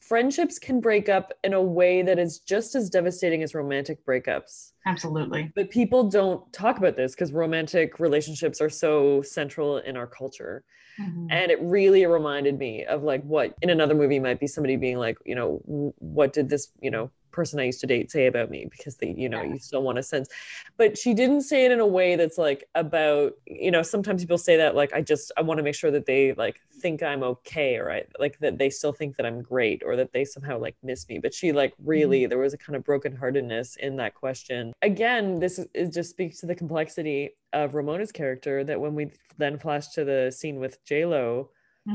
friendships 0.00 0.58
can 0.58 0.80
break 0.80 1.08
up 1.08 1.32
in 1.44 1.52
a 1.52 1.62
way 1.62 2.02
that 2.02 2.18
is 2.18 2.38
just 2.38 2.74
as 2.74 2.88
devastating 2.88 3.42
as 3.42 3.54
romantic 3.54 4.04
breakups 4.06 4.72
Absolutely. 4.86 5.52
but 5.54 5.70
people 5.70 6.08
don't 6.08 6.50
talk 6.52 6.78
about 6.78 6.96
this 6.96 7.14
because 7.14 7.32
romantic 7.32 7.98
relationships 7.98 8.60
are 8.60 8.70
so 8.70 9.22
central 9.22 9.78
in 9.78 9.96
our 9.96 10.06
culture 10.06 10.64
Mhm. 11.00 11.28
and 11.30 11.50
it 11.52 11.60
really 11.62 12.04
reminded 12.06 12.58
me 12.58 12.84
of 12.84 13.02
like 13.04 13.22
what 13.22 13.54
in 13.62 13.70
another 13.70 13.94
movie 13.94 14.18
might 14.18 14.40
be 14.40 14.46
somebody 14.46 14.76
being 14.76 14.98
like 14.98 15.16
you 15.24 15.34
know 15.34 15.60
what 15.98 16.32
did 16.32 16.48
this 16.48 16.72
you 16.80 16.90
know 16.90 17.10
person 17.30 17.60
i 17.60 17.64
used 17.64 17.80
to 17.80 17.86
date 17.86 18.10
say 18.10 18.26
about 18.26 18.50
me 18.50 18.66
because 18.70 18.96
they 18.96 19.14
you 19.16 19.28
know 19.28 19.42
Yeah. 19.42 19.52
you 19.54 19.58
still 19.58 19.82
want 19.82 19.98
a 19.98 20.02
sense 20.02 20.28
but 20.76 20.96
she 20.98 21.14
didn't 21.14 21.42
say 21.42 21.64
it 21.64 21.72
in 21.72 21.80
a 21.80 21.86
way 21.86 22.16
that's 22.16 22.38
like 22.38 22.64
about 22.74 23.32
you 23.46 23.70
know 23.70 23.82
sometimes 23.82 24.22
people 24.22 24.38
say 24.38 24.56
that 24.56 24.74
like 24.74 24.92
i 24.92 25.00
just 25.00 25.32
i 25.36 25.42
want 25.42 25.58
to 25.58 25.62
make 25.64 25.74
sure 25.74 25.90
that 25.90 26.06
they 26.06 26.32
like 26.34 26.60
think 26.80 27.02
i'm 27.02 27.22
okay 27.22 27.76
or 27.76 27.90
i 27.90 28.04
like 28.18 28.38
that 28.38 28.58
they 28.58 28.70
still 28.70 28.92
think 28.92 29.16
that 29.16 29.26
i'm 29.26 29.42
great 29.42 29.82
or 29.84 29.96
that 29.96 30.12
they 30.12 30.24
somehow 30.24 30.58
like 30.58 30.76
miss 30.82 31.08
me 31.08 31.18
but 31.18 31.34
she 31.34 31.52
like 31.52 31.74
really 31.84 32.26
there 32.26 32.38
was 32.38 32.54
a 32.54 32.58
kind 32.58 32.76
of 32.76 32.84
brokenheartedness 32.84 33.76
in 33.78 33.96
that 33.96 34.14
question 34.14 34.72
again 34.82 35.38
this 35.38 35.58
is, 35.58 35.66
it 35.74 35.92
just 35.92 36.10
speaks 36.10 36.38
to 36.40 36.46
the 36.46 36.54
complexity 36.54 37.30
of 37.52 37.74
ramona's 37.74 38.12
character 38.12 38.62
that 38.64 38.80
when 38.80 38.94
we 38.94 39.10
then 39.38 39.58
flash 39.58 39.88
to 39.88 40.04
the 40.04 40.30
scene 40.30 40.58
with 40.60 40.82
j-lo 40.84 41.50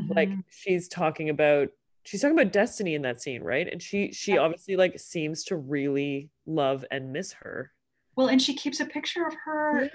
like 0.10 0.30
Mhm. 0.30 0.44
she's 0.50 0.88
talking 0.88 1.30
about 1.30 1.70
she's 2.06 2.22
talking 2.22 2.38
about 2.38 2.52
destiny 2.54 2.96
in 2.96 3.02
that 3.04 3.22
scene 3.22 3.42
right 3.44 3.68
and 3.72 3.82
she 3.82 4.12
she 4.12 4.34
Yeah. 4.34 4.40
obviously 4.42 4.76
like 4.76 5.00
seems 5.00 5.44
to 5.46 5.56
really 5.56 6.30
love 6.46 6.84
and 6.92 7.12
miss 7.14 7.34
her 7.34 7.72
well, 8.16 8.28
and 8.28 8.40
she 8.40 8.54
keeps 8.54 8.80
a 8.80 8.86
picture 8.86 9.26
of 9.26 9.34
her 9.44 9.90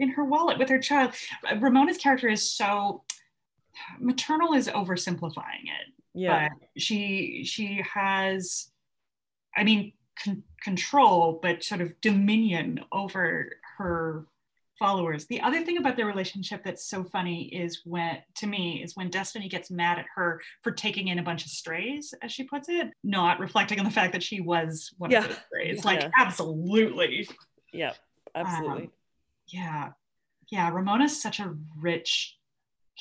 in 0.00 0.08
her 0.08 0.24
wallet 0.24 0.58
with 0.58 0.68
her 0.70 0.80
child. 0.80 1.14
Uh, 1.48 1.54
Ramona's 1.60 1.98
character 1.98 2.28
is 2.28 2.50
so 2.50 3.04
maternal 4.00 4.54
is 4.54 4.66
oversimplifying 4.68 5.64
it. 5.64 5.94
yeah 6.14 6.48
but 6.48 6.82
she 6.82 7.44
she 7.44 7.80
has 7.94 8.70
i 9.56 9.62
mean 9.62 9.92
con- 10.22 10.42
control 10.62 11.38
but 11.42 11.62
sort 11.62 11.80
of 11.80 11.92
dominion 12.00 12.80
over 12.92 13.52
her 13.78 14.26
followers. 14.84 15.26
The 15.26 15.40
other 15.42 15.62
thing 15.64 15.76
about 15.78 15.96
their 15.96 16.06
relationship 16.06 16.64
that's 16.64 16.84
so 16.88 17.04
funny 17.04 17.44
is 17.54 17.82
when 17.84 18.18
to 18.36 18.46
me 18.48 18.82
is 18.82 18.96
when 18.96 19.10
destiny 19.10 19.48
gets 19.48 19.70
mad 19.70 19.98
at 20.00 20.06
her 20.16 20.40
for 20.62 20.72
taking 20.72 21.06
in 21.08 21.20
a 21.20 21.22
bunch 21.22 21.44
of 21.44 21.50
strays 21.50 22.12
as 22.22 22.32
she 22.32 22.42
puts 22.42 22.68
it 22.68 22.88
not 23.04 23.38
reflecting 23.38 23.78
on 23.78 23.84
the 23.84 23.90
fact 23.92 24.12
that 24.14 24.22
she 24.22 24.40
was 24.40 24.90
one 24.98 25.10
Yeah. 25.12 25.18
of 25.20 25.28
those 25.28 25.36
strays. 25.46 25.84
Like 25.84 26.00
Yeah. 26.00 26.10
absolutely. 26.18 27.28
Yeah 27.72 27.92
absolutely. 28.34 28.84
Um, 28.84 28.92
yeah. 29.48 29.92
Yeah, 30.50 30.70
Ramona's 30.70 31.20
such 31.22 31.38
a 31.38 31.54
rich 31.78 32.36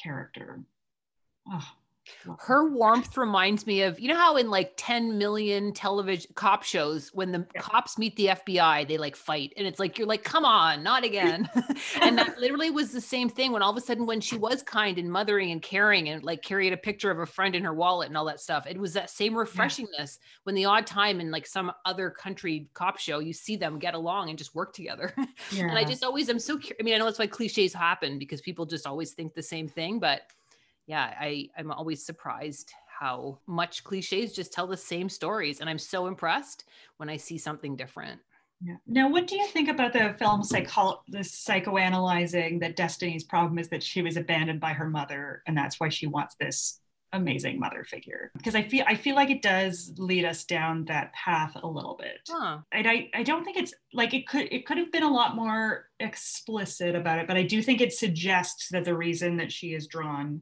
character. 0.01 0.59
Oh, 1.51 1.67
her. 2.39 2.69
warmth 2.69 3.17
reminds 3.17 3.65
me 3.67 3.81
of 3.81 3.99
you 3.99 4.07
know 4.07 4.15
how 4.15 4.35
in 4.37 4.49
like 4.49 4.73
10 4.77 5.17
million 5.17 5.73
television 5.73 6.31
cop 6.35 6.63
shows 6.63 7.09
when 7.13 7.31
the 7.31 7.45
Yeah. 7.55 7.61
cops 7.61 7.97
meet 7.97 8.15
the 8.15 8.27
FBI 8.27 8.87
they 8.87 8.97
like 8.97 9.15
fight 9.15 9.53
and 9.57 9.67
it's 9.67 9.79
like 9.79 9.97
you're 9.97 10.07
like 10.07 10.23
come 10.23 10.45
on 10.45 10.83
not 10.83 11.03
again 11.03 11.49
and 12.01 12.17
that 12.17 12.39
literally 12.39 12.69
was 12.69 12.91
the 12.91 13.01
same 13.01 13.29
thing 13.29 13.51
when 13.51 13.61
all 13.61 13.71
of 13.71 13.77
a 13.77 13.81
sudden 13.81 14.05
when 14.05 14.21
she 14.21 14.37
was 14.37 14.63
kind 14.63 14.97
and 14.97 15.11
mothering 15.11 15.51
and 15.51 15.61
caring 15.61 16.09
and 16.09 16.23
like 16.23 16.41
carried 16.41 16.73
a 16.73 16.77
picture 16.77 17.11
of 17.11 17.19
a 17.19 17.25
friend 17.25 17.55
in 17.55 17.63
her 17.63 17.73
wallet 17.73 18.07
and 18.07 18.17
all 18.17 18.25
that 18.25 18.39
stuff 18.39 18.65
it 18.67 18.77
was 18.77 18.93
that 18.93 19.09
same 19.09 19.33
refreshingness 19.33 20.17
when 20.43 20.55
the 20.55 20.65
odd 20.65 20.85
time 20.87 21.19
in 21.19 21.31
like 21.31 21.45
some 21.47 21.71
other 21.85 22.09
country 22.09 22.69
cop 22.73 22.97
show 22.97 23.19
you 23.19 23.33
see 23.33 23.55
them 23.55 23.79
get 23.79 23.93
along 23.93 24.29
and 24.29 24.37
just 24.37 24.55
work 24.55 24.73
together 24.73 25.13
Yeah. 25.51 25.63
and 25.69 25.77
I 25.77 25.83
just 25.83 26.03
always 26.03 26.29
I'm 26.29 26.39
so 26.39 26.57
curious. 26.57 26.77
I 26.79 26.83
mean, 26.83 26.93
I 26.93 26.97
know 26.97 27.05
that's 27.05 27.19
why 27.19 27.27
cliches 27.27 27.73
happen 27.73 28.19
because 28.19 28.39
people 28.41 28.65
just 28.65 28.85
always 28.85 29.13
think 29.13 29.33
the 29.33 29.41
same 29.41 29.67
thing. 29.67 29.99
But 29.99 30.21
yeah, 30.89 31.13
I 31.19 31.49
I'm 31.55 31.69
always 31.69 32.03
surprised 32.03 32.73
how 32.99 33.37
much 33.45 33.83
cliches 33.83 34.33
just 34.33 34.51
tell 34.51 34.65
the 34.65 34.75
same 34.75 35.07
stories, 35.07 35.61
and 35.61 35.69
I'm 35.69 35.77
so 35.77 36.07
impressed 36.07 36.65
when 36.97 37.09
I 37.09 37.17
see 37.17 37.37
something 37.37 37.75
different. 37.75 38.19
Yeah. 38.59 38.77
Now, 38.87 39.07
what 39.07 39.27
do 39.27 39.35
you 39.35 39.45
think 39.45 39.69
about 39.69 39.93
the 39.93 40.15
film 40.17 40.43
psycho- 40.43 41.03
the 41.07 41.19
psychoanalyzing 41.19 42.59
that 42.61 42.75
Destiny's 42.75 43.23
problem 43.23 43.59
is 43.59 43.69
that 43.69 43.83
she 43.83 44.01
was 44.01 44.17
abandoned 44.17 44.59
by 44.59 44.73
her 44.73 44.89
mother, 44.89 45.43
and 45.45 45.55
that's 45.55 45.79
why 45.79 45.89
she 45.89 46.07
wants 46.07 46.35
this 46.39 46.81
amazing 47.13 47.59
mother 47.59 47.83
figure? 47.83 48.31
Because 48.35 48.55
I 48.55 48.63
feel 48.63 48.83
I 48.87 48.95
feel 48.95 49.15
like 49.15 49.29
it 49.29 49.43
does 49.43 49.93
lead 49.99 50.25
us 50.25 50.43
down 50.43 50.85
that 50.85 51.13
path 51.13 51.51
a 51.61 51.67
little 51.67 51.97
bit. 51.99 52.17
Huh. 52.27 52.61
And 52.71 52.87
I, 52.87 53.11
I 53.13 53.21
don't 53.21 53.43
think 53.43 53.57
it's 53.57 53.75
like 53.93 54.15
it 54.15 54.27
could 54.27 54.47
it 54.51 54.65
could 54.65 54.79
have 54.79 54.91
been 54.91 55.03
a 55.03 55.13
lot 55.13 55.35
more 55.35 55.85
explicit 55.99 56.95
about 56.95 57.19
it, 57.19 57.27
but 57.27 57.37
I 57.37 57.43
do 57.43 57.61
think 57.61 57.79
it 57.79 57.93
suggests 57.93 58.69
that 58.71 58.85
the 58.85 58.97
reason 58.97 59.37
that 59.37 59.51
she 59.51 59.75
is 59.75 59.85
drawn 59.85 60.41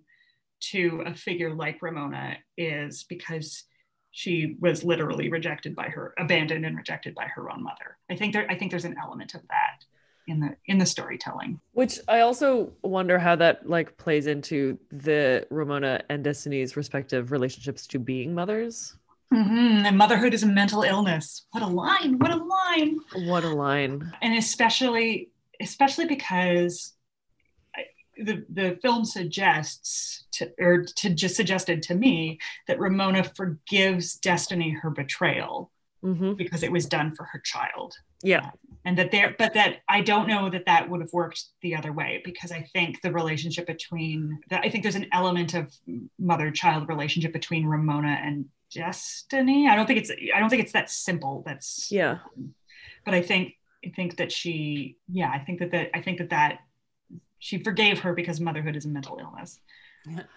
to 0.60 1.03
a 1.05 1.14
figure 1.14 1.53
like 1.53 1.82
Ramona 1.82 2.38
is 2.58 3.03
because 3.08 3.64
she 4.12 4.55
was 4.60 4.84
literally 4.84 5.30
rejected 5.30 5.76
by 5.76 5.89
her 5.89 6.14
abandoned 6.18 6.66
and 6.66 6.76
rejected 6.76 7.14
by 7.14 7.26
her 7.36 7.51
own 7.51 7.64
mother. 7.64 7.97
I 8.10 8.16
think 8.16 8.34
there 8.34 8.49
I 8.49 8.55
think 8.58 8.72
there's 8.72 8.86
an 8.86 8.95
element 9.01 9.36
of 9.36 9.41
that 9.49 9.84
in 10.28 10.39
the 10.39 10.55
in 10.66 10.78
the 10.80 10.86
storytelling. 10.86 11.60
Which 11.74 11.99
I 12.08 12.22
also 12.22 12.74
wonder 12.82 13.20
how 13.20 13.36
that 13.38 13.70
like 13.70 13.97
plays 13.97 14.26
into 14.28 14.78
the 14.91 15.45
Ramona 15.51 16.01
and 16.10 16.24
Destiny's 16.24 16.76
respective 16.76 17.32
relationships 17.32 17.86
to 17.88 17.99
being 17.99 18.34
mothers. 18.34 18.95
Mhm, 19.32 19.86
And 19.86 19.97
motherhood 19.97 20.34
is 20.34 20.43
a 20.43 20.47
mental 20.47 20.84
illness. 20.84 21.45
What 21.51 21.62
a 21.62 21.68
line! 21.68 22.18
What 22.18 22.32
a 22.32 22.38
line! 22.38 22.97
What 23.28 23.43
a 23.43 23.49
line. 23.49 24.12
and 24.22 24.34
especially 24.36 25.30
especially 25.62 26.05
because 26.05 26.93
the 28.24 28.45
the 28.49 28.78
film 28.82 29.05
suggests 29.05 30.26
to 30.34 30.51
or 30.59 30.84
to 30.84 31.09
just 31.09 31.36
suggested 31.36 31.82
to 31.84 31.95
me 31.95 32.39
that 32.68 32.80
Ramona 32.80 33.24
forgives 33.24 34.15
Destiny 34.15 34.72
her 34.82 34.89
betrayal 34.89 35.72
hmm 36.01 36.34
because 36.34 36.61
it 36.63 36.72
was 36.72 36.86
done 36.86 37.15
for 37.15 37.24
her 37.26 37.39
child 37.43 37.95
Yeah. 38.24 38.51
and 38.86 38.97
that 38.99 39.09
there 39.11 39.36
but 39.38 39.53
that 39.55 39.78
I 39.89 40.01
don't 40.01 40.28
know 40.28 40.49
that 40.49 40.65
that 40.68 40.89
would 40.89 41.01
have 41.01 41.11
worked 41.11 41.43
the 41.63 41.76
other 41.76 41.91
way 41.91 42.22
because 42.24 42.51
I 42.51 42.61
think 42.74 43.01
the 43.01 43.11
relationship 43.11 43.65
between 43.65 44.39
that 44.49 44.61
I 44.63 44.70
think 44.70 44.84
there's 44.84 44.95
an 44.95 45.07
element 45.11 45.53
of 45.55 45.74
mother 46.20 46.51
child 46.51 46.88
relationship 46.88 47.34
between 47.34 47.65
Ramona 47.65 48.20
and 48.24 48.45
Destiny 48.74 49.68
I 49.68 49.76
don't 49.76 49.88
think 49.88 49.99
it's 49.99 50.11
I 50.36 50.39
don't 50.39 50.49
think 50.49 50.61
it's 50.63 50.74
that 50.74 50.89
simple 50.91 51.43
that's 51.45 51.91
Yeah. 51.91 52.20
but 53.05 53.13
I 53.15 53.22
think 53.22 53.53
I 53.86 53.89
think 53.95 54.18
that 54.18 54.32
she 54.32 54.97
yeah 55.11 55.30
I 55.34 55.39
think 55.39 55.59
that 55.59 55.72
that 55.72 55.89
I 55.95 56.01
think 56.01 56.20
that 56.20 56.30
that 56.30 56.59
she 57.40 57.58
forgave 57.64 58.00
her 58.00 58.14
because 58.14 58.40
motherhood 58.40 58.76
is 58.76 58.86
a 58.86 58.90
mental 58.90 59.18
illness. 59.20 59.60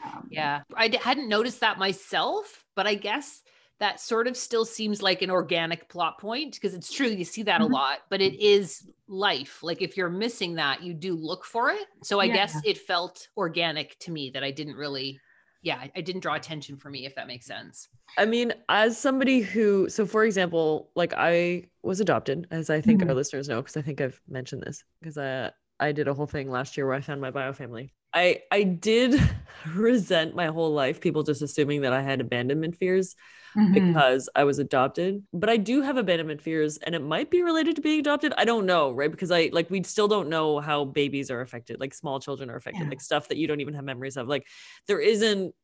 Um, 0.05 0.27
Yeah, 0.31 0.63
I 0.75 0.89
d- 0.89 0.99
hadn't 0.99 1.29
noticed 1.29 1.61
that 1.61 1.79
myself, 1.79 2.65
but 2.75 2.87
I 2.87 2.95
guess 2.95 3.43
that 3.79 4.01
sort 4.01 4.27
of 4.27 4.37
still 4.37 4.65
seems 4.65 5.01
like 5.01 5.23
an 5.23 5.31
organic 5.31 5.89
plot 5.89 6.19
point 6.19 6.55
because 6.55 6.75
it's 6.75 6.93
true 6.93 7.07
you 7.07 7.25
see 7.25 7.45
that 7.45 7.61
Mhm. 7.61 7.71
a 7.71 7.73
lot, 7.73 7.99
but 8.11 8.21
it 8.21 8.35
is 8.41 8.87
life. 9.09 9.63
Like 9.63 9.81
if 9.81 9.97
you're 9.97 10.11
missing 10.11 10.57
that, 10.57 10.83
you 10.83 10.93
do 10.93 11.15
look 11.15 11.45
for 11.45 11.71
it. 11.71 11.87
So 12.03 12.21
I 12.21 12.27
Yeah. 12.27 12.35
guess 12.35 12.61
it 12.65 12.77
felt 12.79 13.29
organic 13.37 13.99
to 14.01 14.11
me 14.11 14.31
that 14.31 14.45
I 14.45 14.51
didn't 14.51 14.77
really, 14.77 15.19
yeah, 15.63 15.77
I- 15.77 15.93
I 15.97 16.01
didn't 16.03 16.21
draw 16.21 16.35
attention 16.35 16.77
for 16.77 16.91
me 16.91 17.07
if 17.07 17.15
that 17.15 17.27
makes 17.27 17.47
sense. 17.47 17.89
I 18.19 18.27
mean, 18.27 18.53
as 18.69 18.99
somebody 18.99 19.41
who, 19.41 19.89
so 19.89 20.05
for 20.05 20.25
example, 20.25 20.91
like 20.95 21.15
I 21.17 21.65
was 21.83 22.01
adopted, 22.01 22.49
as 22.51 22.69
I 22.69 22.81
think 22.81 23.03
our 23.03 23.09
Mhm. 23.09 23.15
listeners 23.17 23.49
know, 23.49 23.63
because 23.63 23.77
I 23.77 23.83
think 23.83 24.01
I've 24.01 24.21
mentioned 24.29 24.63
this, 24.63 24.85
because 25.01 25.17
I 25.17 25.53
I 25.81 25.93
did 25.93 26.09
a 26.09 26.15
whole 26.15 26.27
thing 26.27 26.51
last 26.51 26.77
year 26.77 26.87
where 26.87 26.95
I 26.97 27.01
found 27.01 27.21
my 27.21 27.31
bio 27.31 27.53
family. 27.53 27.93
I 28.13 28.43
I 28.51 28.65
did 28.65 29.21
resent 29.75 30.35
my 30.35 30.47
whole 30.47 30.73
life 30.73 31.01
people 31.01 31.23
just 31.23 31.43
assuming 31.43 31.83
that 31.83 31.93
I 31.93 32.03
had 32.03 32.21
abandonment 32.21 32.77
fears 32.77 33.17
mhm. 33.57 33.73
because 33.73 34.29
I 34.35 34.45
was 34.45 34.59
adopted. 34.59 35.23
But 35.33 35.49
I 35.51 35.57
do 35.57 35.83
have 35.83 35.97
abandonment 35.97 36.43
fears, 36.43 36.77
and 36.79 36.95
it 36.95 37.03
might 37.03 37.31
be 37.31 37.43
related 37.43 37.77
to 37.77 37.83
being 37.83 38.01
adopted. 38.01 38.33
I 38.37 38.45
don't 38.45 38.67
know, 38.67 38.91
right? 38.93 39.11
Because 39.11 39.31
I 39.31 39.51
like 39.53 39.71
we 39.71 39.83
still 39.85 40.09
don't 40.09 40.29
know 40.29 40.61
how 40.61 40.85
babies 40.85 41.31
are 41.31 41.41
affected, 41.41 41.81
like 41.81 41.95
small 41.95 42.21
children 42.21 42.51
are 42.51 42.57
affected, 42.57 42.85
Yeah. 42.85 42.89
like 42.89 43.01
stuff 43.01 43.29
that 43.29 43.39
you 43.39 43.47
don't 43.47 43.61
even 43.61 43.75
have 43.75 43.85
memories 43.85 44.17
of. 44.17 44.29
Like 44.29 44.47
there 44.87 45.01
isn't. 45.01 45.55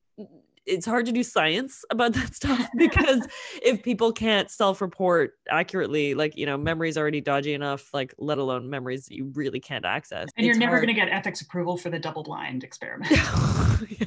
It's 0.66 0.86
hard 0.86 1.06
to 1.06 1.12
do 1.12 1.22
science 1.22 1.84
about 1.90 2.12
that 2.14 2.34
stuff 2.34 2.66
because 2.76 3.26
if 3.62 3.82
people 3.82 4.12
can't 4.12 4.50
self-report 4.50 5.32
accurately, 5.50 6.14
like 6.14 6.36
you 6.36 6.46
know, 6.46 6.56
memory's 6.56 6.96
already 6.98 7.20
dodgy 7.20 7.54
enough, 7.54 7.92
like 7.92 8.14
let 8.18 8.38
alone 8.38 8.68
memories 8.68 9.06
that 9.06 9.14
you 9.14 9.30
really 9.34 9.60
can't 9.60 9.84
access. 9.84 10.28
and 10.36 10.46
you're 10.46 10.56
never 10.56 10.76
going 10.76 10.88
to 10.88 10.94
get 10.94 11.08
ethics 11.08 11.40
approval 11.40 11.76
for 11.76 11.90
the 11.90 11.98
double 11.98 12.22
blind 12.22 12.64
experiment. 12.64 13.10
yeah. 13.98 14.06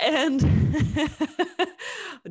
And 0.00 0.40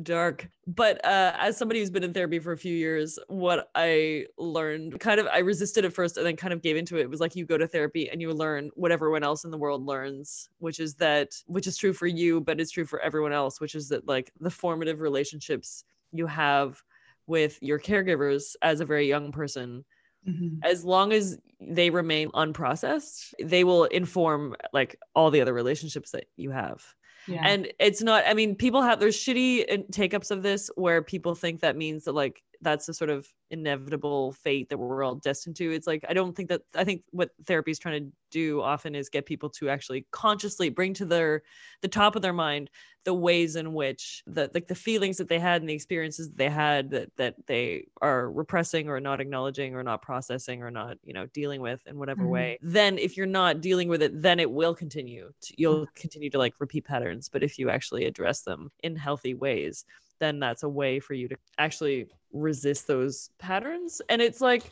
dark. 0.02 0.48
But 0.66 1.04
uh, 1.04 1.34
as 1.38 1.56
somebody 1.56 1.80
who's 1.80 1.90
been 1.90 2.04
in 2.04 2.12
therapy 2.12 2.38
for 2.38 2.52
a 2.52 2.58
few 2.58 2.74
years, 2.74 3.18
what 3.28 3.70
I 3.74 4.26
learned 4.38 4.98
kind 4.98 5.20
of, 5.20 5.26
I 5.26 5.38
resisted 5.38 5.84
at 5.84 5.92
first 5.92 6.16
and 6.16 6.26
then 6.26 6.36
kind 6.36 6.52
of 6.52 6.62
gave 6.62 6.76
into 6.76 6.96
it. 6.96 7.02
It 7.02 7.10
was 7.10 7.20
like 7.20 7.36
you 7.36 7.44
go 7.44 7.58
to 7.58 7.66
therapy 7.66 8.08
and 8.10 8.20
you 8.20 8.32
learn 8.32 8.70
what 8.74 8.90
everyone 8.90 9.22
else 9.22 9.44
in 9.44 9.50
the 9.50 9.58
world 9.58 9.84
learns, 9.84 10.48
which 10.58 10.80
is 10.80 10.94
that, 10.96 11.34
which 11.46 11.66
is 11.66 11.76
true 11.76 11.92
for 11.92 12.06
you, 12.06 12.40
but 12.40 12.60
it's 12.64 12.72
true 12.72 12.84
for 12.86 12.98
everyone 13.00 13.32
else, 13.32 13.60
which 13.60 13.76
is 13.76 13.88
that 13.90 14.08
like 14.08 14.32
the 14.40 14.50
formative 14.50 15.00
relationships 15.00 15.84
you 16.10 16.26
have 16.26 16.82
with 17.26 17.58
your 17.62 17.78
caregivers 17.78 18.56
as 18.62 18.80
a 18.80 18.84
very 18.84 19.06
young 19.06 19.30
person 19.32 19.84
Mhm. 20.26 20.58
as 20.62 20.84
long 20.84 21.12
as 21.12 21.38
they 21.60 21.90
remain 21.90 22.30
unprocessed 22.30 23.34
they 23.42 23.62
will 23.62 23.84
inform 23.84 24.56
like 24.72 24.96
all 25.14 25.30
the 25.30 25.40
other 25.42 25.52
relationships 25.52 26.10
that 26.12 26.24
you 26.36 26.50
have 26.50 26.82
Yeah. 27.28 27.42
and 27.44 27.72
it's 27.78 28.02
not 28.02 28.24
i 28.26 28.32
mean 28.34 28.56
people 28.56 28.80
have 28.82 29.00
there's 29.00 29.16
shitty 29.16 29.70
uh, 29.70 29.82
take-ups 29.92 30.30
of 30.30 30.42
this 30.42 30.70
where 30.76 31.02
people 31.02 31.34
think 31.34 31.60
that 31.60 31.76
means 31.76 32.04
that 32.04 32.12
like 32.12 32.42
that's 32.64 32.86
the 32.86 32.94
sort 32.94 33.10
of 33.10 33.28
inevitable 33.50 34.32
fate 34.32 34.68
that 34.70 34.78
we're 34.78 35.04
all 35.04 35.14
destined 35.16 35.56
to. 35.56 35.70
It's 35.70 35.86
like 35.86 36.04
i 36.08 36.14
don't 36.14 36.34
think 36.34 36.48
that 36.48 36.62
i 36.74 36.84
think 36.84 37.04
what 37.12 37.30
therapy 37.46 37.70
is 37.70 37.78
trying 37.78 38.04
to 38.04 38.12
do 38.30 38.62
often 38.62 38.94
is 38.96 39.08
get 39.08 39.26
people 39.26 39.50
to 39.50 39.68
actually 39.70 40.06
consciously 40.10 40.68
bring 40.70 40.94
to 40.94 41.04
their 41.06 41.42
the 41.82 41.88
top 41.88 42.16
of 42.16 42.22
their 42.22 42.32
mind 42.32 42.70
the 43.04 43.14
ways 43.14 43.54
in 43.54 43.74
which 43.74 44.22
the 44.26 44.50
like 44.54 44.66
the 44.68 44.74
feelings 44.74 45.18
that 45.18 45.28
they 45.28 45.38
had 45.38 45.60
and 45.60 45.68
the 45.68 45.74
experiences 45.74 46.28
that 46.28 46.38
they 46.38 46.48
had 46.48 46.90
that 46.90 47.14
that 47.16 47.34
they 47.46 47.86
are 48.00 48.30
repressing 48.32 48.88
or 48.88 48.98
not 48.98 49.20
acknowledging 49.20 49.74
or 49.74 49.82
not 49.82 50.02
processing 50.02 50.62
or 50.62 50.70
not 50.70 50.96
you 51.04 51.12
know 51.12 51.26
dealing 51.26 51.60
with 51.60 51.86
in 51.86 51.98
whatever 51.98 52.26
Mhm. 52.26 52.28
way. 52.28 52.58
Then 52.62 52.98
if 52.98 53.16
you're 53.16 53.26
not 53.26 53.60
dealing 53.60 53.88
with 53.88 54.02
it 54.02 54.22
then 54.22 54.40
it 54.40 54.50
will 54.50 54.74
continue 54.74 55.32
to, 55.42 55.54
you'll 55.58 55.86
continue 55.94 56.30
to 56.30 56.38
like 56.38 56.54
repeat 56.60 56.84
patterns. 56.86 57.28
But 57.28 57.42
if 57.42 57.58
you 57.58 57.68
actually 57.70 58.04
address 58.06 58.42
them 58.42 58.70
in 58.82 58.96
healthy 58.96 59.34
ways 59.34 59.84
then 60.24 60.40
that's 60.40 60.62
a 60.62 60.68
way 60.68 60.98
for 60.98 61.14
you 61.14 61.28
to 61.28 61.36
actually 61.58 62.06
resist 62.32 62.86
those 62.86 63.30
patterns. 63.38 64.00
And 64.08 64.22
it's 64.22 64.40
like 64.40 64.70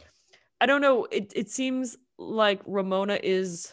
i 0.60 0.66
don't 0.66 0.80
know 0.80 1.06
it, 1.10 1.32
it 1.34 1.50
seems 1.50 1.96
like 2.18 2.60
ramona 2.66 3.18
is 3.20 3.72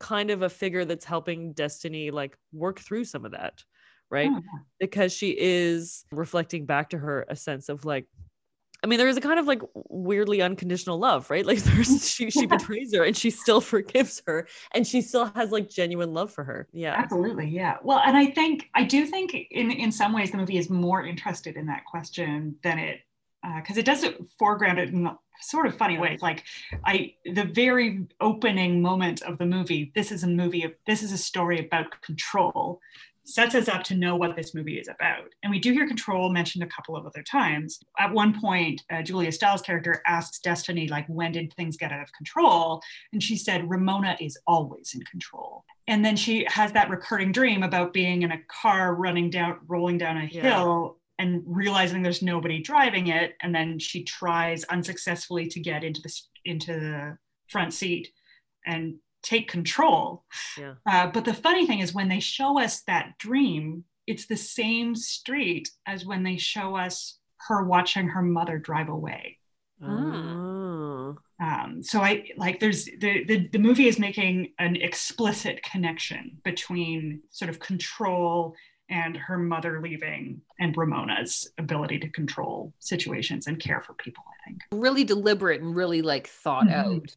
kind 0.00 0.30
of 0.30 0.42
a 0.42 0.48
figure 0.48 0.84
that's 0.84 1.04
helping 1.04 1.52
destiny 1.52 2.10
like 2.10 2.36
work 2.52 2.80
through 2.80 3.04
some 3.04 3.24
of 3.24 3.30
that 3.30 3.62
right? 4.10 4.30
Oh, 4.32 4.42
because 4.78 5.12
she 5.12 5.34
is 5.36 6.04
reflecting 6.12 6.66
back 6.66 6.90
to 6.90 6.98
her 6.98 7.26
a 7.28 7.36
sense 7.36 7.68
of 7.68 7.84
like 7.84 8.06
I 8.84 8.86
mean, 8.86 8.98
there 8.98 9.08
is 9.08 9.16
a 9.16 9.20
kind 9.22 9.40
of 9.40 9.46
like 9.46 9.62
weirdly 9.88 10.42
unconditional 10.42 10.98
love, 10.98 11.30
right? 11.30 11.44
Like 11.46 11.58
there's 11.64 11.88
mm, 11.88 12.14
she 12.16 12.30
she 12.30 12.40
Yeah. 12.40 12.46
betrays 12.46 12.94
her 12.94 13.02
and 13.02 13.16
she 13.16 13.30
still 13.30 13.60
forgives 13.72 14.22
her 14.26 14.46
and 14.72 14.86
she 14.86 15.00
still 15.00 15.24
has 15.34 15.50
like 15.50 15.70
genuine 15.70 16.12
love 16.12 16.30
for 16.30 16.44
her. 16.44 16.68
Yeah. 16.72 16.94
Absolutely, 16.94 17.48
yeah. 17.48 17.78
Well, 17.82 18.00
and 18.04 18.14
I 18.16 18.26
think 18.26 18.68
I 18.74 18.84
do 18.84 19.06
think 19.06 19.34
in 19.50 19.70
in 19.70 19.90
some 19.90 20.12
ways 20.12 20.30
the 20.32 20.36
movie 20.36 20.58
is 20.58 20.68
more 20.68 21.04
interested 21.04 21.56
in 21.56 21.66
that 21.66 21.86
question 21.86 22.56
than 22.62 22.78
it 22.78 23.00
uh, 23.42 23.60
because 23.60 23.78
it 23.78 23.86
does 23.86 24.02
it 24.04 24.20
foreground 24.38 24.78
it 24.78 24.90
in 24.90 25.08
sort 25.40 25.66
of 25.66 25.76
funny 25.76 25.98
ways. 25.98 26.20
Like 26.20 26.44
I 26.84 27.14
the 27.24 27.44
very 27.44 28.06
opening 28.20 28.82
moment 28.82 29.22
of 29.22 29.38
the 29.38 29.46
movie, 29.46 29.92
this 29.94 30.12
is 30.12 30.24
a 30.24 30.28
movie 30.28 30.62
of 30.64 30.72
this 30.86 31.02
is 31.02 31.10
a 31.12 31.18
story 31.18 31.58
about 31.58 32.02
control. 32.02 32.80
Sets 33.26 33.54
us 33.54 33.68
up 33.68 33.82
to 33.84 33.94
know 33.94 34.16
what 34.16 34.36
this 34.36 34.54
movie 34.54 34.78
is 34.78 34.88
about. 34.88 35.32
And 35.42 35.50
we 35.50 35.58
do 35.58 35.72
hear 35.72 35.86
control 35.88 36.30
mentioned 36.30 36.62
a 36.62 36.66
couple 36.68 36.94
of 36.96 37.06
other 37.06 37.22
times. 37.22 37.80
At 37.98 38.12
one 38.12 38.38
point, 38.38 38.82
uh, 38.92 39.02
Julia 39.02 39.32
Stiles' 39.32 39.62
character 39.62 40.02
asks 40.06 40.40
Destiny, 40.40 40.88
like, 40.88 41.06
when 41.08 41.32
did 41.32 41.52
things 41.54 41.76
get 41.76 41.90
out 41.92 42.02
of 42.02 42.12
control? 42.12 42.82
And 43.12 43.22
she 43.22 43.36
said, 43.36 43.68
Ramona 43.68 44.16
is 44.20 44.36
always 44.46 44.92
in 44.94 45.00
control. 45.02 45.64
And 45.88 46.04
then 46.04 46.16
she 46.16 46.46
has 46.48 46.72
that 46.72 46.90
recurring 46.90 47.32
dream 47.32 47.62
about 47.62 47.92
being 47.92 48.22
in 48.22 48.32
a 48.32 48.40
car 48.48 48.94
running 48.94 49.30
down, 49.30 49.58
rolling 49.66 49.98
down 49.98 50.18
a 50.18 50.24
Yeah. 50.30 50.42
hill 50.42 50.98
and 51.18 51.42
realizing 51.46 52.02
there's 52.02 52.22
nobody 52.22 52.60
driving 52.60 53.06
it. 53.06 53.34
And 53.40 53.54
then 53.54 53.78
she 53.78 54.04
tries 54.04 54.64
unsuccessfully 54.64 55.46
to 55.48 55.60
get 55.60 55.82
into 55.84 56.02
the, 56.02 56.12
into 56.44 56.72
the 56.72 57.18
front 57.48 57.72
seat 57.72 58.12
and 58.66 58.96
take 59.24 59.48
control. 59.50 60.24
Yeah. 60.56 60.74
Uh, 60.86 61.08
but 61.08 61.24
the 61.24 61.34
funny 61.34 61.66
thing 61.66 61.80
is, 61.80 61.92
when 61.92 62.08
they 62.08 62.20
show 62.20 62.60
us 62.60 62.82
that 62.82 63.18
dream, 63.18 63.84
it's 64.06 64.26
the 64.26 64.36
same 64.36 64.94
street 64.94 65.70
as 65.86 66.04
when 66.06 66.22
they 66.22 66.36
show 66.36 66.76
us 66.76 67.18
her 67.48 67.64
watching 67.64 68.06
her 68.08 68.22
mother 68.22 68.58
drive 68.58 68.88
away. 68.88 69.38
Oh. 69.82 71.16
Um, 71.40 71.82
so 71.82 72.00
I 72.00 72.28
like 72.36 72.60
there's 72.60 72.84
the, 72.84 73.24
the 73.24 73.48
the 73.52 73.58
movie 73.58 73.88
is 73.88 73.98
making 73.98 74.52
an 74.58 74.76
explicit 74.76 75.62
connection 75.62 76.38
between 76.44 77.20
sort 77.30 77.48
of 77.48 77.58
control 77.58 78.54
and 78.88 79.16
her 79.16 79.36
mother 79.38 79.80
leaving 79.82 80.40
and 80.60 80.76
Ramona's 80.76 81.50
ability 81.58 81.98
to 82.00 82.08
control 82.10 82.72
situations 82.78 83.46
and 83.46 83.58
care 83.58 83.80
for 83.80 83.94
people. 83.94 84.22
I 84.28 84.48
think. 84.48 84.60
really 84.72 85.04
deliberate 85.04 85.60
and 85.62 85.74
really 85.74 86.02
like 86.02 86.28
thought 86.28 86.66
Mhm. 86.66 86.72
out. 86.72 87.16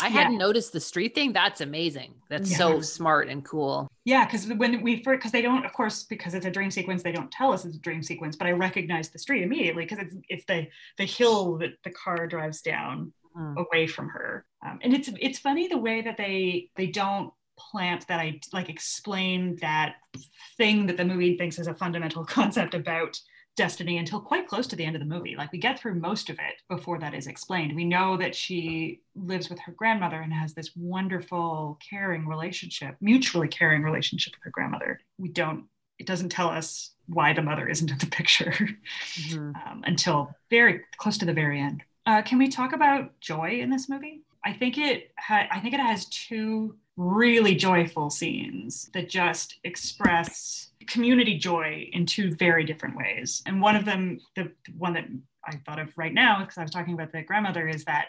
I 0.00 0.06
Yeah. 0.06 0.10
hadn't 0.22 0.38
noticed 0.38 0.72
the 0.72 0.80
street 0.80 1.14
thing. 1.14 1.32
That's 1.32 1.60
amazing. 1.60 2.14
That's 2.28 2.50
Yeah. 2.50 2.56
so 2.58 2.80
smart 2.80 3.28
and 3.28 3.44
cool. 3.44 3.88
Yeah, 4.04 4.24
because 4.24 4.46
when 4.46 4.82
we 4.82 5.02
first, 5.02 5.18
because 5.18 5.32
they 5.32 5.42
don't, 5.42 5.64
of 5.64 5.72
course, 5.72 6.04
because 6.04 6.34
it's 6.34 6.46
a 6.46 6.50
dream 6.50 6.70
sequence, 6.70 7.02
they 7.02 7.12
don't 7.12 7.30
tell 7.30 7.52
us 7.52 7.64
it's 7.64 7.76
a 7.76 7.80
dream 7.80 8.02
sequence. 8.02 8.36
But 8.36 8.46
I 8.46 8.52
recognize 8.52 9.10
the 9.10 9.18
street 9.18 9.42
immediately 9.42 9.84
because 9.84 9.98
it's 9.98 10.14
it's 10.28 10.44
the 10.46 10.68
the 10.98 11.04
hill 11.04 11.58
that 11.58 11.72
the 11.84 11.90
car 11.90 12.26
drives 12.26 12.62
down 12.62 13.12
Mm. 13.36 13.56
away 13.56 13.86
from 13.86 14.08
her. 14.08 14.46
Um, 14.64 14.78
and 14.82 14.94
it's 14.94 15.10
it's 15.20 15.38
funny 15.38 15.68
the 15.68 15.78
way 15.78 16.00
that 16.00 16.16
they 16.16 16.70
they 16.76 16.86
don't 16.86 17.32
plant 17.58 18.06
that 18.06 18.20
I 18.20 18.40
like 18.52 18.68
explain 18.68 19.56
that 19.56 19.96
thing 20.56 20.86
that 20.86 20.96
the 20.96 21.04
movie 21.04 21.36
thinks 21.36 21.58
is 21.58 21.66
a 21.66 21.74
fundamental 21.74 22.24
concept 22.38 22.74
about 22.74 23.20
destiny 23.58 23.98
until 23.98 24.20
quite 24.20 24.46
close 24.48 24.66
to 24.68 24.76
the 24.76 24.84
end 24.84 24.96
of 24.96 25.00
the 25.00 25.14
movie. 25.14 25.34
Like 25.36 25.52
we 25.52 25.58
get 25.58 25.78
through 25.78 25.96
most 25.96 26.30
of 26.30 26.36
it 26.38 26.62
before 26.74 26.98
that 27.00 27.12
is 27.12 27.26
explained. 27.26 27.74
We 27.76 27.84
know 27.84 28.16
that 28.16 28.34
she 28.34 29.00
lives 29.14 29.50
with 29.50 29.58
her 29.60 29.72
grandmother 29.72 30.20
and 30.20 30.32
has 30.32 30.54
this 30.54 30.70
wonderful, 30.76 31.78
caring 31.90 32.26
relationship, 32.26 32.96
mutually 33.00 33.48
caring 33.48 33.82
relationship 33.82 34.32
with 34.34 34.44
her 34.44 34.50
grandmother. 34.50 35.00
We 35.18 35.28
don't. 35.28 35.64
It 35.98 36.06
doesn't 36.06 36.28
tell 36.30 36.48
us 36.48 36.92
why 37.06 37.32
the 37.32 37.42
mother 37.42 37.68
isn't 37.68 37.90
in 37.90 37.98
the 37.98 38.06
picture 38.18 38.52
Mhm. 39.16 39.54
um, 39.66 39.82
until 39.84 40.32
very 40.48 40.82
close 40.96 41.18
to 41.18 41.26
the 41.26 41.32
very 41.34 41.60
end. 41.60 41.82
Uh, 42.06 42.22
can 42.22 42.38
we 42.38 42.48
talk 42.48 42.72
about 42.72 43.18
joy 43.20 43.58
in 43.60 43.68
this 43.68 43.88
movie? 43.88 44.22
I 44.44 44.52
think 44.52 44.78
it 44.78 45.10
ha- 45.18 45.48
I 45.50 45.58
think 45.60 45.74
it 45.74 45.80
has 45.80 46.06
two 46.06 46.76
really 46.98 47.54
joyful 47.54 48.10
scenes 48.10 48.90
that 48.92 49.08
just 49.08 49.58
express 49.64 50.70
community 50.88 51.38
joy 51.38 51.88
in 51.92 52.04
two 52.04 52.34
very 52.34 52.64
different 52.64 52.96
ways. 52.96 53.42
And 53.46 53.62
one 53.62 53.76
of 53.76 53.84
them, 53.84 54.18
the 54.34 54.50
one 54.76 54.94
that 54.94 55.04
I 55.46 55.56
thought 55.64 55.78
of 55.78 55.96
right 55.96 56.12
now, 56.12 56.40
because 56.40 56.58
I 56.58 56.62
was 56.62 56.72
talking 56.72 56.94
about 56.94 57.12
the 57.12 57.22
grandmother, 57.22 57.68
is 57.68 57.84
that 57.84 58.08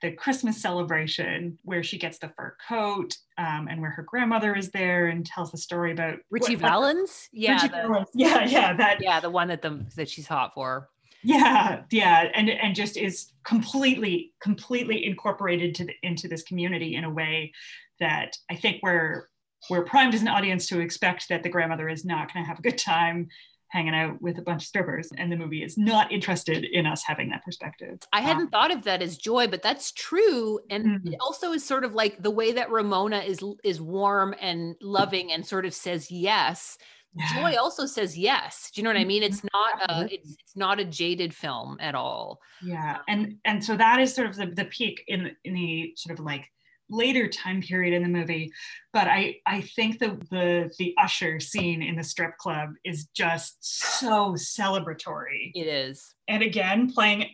the 0.00 0.12
Christmas 0.12 0.62
celebration 0.62 1.58
where 1.64 1.82
she 1.82 1.98
gets 1.98 2.18
the 2.18 2.28
fur 2.28 2.56
coat 2.68 3.16
um, 3.36 3.66
and 3.68 3.80
where 3.82 3.90
her 3.90 4.02
grandmother 4.04 4.54
is 4.54 4.70
there 4.70 5.08
and 5.08 5.26
tells 5.26 5.50
the 5.50 5.58
story 5.58 5.92
about 5.92 6.18
Richie 6.30 6.54
what- 6.56 6.62
Valens? 6.62 7.28
Yeah. 7.32 7.54
Richie 7.54 7.68
the- 7.68 7.74
Valens. 7.74 8.08
Yeah, 8.14 8.44
yeah, 8.46 8.72
that 8.76 9.02
yeah, 9.02 9.20
the 9.20 9.28
one 9.28 9.48
that 9.48 9.60
the 9.60 9.84
that 9.96 10.08
she's 10.08 10.26
hot 10.28 10.52
for. 10.54 10.88
yeah 11.22 11.82
yeah 11.90 12.30
and 12.34 12.48
and 12.48 12.74
just 12.74 12.96
is 12.96 13.32
completely 13.44 14.32
completely 14.40 15.04
incorporated 15.04 15.74
to 15.74 15.84
the, 15.84 15.92
into 16.02 16.28
this 16.28 16.42
community 16.44 16.94
in 16.94 17.04
a 17.04 17.10
way 17.10 17.52
that 18.00 18.36
i 18.50 18.56
think 18.56 18.78
we're 18.82 19.26
we're 19.68 19.84
primed 19.84 20.14
as 20.14 20.22
an 20.22 20.28
audience 20.28 20.66
to 20.68 20.80
expect 20.80 21.28
that 21.28 21.42
the 21.42 21.48
grandmother 21.48 21.88
is 21.88 22.04
not 22.04 22.32
going 22.32 22.42
to 22.44 22.48
have 22.48 22.58
a 22.58 22.62
good 22.62 22.78
time 22.78 23.28
hanging 23.68 23.94
out 23.94 24.20
with 24.20 24.36
a 24.38 24.42
bunch 24.42 24.62
of 24.64 24.66
strippers 24.66 25.10
and 25.16 25.30
the 25.30 25.36
movie 25.36 25.62
is 25.62 25.78
not 25.78 26.10
interested 26.10 26.64
in 26.64 26.86
us 26.86 27.04
having 27.06 27.28
that 27.30 27.44
perspective 27.44 27.98
I 28.12 28.18
Um, 28.20 28.24
hadn't 28.24 28.48
thought 28.50 28.72
of 28.72 28.82
that 28.84 29.00
as 29.00 29.16
joy, 29.16 29.46
but 29.46 29.62
that's 29.62 29.92
true. 29.92 30.58
And 30.70 30.84
Mhm. 31.02 31.12
it 31.12 31.18
also 31.20 31.52
is 31.52 31.64
sort 31.64 31.84
of 31.84 31.92
like 31.94 32.20
the 32.20 32.32
way 32.32 32.50
that 32.52 32.70
Ramona 32.70 33.18
is 33.20 33.38
is 33.62 33.80
warm 33.80 34.34
and 34.40 34.74
loving 34.80 35.30
and 35.30 35.46
sort 35.46 35.66
of 35.66 35.72
says 35.74 36.10
yes. 36.10 36.78
yeah. 37.14 37.32
Joy 37.42 37.56
also 37.60 37.86
says 37.86 38.18
yes. 38.18 38.72
Do 38.74 38.80
you 38.80 38.84
know 38.84 38.90
what 38.90 38.96
I 38.96 39.04
mean? 39.04 39.22
It's 39.22 39.42
not 39.54 39.72
a 39.88 40.12
it's, 40.12 40.30
it's 40.42 40.56
not 40.56 40.80
a 40.80 40.84
jaded 40.84 41.32
film 41.32 41.76
at 41.80 41.94
all. 41.94 42.40
yeah 42.62 42.98
and 43.08 43.36
and 43.44 43.64
so 43.64 43.76
that 43.76 44.00
is 44.00 44.12
sort 44.12 44.26
of 44.30 44.34
the, 44.36 44.46
the 44.46 44.64
peak 44.64 45.04
in 45.06 45.36
in 45.44 45.54
the 45.54 45.92
sort 45.96 46.18
of 46.18 46.24
like 46.24 46.44
later 46.90 47.28
time 47.28 47.62
period 47.62 47.94
in 47.94 48.02
the 48.02 48.08
movie 48.08 48.52
but 48.92 49.06
i 49.06 49.36
i 49.46 49.60
think 49.60 49.98
the 49.98 50.18
the 50.30 50.70
the 50.78 50.94
usher 51.00 51.38
scene 51.40 51.82
in 51.82 51.96
the 51.96 52.02
strip 52.02 52.36
club 52.38 52.70
is 52.84 53.06
just 53.14 53.56
so 53.60 54.32
celebratory 54.34 55.52
It 55.54 55.66
is. 55.66 56.14
and 56.28 56.42
again 56.42 56.90
playing 56.92 57.26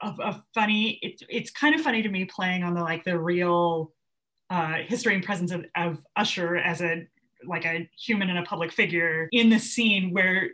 a, 0.00 0.08
a 0.22 0.44
funny 0.54 0.98
it's 1.02 1.22
it's 1.28 1.50
kind 1.50 1.74
of 1.74 1.80
funny 1.80 2.02
to 2.02 2.08
me 2.08 2.24
playing 2.24 2.62
on 2.62 2.74
the 2.74 2.80
like 2.82 3.04
the 3.04 3.18
real 3.18 3.92
uh 4.50 4.74
history 4.86 5.14
and 5.14 5.24
presence 5.24 5.50
of, 5.52 5.64
of 5.76 5.98
usher 6.16 6.56
as 6.56 6.80
a 6.80 7.06
like 7.46 7.64
a 7.64 7.88
human 7.98 8.30
and 8.30 8.38
a 8.38 8.42
public 8.42 8.70
figure 8.72 9.28
in 9.32 9.48
the 9.50 9.58
scene 9.58 10.12
where 10.12 10.50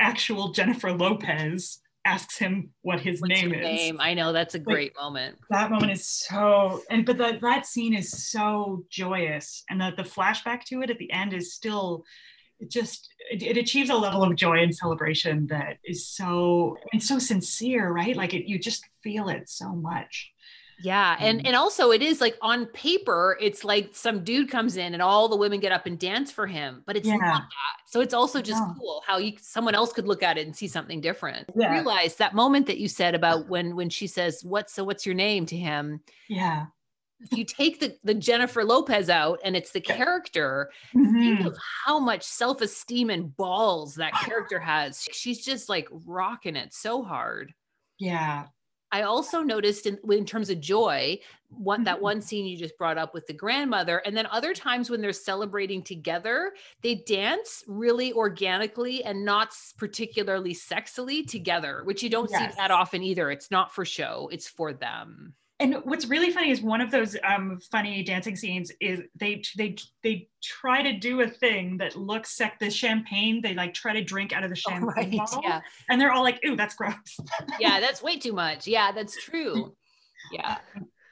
actual 0.00 0.50
jennifer 0.50 0.92
lopez 0.92 1.78
asks 2.04 2.36
him 2.38 2.70
what 2.82 3.00
his 3.00 3.20
What's 3.20 3.30
name 3.40 3.54
is 3.54 3.60
name? 3.62 3.96
I 4.00 4.14
know 4.14 4.32
that's 4.32 4.54
a 4.54 4.58
great 4.58 4.94
moment. 5.00 5.38
that 5.50 5.70
moment 5.70 5.92
is 5.92 6.06
so 6.06 6.82
and 6.90 7.06
but 7.06 7.18
that 7.18 7.40
that 7.40 7.66
scene 7.66 7.94
is 7.94 8.30
so 8.30 8.84
joyous 8.90 9.64
and 9.70 9.80
that 9.80 9.96
the 9.96 10.02
flashback 10.02 10.64
to 10.64 10.82
it 10.82 10.90
at 10.90 10.98
the 10.98 11.10
end 11.12 11.32
is 11.32 11.54
still 11.54 12.04
it 12.60 12.70
just 12.70 13.08
it, 13.30 13.42
it 13.42 13.56
achieves 13.56 13.90
a 13.90 13.94
level 13.94 14.22
of 14.22 14.36
joy 14.36 14.62
and 14.62 14.74
celebration 14.74 15.46
that 15.48 15.78
is 15.84 16.06
so 16.06 16.76
it's 16.92 17.08
so 17.08 17.18
sincere 17.18 17.90
right 17.90 18.16
like 18.16 18.34
it 18.34 18.46
you 18.48 18.58
just 18.58 18.84
feel 19.02 19.28
it 19.28 19.48
so 19.48 19.74
much 19.74 20.30
Yeah, 20.82 21.16
and 21.20 21.40
Mm. 21.40 21.46
and 21.48 21.56
also 21.56 21.90
it 21.92 22.02
is 22.02 22.20
like 22.20 22.36
on 22.42 22.66
paper, 22.66 23.36
it's 23.40 23.62
like 23.64 23.94
some 23.94 24.24
dude 24.24 24.50
comes 24.50 24.76
in 24.76 24.92
and 24.92 25.02
all 25.02 25.28
the 25.28 25.36
women 25.36 25.60
get 25.60 25.72
up 25.72 25.86
and 25.86 25.98
dance 25.98 26.30
for 26.32 26.46
him, 26.46 26.82
but 26.86 26.96
it's 26.96 27.06
Yeah. 27.06 27.16
not 27.16 27.42
that. 27.42 27.76
So 27.86 28.00
it's 28.00 28.14
also 28.14 28.42
just 28.42 28.60
No. 28.60 28.74
cool 28.78 29.02
how 29.06 29.18
you 29.18 29.34
someone 29.40 29.74
else 29.74 29.92
could 29.92 30.08
look 30.08 30.22
at 30.22 30.36
it 30.36 30.46
and 30.46 30.56
see 30.56 30.66
something 30.68 31.00
different. 31.00 31.48
Yeah. 31.54 31.72
Realize 31.72 32.16
that 32.16 32.34
moment 32.34 32.66
that 32.66 32.78
you 32.78 32.88
said 32.88 33.14
about 33.14 33.48
when 33.48 33.76
when 33.76 33.88
she 33.88 34.06
says, 34.08 34.44
"What's 34.44 34.72
so 34.74 34.82
what's 34.84 35.06
your 35.06 35.14
name?" 35.14 35.46
to 35.46 35.56
him. 35.56 36.00
yeah 36.28 36.66
If 37.20 37.38
you 37.38 37.44
take 37.44 37.78
the 37.80 37.96
the 38.02 38.14
Jennifer 38.14 38.64
Lopez 38.64 39.08
out 39.08 39.38
and 39.44 39.56
it's 39.56 39.70
the 39.70 39.80
character, 39.80 40.70
think 40.92 41.40
Mhm. 41.40 41.46
of 41.46 41.56
how 41.84 41.98
much 42.00 42.22
self-esteem 42.24 43.10
and 43.10 43.34
balls 43.36 43.94
that 43.94 44.12
character 44.14 44.58
has. 44.58 45.02
She's 45.12 45.44
just 45.44 45.68
like 45.68 45.86
rocking 45.90 46.56
it 46.56 46.74
so 46.74 47.02
hard. 47.04 47.54
yeah 48.00 48.48
I 48.94 49.02
also 49.02 49.42
noticed 49.42 49.86
in, 49.86 49.98
in 50.10 50.24
terms 50.24 50.50
of 50.50 50.60
joy, 50.60 51.18
one 51.48 51.82
that 51.84 52.00
Mhm. 52.00 52.10
one 52.10 52.20
scene 52.22 52.46
you 52.46 52.56
just 52.56 52.78
brought 52.78 52.96
up 52.98 53.12
with 53.14 53.26
the 53.26 53.32
grandmother, 53.34 53.98
and 53.98 54.16
then 54.16 54.26
other 54.26 54.54
times 54.54 54.88
when 54.90 55.00
they're 55.00 55.12
celebrating 55.12 55.82
together, 55.82 56.54
they 56.82 56.94
dance 56.96 57.64
really 57.66 58.12
organically 58.12 59.02
and 59.04 59.24
not 59.24 59.52
particularly 59.78 60.54
sexily 60.54 61.26
together, 61.26 61.82
which 61.84 62.02
you 62.04 62.10
don't 62.10 62.30
Yes. 62.30 62.52
see 62.52 62.52
that 62.56 62.70
often 62.70 63.02
either. 63.02 63.30
It's 63.32 63.50
not 63.50 63.74
for 63.74 63.84
show; 63.84 64.28
it's 64.32 64.48
for 64.48 64.72
them. 64.72 65.34
And 65.60 65.76
what's 65.84 66.06
really 66.06 66.30
funny 66.32 66.50
is 66.50 66.60
one 66.60 66.80
of 66.80 66.90
those 66.90 67.16
um, 67.24 67.58
funny 67.70 68.02
dancing 68.02 68.34
scenes 68.34 68.72
is 68.80 69.02
they 69.14 69.42
they 69.56 69.76
they 70.02 70.28
try 70.42 70.82
to 70.82 70.98
do 70.98 71.20
a 71.20 71.28
thing 71.28 71.76
that 71.78 71.94
looks 71.96 72.36
sec 72.36 72.58
the 72.58 72.70
champagne 72.70 73.40
they 73.40 73.54
like 73.54 73.72
try 73.72 73.92
to 73.92 74.02
drink 74.02 74.32
out 74.32 74.42
of 74.42 74.50
the 74.50 74.56
champagne 74.56 75.16
bottle, 75.16 75.40
Yeah, 75.44 75.60
and 75.88 76.00
they're 76.00 76.12
all 76.12 76.22
like 76.24 76.40
ooh 76.44 76.56
that's 76.56 76.74
gross. 76.74 76.94
Yeah, 77.60 77.80
that's 77.80 78.02
way 78.02 78.18
too 78.18 78.32
much. 78.32 78.66
Yeah, 78.66 78.90
that's 78.92 79.16
true. 79.22 79.74
Yeah, 80.32 80.58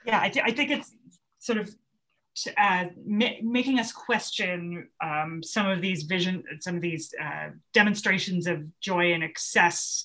yeah 0.04 0.20
I, 0.20 0.28
thi- 0.30 0.42
I 0.42 0.50
think 0.50 0.70
it's 0.70 0.92
sort 1.38 1.58
of 1.58 1.70
uh, 2.56 2.86
ma- 3.06 3.38
making 3.42 3.78
us 3.78 3.92
question 3.92 4.88
um, 5.02 5.42
some 5.42 5.68
of 5.68 5.80
these 5.80 6.02
vision 6.04 6.42
some 6.60 6.74
of 6.74 6.82
these 6.82 7.14
uh, 7.22 7.50
demonstrations 7.74 8.46
of 8.46 8.66
joy 8.80 9.12
and 9.12 9.22
excess 9.22 10.04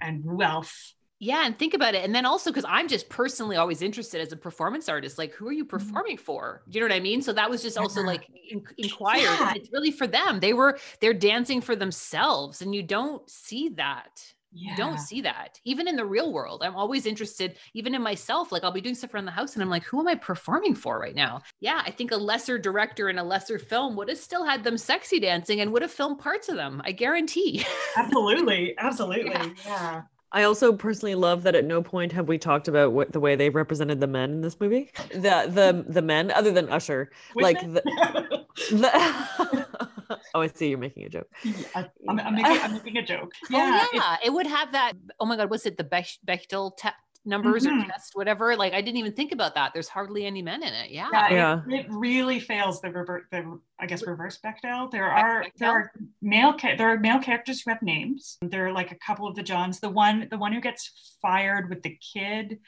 and 0.00 0.24
wealth 0.24 0.93
yeah, 1.20 1.46
and 1.46 1.58
think 1.58 1.74
about 1.74 1.94
it. 1.94 2.04
And 2.04 2.14
then 2.14 2.26
also 2.26 2.50
because 2.50 2.64
I'm 2.68 2.88
just 2.88 3.08
personally 3.08 3.56
always 3.56 3.82
interested 3.82 4.20
as 4.20 4.32
a 4.32 4.36
performance 4.36 4.88
artist, 4.88 5.16
like 5.18 5.32
who 5.32 5.46
are 5.48 5.52
you 5.52 5.64
Mhm. 5.64 5.68
performing 5.68 6.16
for? 6.18 6.62
Do 6.68 6.78
you 6.78 6.80
know 6.84 6.92
what 6.92 6.96
I 6.96 7.00
mean? 7.00 7.22
So 7.22 7.32
that 7.32 7.48
was 7.50 7.62
just 7.62 7.78
also 7.78 8.00
Yeah. 8.00 8.06
like 8.06 8.28
in- 8.50 8.64
inquired. 8.78 9.22
Yeah. 9.22 9.52
It's 9.56 9.70
really 9.72 9.90
for 9.92 10.06
them. 10.06 10.40
They 10.40 10.52
were 10.52 10.78
they're 11.00 11.14
dancing 11.14 11.60
for 11.60 11.76
themselves, 11.76 12.60
and 12.62 12.74
you 12.74 12.82
don't 12.82 13.28
see 13.30 13.70
that. 13.70 14.34
Yeah. 14.56 14.70
You 14.70 14.76
don't 14.76 15.00
see 15.00 15.20
that. 15.22 15.60
Even 15.64 15.88
in 15.88 15.96
the 15.96 16.04
real 16.06 16.32
world, 16.32 16.62
I'm 16.62 16.76
always 16.76 17.06
interested, 17.06 17.58
even 17.74 17.92
in 17.92 18.02
myself. 18.02 18.52
Like 18.52 18.62
I'll 18.62 18.70
be 18.70 18.80
doing 18.80 18.94
stuff 18.94 19.12
around 19.12 19.24
the 19.24 19.32
house 19.32 19.54
and 19.54 19.62
I'm 19.64 19.68
like, 19.68 19.82
who 19.82 19.98
am 19.98 20.06
I 20.06 20.14
performing 20.14 20.76
for 20.76 21.00
right 21.00 21.14
now? 21.16 21.42
Yeah, 21.60 21.82
I 21.84 21.90
think 21.90 22.12
a 22.12 22.16
lesser 22.16 22.56
director 22.56 23.08
in 23.08 23.18
a 23.18 23.24
lesser 23.24 23.58
film 23.58 23.96
would 23.96 24.08
have 24.08 24.18
still 24.18 24.44
had 24.44 24.62
them 24.62 24.78
sexy 24.78 25.18
dancing 25.18 25.60
and 25.60 25.72
would 25.72 25.82
have 25.82 25.90
filmed 25.90 26.20
parts 26.20 26.48
of 26.48 26.54
them. 26.54 26.80
I 26.84 26.92
guarantee. 26.92 27.64
Absolutely. 27.96 28.76
Absolutely. 28.78 29.32
Yeah. 29.32 29.48
Yeah. 29.66 30.02
I 30.34 30.42
also 30.42 30.72
personally 30.72 31.14
love 31.14 31.44
that 31.44 31.54
at 31.54 31.64
no 31.64 31.80
point 31.80 32.10
have 32.12 32.26
we 32.26 32.38
talked 32.38 32.66
about 32.66 32.92
what 32.92 33.12
the 33.12 33.20
way 33.20 33.36
they 33.36 33.50
represented 33.50 34.00
the 34.00 34.08
men 34.08 34.32
in 34.32 34.40
this 34.40 34.58
movie. 34.58 34.90
The 35.12 35.48
the 35.48 35.84
the 35.88 36.02
men, 36.02 36.32
other 36.32 36.50
than 36.50 36.68
Usher, 36.68 37.12
Which 37.34 37.42
like 37.44 37.62
men? 37.62 37.74
the, 37.74 38.46
the 38.72 40.18
oh, 40.34 40.40
I 40.42 40.48
see 40.48 40.68
you're 40.70 40.78
making 40.78 41.04
a 41.04 41.08
joke. 41.08 41.28
I- 41.76 41.88
I'm, 42.08 42.18
I'm, 42.18 42.34
making, 42.34 42.60
I'm 42.62 42.72
making 42.72 42.96
a 42.96 43.06
joke. 43.06 43.32
oh 43.52 43.56
Yeah. 43.56 43.86
yeah, 43.92 44.16
it 44.24 44.32
would 44.32 44.48
have 44.48 44.72
that. 44.72 44.94
Oh 45.20 45.24
my 45.26 45.36
God, 45.36 45.50
was 45.50 45.66
it? 45.66 45.76
The 45.76 45.84
Bech- 45.84 46.18
Bechdel 46.26 46.76
te- 46.76 46.88
numbers 47.24 47.66
Mhm. 47.66 47.82
or 47.82 47.86
test, 47.86 48.12
whatever. 48.14 48.56
Like 48.56 48.72
I 48.74 48.80
didn't 48.80 48.98
even 48.98 49.12
think 49.12 49.32
about 49.32 49.54
that. 49.54 49.72
There's 49.72 49.88
hardly 49.88 50.26
any 50.26 50.42
men 50.42 50.62
in 50.62 50.72
it. 50.74 50.90
Yeah. 50.90 51.08
Yeah, 51.12 51.28
Yeah. 51.32 51.60
It, 51.68 51.86
it 51.86 51.86
really 51.90 52.38
fails 52.40 52.80
the 52.80 52.90
reverse, 52.90 53.24
the 53.30 53.58
I 53.78 53.86
guess 53.86 54.06
reverse 54.06 54.38
Bechdel. 54.44 54.90
There 54.90 55.10
are 55.10 55.44
Bechdel? 55.44 55.50
there 55.58 55.70
are 55.70 55.92
male 56.22 56.52
ca- 56.52 56.76
there 56.76 56.88
are 56.92 56.98
male 56.98 57.18
characters 57.20 57.62
who 57.62 57.70
have 57.70 57.82
names. 57.82 58.36
There 58.42 58.66
are 58.66 58.72
like 58.72 58.92
a 58.92 58.96
couple 58.96 59.26
of 59.26 59.34
the 59.34 59.42
Johns. 59.42 59.80
The 59.80 59.90
one 59.90 60.28
the 60.30 60.38
one 60.38 60.52
who 60.52 60.60
gets 60.60 61.16
fired 61.22 61.68
with 61.70 61.82
the 61.82 61.98
kid, 62.12 62.58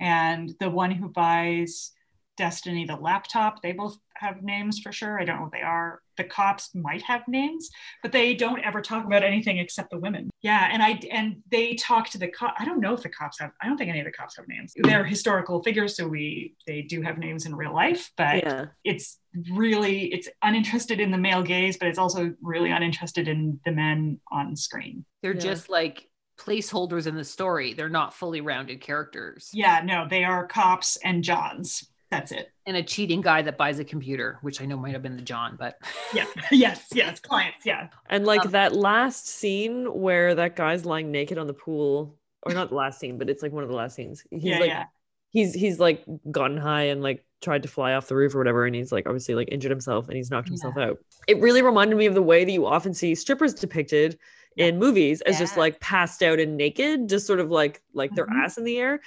and 0.00 0.54
the 0.60 0.68
one 0.70 0.90
who 0.90 1.08
buys 1.08 1.92
Destiny 2.36 2.86
the 2.86 2.96
laptop. 2.96 3.60
They 3.62 3.72
both 3.72 3.98
have 4.16 4.42
names 4.42 4.78
for 4.80 4.90
sure. 4.90 5.20
I 5.20 5.24
don't 5.24 5.36
know 5.36 5.42
what 5.42 5.52
they 5.52 5.60
are. 5.62 6.00
The 6.16 6.24
cops 6.24 6.74
might 6.74 7.02
have 7.02 7.22
names, 7.28 7.68
but 8.02 8.10
they 8.12 8.34
don't 8.34 8.60
ever 8.64 8.80
talk 8.80 9.04
about 9.04 9.22
anything 9.22 9.58
except 9.58 9.90
the 9.90 9.98
women. 9.98 10.30
Yeah, 10.40 10.68
and 10.72 10.82
I 10.82 10.98
and 11.10 11.36
they 11.50 11.74
talk 11.74 12.08
to 12.10 12.18
the 12.18 12.28
cop. 12.28 12.54
I 12.58 12.64
don't 12.64 12.80
know 12.80 12.94
if 12.94 13.02
the 13.02 13.10
cops 13.10 13.38
have. 13.40 13.50
I 13.60 13.66
don't 13.66 13.76
think 13.76 13.90
any 13.90 14.00
of 14.00 14.06
the 14.06 14.12
cops 14.12 14.36
have 14.36 14.48
names. 14.48 14.72
They're 14.82 15.04
historical 15.04 15.62
figures, 15.62 15.94
so 15.96 16.08
we 16.08 16.54
they 16.66 16.82
do 16.82 17.02
have 17.02 17.18
names 17.18 17.44
in 17.44 17.54
real 17.54 17.74
life, 17.74 18.10
but 18.16 18.42
Yeah. 18.42 18.66
it's 18.84 19.18
really 19.52 20.12
it's 20.12 20.28
uninterested 20.42 21.00
in 21.00 21.10
the 21.10 21.18
male 21.18 21.42
gaze, 21.42 21.76
but 21.76 21.88
it's 21.88 21.98
also 21.98 22.34
really 22.40 22.70
uninterested 22.70 23.28
in 23.28 23.60
the 23.66 23.72
men 23.72 24.20
on 24.30 24.56
screen. 24.56 25.04
They're 25.22 25.34
Yeah. 25.34 25.40
just 25.40 25.68
like 25.68 26.08
placeholders 26.38 27.06
in 27.06 27.14
the 27.14 27.24
story. 27.24 27.74
They're 27.74 27.88
not 27.90 28.14
fully 28.14 28.40
rounded 28.40 28.80
characters. 28.80 29.50
Yeah, 29.52 29.82
no, 29.84 30.08
they 30.08 30.24
are 30.24 30.46
cops 30.46 30.96
and 31.04 31.22
Johns. 31.22 31.88
That's 32.12 32.30
it. 32.32 32.52
And 32.66 32.76
a 32.76 32.82
cheating 32.82 33.20
guy 33.20 33.42
that 33.42 33.56
buys 33.56 33.78
a 33.78 33.84
computer, 33.84 34.38
which 34.42 34.60
I 34.60 34.66
know 34.66 34.76
might 34.76 34.92
have 34.92 35.02
been 35.02 35.16
the 35.16 35.22
John, 35.22 35.56
but 35.58 35.76
Yeah. 36.14 36.26
yes. 36.50 36.88
Yes. 36.92 37.18
Clients. 37.20 37.64
Yeah. 37.64 37.88
And 38.08 38.24
like 38.26 38.44
Um, 38.44 38.52
that 38.52 38.76
last 38.76 39.26
scene 39.26 39.86
where 39.86 40.34
that 40.34 40.54
guy's 40.54 40.84
lying 40.84 41.10
naked 41.10 41.38
on 41.38 41.46
the 41.46 41.54
pool, 41.54 42.16
or 42.44 42.52
not 42.52 42.68
the 42.68 42.74
last 42.74 43.00
scene, 43.00 43.18
but 43.18 43.30
it's 43.30 43.42
like 43.42 43.52
one 43.52 43.62
of 43.64 43.68
the 43.70 43.76
last 43.76 43.96
scenes. 43.96 44.22
He's 44.30 44.44
yeah. 44.44 44.58
like 44.58 44.68
yeah. 44.68 44.84
he's 45.30 45.54
he's 45.54 45.80
like 45.80 46.04
gotten 46.30 46.56
high 46.56 46.84
and 46.84 47.02
like 47.02 47.24
tried 47.40 47.62
to 47.62 47.68
fly 47.68 47.94
off 47.94 48.06
the 48.06 48.14
roof 48.14 48.34
or 48.34 48.38
whatever, 48.38 48.66
and 48.66 48.74
he's 48.74 48.92
like 48.92 49.06
obviously 49.06 49.34
like 49.34 49.48
injured 49.50 49.70
himself 49.70 50.08
and 50.08 50.16
he's 50.16 50.30
knocked 50.30 50.48
himself 50.48 50.76
out. 50.76 50.98
It 51.26 51.40
really 51.40 51.62
reminded 51.62 51.96
me 51.96 52.06
of 52.06 52.14
the 52.14 52.22
way 52.22 52.44
that 52.44 52.52
you 52.52 52.66
often 52.66 52.94
see 52.94 53.14
strippers 53.14 53.54
depicted 53.54 54.18
in 54.56 54.78
movies 54.78 55.20
as 55.22 55.38
just 55.38 55.56
like 55.56 55.80
passed 55.80 56.22
out 56.22 56.38
and 56.40 56.56
naked, 56.56 57.08
just 57.08 57.26
sort 57.26 57.40
of 57.40 57.50
like 57.50 57.82
like 57.94 58.14
their 58.14 58.28
Mhm. 58.28 58.36
ass 58.44 58.58
in 58.58 58.64
the 58.64 58.78
air. 58.78 59.00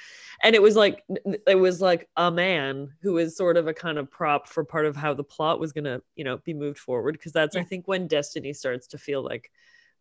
And 0.44 0.56
it 0.56 0.62
was 0.62 0.76
like 0.76 1.04
it 1.48 1.60
was 1.60 1.82
like 1.82 2.10
a 2.18 2.32
man 2.32 2.90
who 3.02 3.18
is 3.18 3.36
sort 3.38 3.58
of 3.58 3.68
a 3.68 3.74
kind 3.74 3.98
of 3.98 4.10
prop 4.12 4.48
for 4.48 4.64
part 4.64 4.86
of 4.86 4.96
how 4.96 5.14
the 5.14 5.24
plot 5.24 5.60
was 5.60 5.72
gonna, 5.74 6.02
you 6.16 6.24
know, 6.24 6.38
be 6.38 6.54
moved 6.54 6.80
forward. 6.80 7.14
Because 7.14 7.32
that's 7.32 7.56
I 7.56 7.64
think 7.64 7.88
when 7.88 8.08
Destiny 8.08 8.54
starts 8.54 8.88
to 8.88 8.98
feel 8.98 9.24
like, 9.24 9.52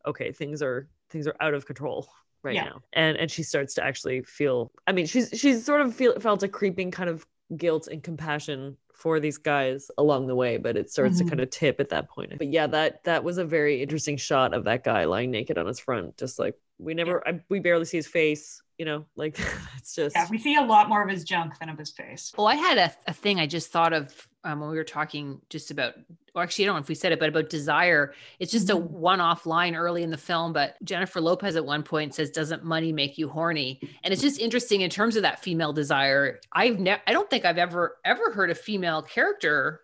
okay, 0.05 0.31
things 0.31 0.61
are 0.61 0.89
things 1.09 1.27
are 1.27 1.35
out 1.39 1.53
of 1.53 1.65
control 1.65 2.07
right 2.43 2.55
Yeah. 2.55 2.63
now. 2.63 2.81
And 2.93 3.17
and 3.17 3.29
she 3.31 3.43
starts 3.43 3.73
to 3.75 3.83
actually 3.83 4.23
feel 4.23 4.71
I 4.87 4.91
mean, 4.91 5.05
she's 5.05 5.29
she's 5.33 5.65
sort 5.65 5.81
of 5.81 5.95
feel 5.95 6.19
felt 6.19 6.43
a 6.43 6.47
creeping 6.47 6.91
kind 6.91 7.09
of 7.09 7.25
guilt 7.55 7.87
and 7.87 8.03
compassion 8.03 8.77
for 8.95 9.19
these 9.19 9.37
guys 9.37 9.91
along 9.97 10.27
the 10.27 10.35
way, 10.35 10.57
but 10.57 10.77
it 10.77 10.89
starts 10.89 11.15
Mhm. 11.15 11.19
to 11.19 11.25
kind 11.25 11.41
of 11.41 11.49
tip 11.49 11.79
at 11.79 11.89
that 11.89 12.09
point. 12.09 12.37
But 12.37 12.47
yeah, 12.47 12.67
that 12.67 13.03
that 13.03 13.23
was 13.23 13.37
a 13.37 13.45
very 13.45 13.81
interesting 13.81 14.17
shot 14.17 14.53
of 14.53 14.63
that 14.65 14.83
guy 14.83 15.03
lying 15.05 15.31
naked 15.31 15.57
on 15.57 15.67
his 15.67 15.79
front, 15.79 16.17
just 16.17 16.39
like 16.39 16.55
we 16.77 16.93
never 16.93 17.25
I, 17.27 17.41
we 17.49 17.59
barely 17.59 17.85
see 17.85 17.97
his 17.97 18.07
face, 18.07 18.61
you 18.77 18.85
know, 18.85 19.05
like 19.15 19.39
it's 19.77 19.95
just 19.95 20.15
Yeah. 20.15 20.27
We 20.29 20.37
see 20.37 20.55
a 20.55 20.61
lot 20.61 20.89
more 20.89 21.03
of 21.03 21.09
his 21.09 21.23
junk 21.23 21.57
than 21.59 21.69
of 21.69 21.77
his 21.77 21.91
face. 21.91 22.33
Well, 22.37 22.47
I 22.47 22.55
had 22.55 22.77
a, 22.77 22.93
a 23.07 23.13
thing 23.13 23.39
I 23.39 23.47
just 23.47 23.71
thought 23.71 23.93
of 23.93 24.27
um, 24.43 24.59
when 24.59 24.69
we 24.69 24.75
were 24.75 24.83
talking 24.83 25.41
just 25.49 25.71
about, 25.71 25.93
or 26.35 26.43
actually, 26.43 26.65
I 26.65 26.67
don't 26.67 26.75
know 26.75 26.81
if 26.81 26.87
we 26.87 26.93
said 26.93 27.11
it, 27.11 27.19
but 27.19 27.29
about 27.29 27.49
desire. 27.49 28.13
It's 28.37 28.51
just 28.51 28.69
a 28.69 28.75
Mhm. 28.75 28.89
one 28.91 29.19
off 29.19 29.47
line 29.47 29.75
early 29.75 30.03
in 30.03 30.11
the 30.11 30.17
film, 30.17 30.53
but 30.53 30.75
Jennifer 30.83 31.19
Lopez 31.19 31.55
at 31.55 31.65
one 31.65 31.81
point 31.81 32.13
says, 32.13 32.29
Doesn't 32.29 32.63
money 32.63 32.91
make 32.91 33.17
you 33.17 33.27
horny? 33.27 33.79
And 34.03 34.13
it's 34.13 34.21
just 34.21 34.39
interesting 34.39 34.81
in 34.81 34.89
terms 34.91 35.15
of 35.15 35.23
that 35.23 35.41
female 35.41 35.73
desire. 35.73 36.39
I've 36.51 36.79
never, 36.79 37.01
I 37.07 37.13
don't 37.13 37.27
think 37.29 37.43
I've 37.45 37.57
ever, 37.57 37.97
ever 38.05 38.31
heard 38.33 38.51
a 38.51 38.55
female 38.55 39.01
character 39.01 39.81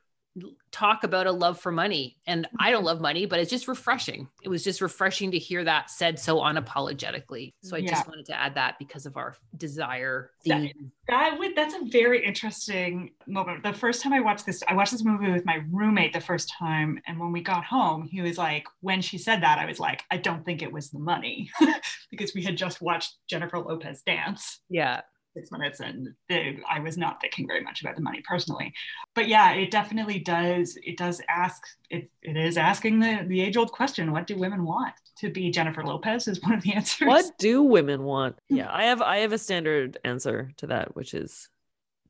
talk 0.72 1.04
about 1.04 1.28
a 1.28 1.32
love 1.32 1.60
for 1.60 1.72
money. 1.72 2.18
And 2.26 2.48
I 2.60 2.72
don't 2.72 2.80
mm-hmm. 2.80 2.88
love 2.88 3.02
money, 3.02 3.26
but 3.26 3.40
it's 3.40 3.50
just 3.50 3.68
refreshing. 3.68 4.30
It 4.42 4.50
was 4.50 4.64
just 4.64 4.82
refreshing 4.82 5.32
to 5.32 5.38
hear 5.38 5.64
that 5.66 5.90
said 5.90 6.18
so 6.18 6.38
unapologetically. 6.38 7.54
So 7.62 7.76
I 7.76 7.80
Yeah. 7.80 7.90
just 7.92 8.08
wanted 8.08 8.26
to 8.28 8.40
add 8.40 8.56
that 8.56 8.80
because 8.80 9.06
of 9.06 9.18
our 9.18 9.36
desire 9.58 10.32
That- 10.46 10.72
That 11.08 11.38
would 11.38 11.56
that's 11.56 11.76
a 11.76 11.86
very 11.86 12.26
interesting 12.26 13.12
moment. 13.28 13.64
The 13.64 13.74
first 13.74 14.02
time 14.02 14.14
I 14.14 14.22
watched 14.22 14.46
this, 14.46 14.64
I 14.68 14.74
watched 14.74 14.94
this 14.94 15.04
movie 15.04 15.30
with 15.32 15.46
my 15.46 15.64
roommate 15.70 16.14
the 16.14 16.22
first 16.22 16.54
time, 16.58 17.00
and 17.06 17.20
when 17.20 17.32
we 17.32 17.42
got 17.42 17.66
home, 17.66 18.08
he 18.10 18.22
was 18.22 18.38
like, 18.38 18.66
when 18.80 19.02
she 19.02 19.18
said 19.18 19.42
that, 19.44 19.60
I 19.60 19.66
was 19.66 19.80
like, 19.80 20.04
I 20.10 20.18
don't 20.18 20.46
think 20.46 20.62
it 20.62 20.72
was 20.72 20.90
the 20.90 21.00
money, 21.00 21.52
because 22.12 22.34
we 22.34 22.44
had 22.44 22.56
just 22.56 22.82
watched 22.82 23.18
Jennifer 23.28 23.60
Lopez 23.60 24.02
dance 24.04 24.62
Yeah. 24.70 25.02
Six 25.34 25.52
minutes, 25.52 25.80
and 25.80 26.10
the, 26.30 26.58
I 26.70 26.80
was 26.80 26.98
not 26.98 27.22
thinking 27.22 27.48
very 27.48 27.62
much 27.62 27.82
about 27.82 27.96
the 27.96 28.02
money 28.02 28.22
personally. 28.28 28.74
But 29.16 29.28
yeah, 29.28 29.52
it 29.54 29.72
definitely 29.72 30.20
does. 30.20 30.78
It 30.84 30.98
does 30.98 31.22
ask. 31.30 31.62
It, 31.90 32.10
it 32.22 32.38
is 32.38 32.58
asking 32.58 33.00
the 33.00 33.26
the 33.28 33.42
age 33.42 33.58
old 33.58 33.72
question: 33.72 34.12
What 34.12 34.28
do 34.28 34.38
women 34.38 34.66
want? 34.66 34.94
To 35.20 35.30
be 35.30 35.52
Jennifer 35.52 35.84
Lopez 35.84 36.28
is 36.28 36.42
one 36.42 36.54
of 36.54 36.64
the 36.64 36.74
answers. 36.76 37.08
what 37.08 37.26
do 37.38 37.62
women 37.64 38.04
want? 38.04 38.38
Hmm. 38.50 38.58
Yeah, 38.58 38.70
I 38.72 38.86
have 38.86 39.02
I 39.02 39.18
have 39.18 39.34
a 39.34 39.38
standard 39.38 39.98
answer 40.04 40.52
to 40.58 40.68
that, 40.68 40.96
which 40.96 41.14
is 41.14 41.50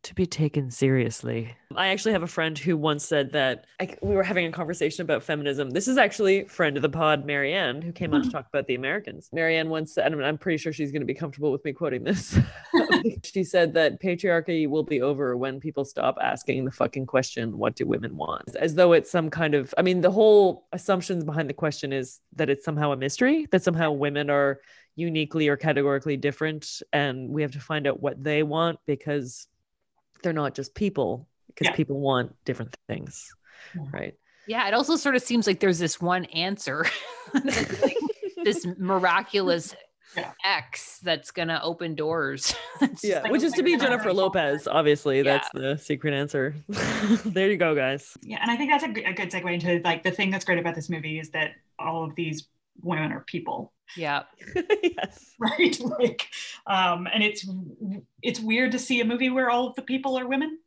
to 0.04 0.16
be 0.16 0.26
taken 0.26 0.72
seriously. 0.72 1.56
I 1.76 1.88
actually 1.88 2.14
have 2.14 2.24
a 2.24 2.28
friend 2.28 2.58
who 2.58 2.76
once 2.76 3.06
said 3.06 3.32
that 3.34 3.66
I, 3.80 3.96
we 4.02 4.16
were 4.16 4.24
having 4.24 4.46
a 4.46 4.52
conversation 4.52 5.04
about 5.04 5.24
feminism. 5.24 5.70
This 5.70 5.88
is 5.88 5.98
actually 5.98 6.46
friend 6.46 6.76
of 6.76 6.82
the 6.82 6.90
pod, 6.90 7.26
Marianne, 7.26 7.82
who 7.82 7.92
came 7.92 8.14
on 8.14 8.22
to 8.22 8.28
hmm. 8.28 8.32
talk 8.32 8.48
about 8.48 8.68
the 8.68 8.76
Americans. 8.76 9.30
Marianne 9.32 9.70
once 9.70 9.94
said, 9.94 10.12
and 10.12 10.26
I'm 10.26 10.38
pretty 10.38 10.58
sure 10.58 10.74
she's 10.74 10.92
going 10.92 11.02
to 11.02 11.06
be 11.06 11.14
comfortable 11.14 11.52
with 11.52 11.64
me 11.64 11.72
quoting 11.72 12.04
this. 12.04 12.38
she 13.24 13.44
said 13.44 13.74
that 13.76 14.02
patriarchy 14.02 14.68
will 14.68 14.84
be 14.84 15.02
over 15.02 15.38
when 15.38 15.60
people 15.60 15.86
stop 15.86 16.18
asking 16.22 16.66
the 16.66 16.72
fucking 16.72 17.06
question, 17.06 17.58
what 17.58 17.76
do 17.76 17.86
women 17.86 18.18
want? 18.18 18.56
As 18.56 18.76
though 18.76 18.94
it's 18.94 19.12
some 19.12 19.30
kind 19.30 19.54
of, 19.54 19.74
I 19.78 19.82
mean, 19.82 20.02
the 20.02 20.12
whole 20.12 20.68
assumptions 20.74 21.24
behind 21.24 21.50
the 21.50 21.54
question 21.54 21.94
is 21.94 22.20
that 22.36 22.50
it's 22.50 22.66
somehow 22.66 22.92
a 22.92 22.98
mystery, 22.98 23.48
that 23.52 23.64
somehow 23.64 23.92
women 23.92 24.30
are 24.30 24.62
uniquely 24.96 25.48
or 25.48 25.56
categorically 25.56 26.18
different 26.18 26.82
and 26.92 27.30
we 27.30 27.42
have 27.42 27.52
to 27.52 27.60
find 27.60 27.88
out 27.88 28.02
what 28.02 28.22
they 28.22 28.44
want 28.44 28.78
because 28.86 29.48
they're 30.24 30.34
not 30.34 30.56
just 30.56 30.74
people 30.76 31.28
because 31.48 31.68
Yeah. 31.68 31.76
people 31.76 32.00
want 32.00 32.34
different 32.46 32.76
things 32.88 33.28
Yeah. 33.76 33.82
right 33.92 34.14
Yeah, 34.48 34.68
it 34.68 34.74
also 34.74 34.96
sort 34.96 35.16
of 35.16 35.22
seems 35.22 35.46
like 35.48 35.60
there's 35.60 35.80
this 35.80 36.02
one 36.02 36.26
answer, 36.26 36.86
like 37.34 37.98
this 38.44 38.66
miraculous 38.78 39.76
Yeah. 40.16 40.32
X 40.44 41.00
that's 41.04 41.32
gonna 41.32 41.60
open 41.64 41.96
doors. 41.96 42.54
Yeah 43.04 43.22
like 43.22 43.32
which 43.32 43.44
is 43.44 43.54
to 43.54 43.64
be 43.64 43.78
jennifer 43.78 44.10
generational 44.10 44.16
lopez 44.16 44.68
obviously 44.68 45.18
Yeah. 45.18 45.24
that's 45.24 45.50
the 45.54 45.78
secret 45.78 46.14
answer 46.14 46.56
there 47.26 47.50
you 47.50 47.58
go 47.58 47.76
guys 47.76 48.18
Yeah, 48.24 48.40
and 48.42 48.50
I 48.52 48.58
think 48.58 48.72
that's 48.72 48.84
a, 48.84 48.92
g- 48.94 49.04
a 49.04 49.14
good 49.14 49.30
segue 49.32 49.54
into 49.54 49.80
like 49.84 50.04
the 50.04 50.12
thing 50.12 50.32
that's 50.32 50.44
great 50.46 50.60
about 50.60 50.76
this 50.76 50.90
movie 50.90 51.20
is 51.20 51.30
that 51.32 51.52
all 51.80 52.04
of 52.04 52.16
these 52.16 52.48
women 52.82 53.12
are 53.12 53.22
people, 53.22 53.74
yeah, 53.96 54.24
yes 54.84 55.32
right? 55.42 55.80
like, 56.00 56.28
um, 56.68 57.08
and 57.12 57.24
it's 57.24 57.48
it's 58.22 58.40
weird 58.40 58.72
to 58.72 58.80
see 58.80 59.02
a 59.02 59.06
movie 59.06 59.30
where 59.30 59.50
all 59.50 59.68
of 59.68 59.76
the 59.76 59.82
people 59.82 60.18
are 60.18 60.28
women. 60.28 60.60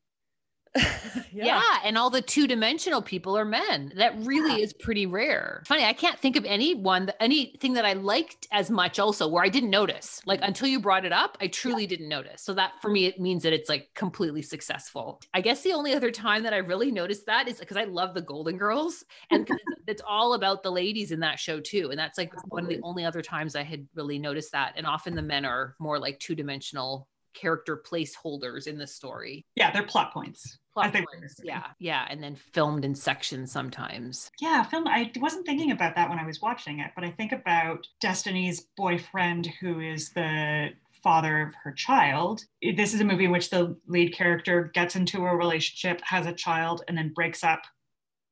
yeah, 1.33 1.79
and 1.85 1.97
all 1.97 2.11
the 2.11 2.23
two-dimensional 2.23 3.03
people 3.03 3.37
are 3.37 3.45
men. 3.45 3.93
That 3.97 4.15
really 4.21 4.63
is 4.63 4.73
pretty 4.73 5.07
rare. 5.07 5.63
Funny, 5.67 5.85
I 5.85 5.93
can't 5.93 6.19
think 6.19 6.37
of 6.37 6.45
anyone, 6.45 7.07
that- 7.07 7.23
anything 7.23 7.75
that 7.75 7.85
I 7.85 7.93
liked 7.93 8.49
as 8.51 8.71
much. 8.71 8.99
Also, 8.99 9.29
where 9.29 9.45
I 9.45 9.49
didn't 9.49 9.71
notice, 9.71 10.21
like 10.27 10.41
mm-hmm. 10.41 10.49
until 10.49 10.69
you 10.69 10.81
brought 10.81 11.05
it 11.05 11.13
up, 11.13 11.37
I 11.41 11.47
truly 11.47 11.87
didn't 11.87 12.09
notice. 12.09 12.43
So 12.43 12.55
that 12.55 12.73
for 12.83 12.91
me, 12.91 13.07
it 13.07 13.21
means 13.21 13.43
that 13.45 13.53
it's 13.53 13.69
like 13.69 13.91
completely 13.95 14.43
successful. 14.43 15.21
I 15.33 15.41
guess 15.41 15.63
the 15.63 15.73
only 15.73 15.95
other 15.95 16.11
time 16.11 16.43
that 16.43 16.55
I 16.55 16.59
really 16.59 16.91
noticed 16.91 17.27
that 17.27 17.49
is 17.49 17.59
because 17.59 17.77
I 17.77 17.85
love 17.85 18.15
the 18.15 18.23
Golden 18.23 18.57
Girls, 18.57 19.05
and 19.31 19.49
it's, 19.51 19.63
it's 19.87 20.03
all 20.07 20.35
about 20.35 20.63
the 20.63 20.73
ladies 20.73 21.13
in 21.13 21.21
that 21.21 21.39
show 21.39 21.61
too. 21.61 21.91
And 21.91 21.99
that's 21.99 22.19
like 22.19 22.33
one 22.53 22.65
of 22.65 22.69
the 22.69 22.81
only 22.83 23.05
other 23.05 23.23
times 23.23 23.55
I 23.55 23.63
had 23.63 23.87
really 23.95 24.19
noticed 24.19 24.53
that. 24.53 24.75
And 24.77 24.87
often 24.87 25.15
the 25.15 25.23
men 25.23 25.45
are 25.45 25.75
more 25.79 25.99
like 25.99 26.19
two-dimensional 26.21 27.09
character 27.35 27.77
placeholders 27.77 28.67
in 28.67 28.79
the 28.79 28.87
story. 28.87 29.45
Yeah, 29.57 29.71
they're 29.71 29.83
plot 29.83 30.13
points. 30.13 30.59
Plot 30.73 30.93
points, 30.93 31.39
in 31.39 31.47
yeah, 31.47 31.67
yeah, 31.79 32.07
and 32.11 32.23
then 32.23 32.35
filmed 32.35 32.85
in 32.85 32.95
sections 32.95 33.53
sometimes. 33.53 34.31
Yeah, 34.41 34.65
film. 34.65 34.89
I 34.89 35.11
wasn't 35.17 35.47
thinking 35.47 35.71
about 35.71 35.95
that 35.95 36.09
when 36.09 36.19
I 36.19 36.27
was 36.27 36.43
watching 36.43 36.81
it, 36.81 36.91
but 36.95 37.05
I 37.05 37.11
think 37.11 37.33
about 37.33 37.87
Destiny's 38.01 38.67
boyfriend, 38.77 39.47
who 39.61 39.81
is 39.81 40.11
the 40.11 40.71
father 41.03 41.43
of 41.43 41.55
her 41.63 41.71
child. 41.73 42.43
This 42.77 42.95
is 42.95 43.01
a 43.01 43.05
movie 43.05 43.27
in 43.27 43.31
which 43.31 43.51
the 43.51 43.77
lead 43.87 44.15
character 44.15 44.71
gets 44.75 44.97
into 44.97 45.27
a 45.27 45.37
relationship, 45.37 46.01
has 46.03 46.27
a 46.27 46.33
child, 46.33 46.83
and 46.89 46.97
then 46.97 47.13
breaks 47.15 47.45
up 47.45 47.63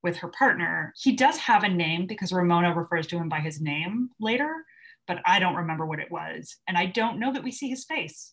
with 0.03 0.17
her 0.17 0.29
partner. 0.29 0.93
He 0.97 1.15
does 1.15 1.37
have 1.37 1.63
a 1.63 1.69
name 1.69 2.07
because 2.07 2.33
Ramona 2.33 2.75
refers 2.75 3.07
to 3.09 3.19
him 3.19 3.29
by 3.29 3.41
his 3.41 3.61
name 3.61 4.11
later, 4.19 4.65
but 5.07 5.21
I 5.27 5.39
don't 5.39 5.55
remember 5.55 5.87
what 5.87 6.01
it 6.01 6.11
was. 6.11 6.57
And 6.67 6.77
I 6.77 6.87
don't 6.87 7.21
know 7.21 7.33
that 7.33 7.45
we 7.45 7.53
see 7.53 7.69
his 7.69 7.85
face. 7.85 8.33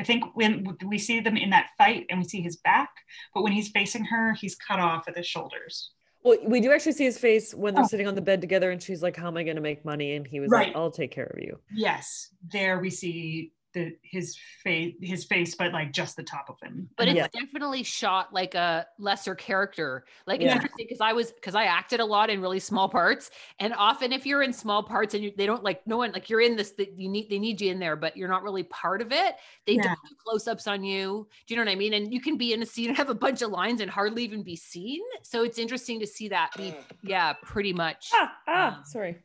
I 0.00 0.04
think 0.04 0.24
when 0.34 0.66
we 0.86 0.98
see 0.98 1.20
them 1.20 1.36
in 1.36 1.50
that 1.50 1.68
fight 1.76 2.06
and 2.08 2.18
we 2.20 2.24
see 2.26 2.40
his 2.40 2.56
back, 2.56 2.88
but 3.34 3.42
when 3.42 3.52
he's 3.52 3.68
facing 3.68 4.04
her, 4.06 4.32
he's 4.32 4.56
cut 4.56 4.80
off 4.80 5.06
at 5.08 5.14
the 5.14 5.22
shoulders. 5.22 5.90
Well, 6.24 6.38
we 6.44 6.60
do 6.62 6.72
actually 6.72 6.92
see 6.92 7.04
his 7.04 7.18
face 7.18 7.54
when 7.54 7.74
they're 7.74 7.84
Oh. 7.84 7.86
sitting 7.86 8.06
on 8.08 8.14
the 8.14 8.22
bed 8.22 8.40
together, 8.40 8.70
and 8.70 8.82
she's 8.82 9.02
like, 9.02 9.16
"How 9.16 9.26
am 9.28 9.36
I 9.36 9.42
going 9.42 9.56
to 9.56 9.62
make 9.62 9.84
money?" 9.84 10.14
And 10.16 10.26
he 10.26 10.40
was 10.40 10.50
Right. 10.50 10.68
like, 10.68 10.76
"I'll 10.76 10.90
take 10.90 11.10
care 11.10 11.26
of 11.26 11.38
you." 11.42 11.60
Yes, 11.74 12.34
there 12.50 12.78
we 12.78 12.88
see 12.90 13.52
the 13.72 13.96
his 14.02 14.36
face, 14.64 14.94
his 15.00 15.24
face, 15.24 15.54
but 15.54 15.72
like 15.72 15.92
just 15.92 16.16
the 16.16 16.22
top 16.22 16.48
of 16.48 16.56
him. 16.62 16.88
but 16.96 17.08
it's 17.08 17.16
Yeah. 17.16 17.28
definitely 17.32 17.82
shot 17.82 18.32
like 18.32 18.54
a 18.54 18.86
lesser 18.98 19.34
character 19.34 20.04
like 20.26 20.40
it's 20.40 20.46
Yeah. 20.48 20.54
interesting 20.56 20.86
because 20.86 21.00
i 21.00 21.12
was 21.12 21.32
because 21.32 21.54
i 21.54 21.64
acted 21.64 22.00
a 22.00 22.04
lot 22.04 22.30
in 22.30 22.40
really 22.40 22.58
small 22.58 22.88
parts 22.88 23.30
and 23.58 23.72
often 23.74 24.12
if 24.12 24.26
you're 24.26 24.42
in 24.42 24.52
small 24.52 24.82
parts 24.82 25.14
and 25.14 25.22
you, 25.24 25.32
they 25.36 25.46
don't 25.46 25.62
like 25.62 25.86
no 25.86 25.96
one 25.98 26.12
like 26.12 26.28
you're 26.28 26.40
in 26.40 26.56
this 26.56 26.72
that 26.72 26.98
you 26.98 27.08
need 27.08 27.30
they 27.30 27.38
need 27.38 27.60
you 27.60 27.70
in 27.70 27.78
there 27.78 27.96
but 27.96 28.16
you're 28.16 28.28
not 28.28 28.42
really 28.42 28.64
part 28.64 29.00
of 29.00 29.12
it 29.12 29.36
they 29.66 29.74
Yeah. 29.76 29.82
don't 29.84 29.98
do 30.08 30.14
close-ups 30.24 30.66
on 30.66 30.82
you 30.84 31.28
do 31.46 31.54
you 31.54 31.56
know 31.56 31.64
what 31.64 31.72
i 31.72 31.76
mean 31.76 31.94
and 31.94 32.12
you 32.12 32.20
can 32.20 32.36
be 32.36 32.52
in 32.52 32.62
a 32.62 32.66
scene 32.66 32.88
and 32.88 32.96
have 32.96 33.08
a 33.10 33.14
bunch 33.14 33.40
of 33.42 33.50
lines 33.50 33.80
and 33.80 33.90
hardly 33.90 34.24
even 34.24 34.42
be 34.42 34.56
seen 34.56 35.00
so 35.22 35.42
it's 35.44 35.58
interesting 35.58 36.00
to 36.00 36.06
see 36.06 36.28
that 36.28 36.50
be 36.56 36.72
yeah 37.02 37.32
pretty 37.44 37.72
much 37.72 38.10
Ah, 38.14 38.32
ah, 38.48 38.76
Um, 38.78 38.84
sorry. 38.84 39.16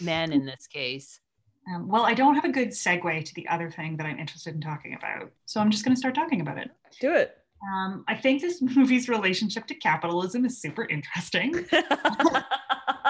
men 0.00 0.32
in 0.32 0.46
this 0.46 0.66
case 0.66 1.19
Um, 1.68 1.88
well, 1.88 2.04
I 2.04 2.14
don't 2.14 2.34
have 2.34 2.44
a 2.44 2.52
good 2.52 2.70
segue 2.70 3.24
to 3.24 3.34
the 3.34 3.46
other 3.48 3.70
thing 3.70 3.96
that 3.98 4.06
I'm 4.06 4.18
interested 4.18 4.54
in 4.54 4.60
talking 4.60 4.94
about, 4.94 5.30
so 5.46 5.60
I'm 5.60 5.70
just 5.70 5.84
going 5.84 5.94
to 5.94 5.98
start 5.98 6.14
talking 6.14 6.40
about 6.40 6.58
it. 6.58 6.70
Do 7.00 7.14
it. 7.14 7.36
Um, 7.62 8.04
I 8.08 8.14
think 8.16 8.40
this 8.40 8.62
movie's 8.76 9.08
relationship 9.08 9.66
to 9.66 9.74
capitalism 9.74 10.44
is 10.44 10.60
super 10.60 10.86
interesting. 10.86 11.66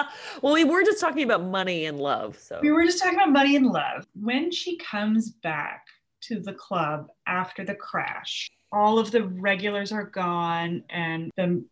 well, 0.41 0.53
we 0.53 0.63
were 0.63 0.83
just 0.83 0.99
talking 0.99 1.23
about 1.23 1.43
money 1.43 1.85
and 1.85 1.99
love, 1.99 2.37
so 2.37 2.59
We 2.61 2.71
were 2.71 2.85
just 2.85 2.99
talking 2.99 3.15
about 3.15 3.31
money 3.31 3.55
and 3.55 3.67
love. 3.67 4.05
When 4.13 4.51
she 4.51 4.77
comes 4.77 5.29
back 5.29 5.85
to 6.23 6.39
the 6.39 6.53
club 6.53 7.07
after 7.27 7.63
the 7.63 7.75
crash, 7.75 8.49
all 8.71 8.99
of 8.99 9.11
the 9.11 9.23
regulars 9.23 9.91
are 9.91 10.05
gone, 10.05 10.83
and 10.89 11.31
the 11.35 11.63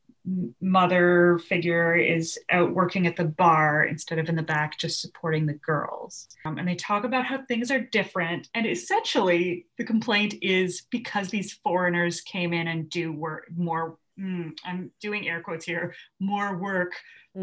mother 0.61 1.39
figure 1.47 1.95
is 1.95 2.39
out 2.49 2.73
working 2.73 3.05
at 3.05 3.15
the 3.15 3.25
bar 3.25 3.83
instead 3.83 4.17
of 4.17 4.29
in 4.29 4.35
the 4.35 4.41
back, 4.41 4.77
just 4.77 5.01
supporting 5.01 5.45
the 5.45 5.53
girls. 5.53 6.27
Um, 6.45 6.57
and 6.57 6.67
they 6.67 6.75
talk 6.75 7.03
about 7.03 7.25
how 7.25 7.43
things 7.47 7.69
are 7.69 7.79
different. 7.79 8.47
And 8.53 8.65
essentially, 8.65 9.67
the 9.77 9.83
complaint 9.83 10.35
is 10.41 10.83
because 10.89 11.29
these 11.29 11.53
foreigners 11.63 12.21
came 12.21 12.53
in 12.53 12.67
and 12.67 12.89
do 12.89 13.11
work 13.11 13.45
more. 13.55 13.97
Mm, 14.19 14.51
I'm 14.65 14.91
doing 14.99 15.27
air 15.27 15.41
quotes 15.41 15.65
here, 15.65 15.93
more 16.19 16.57
work 16.57 16.93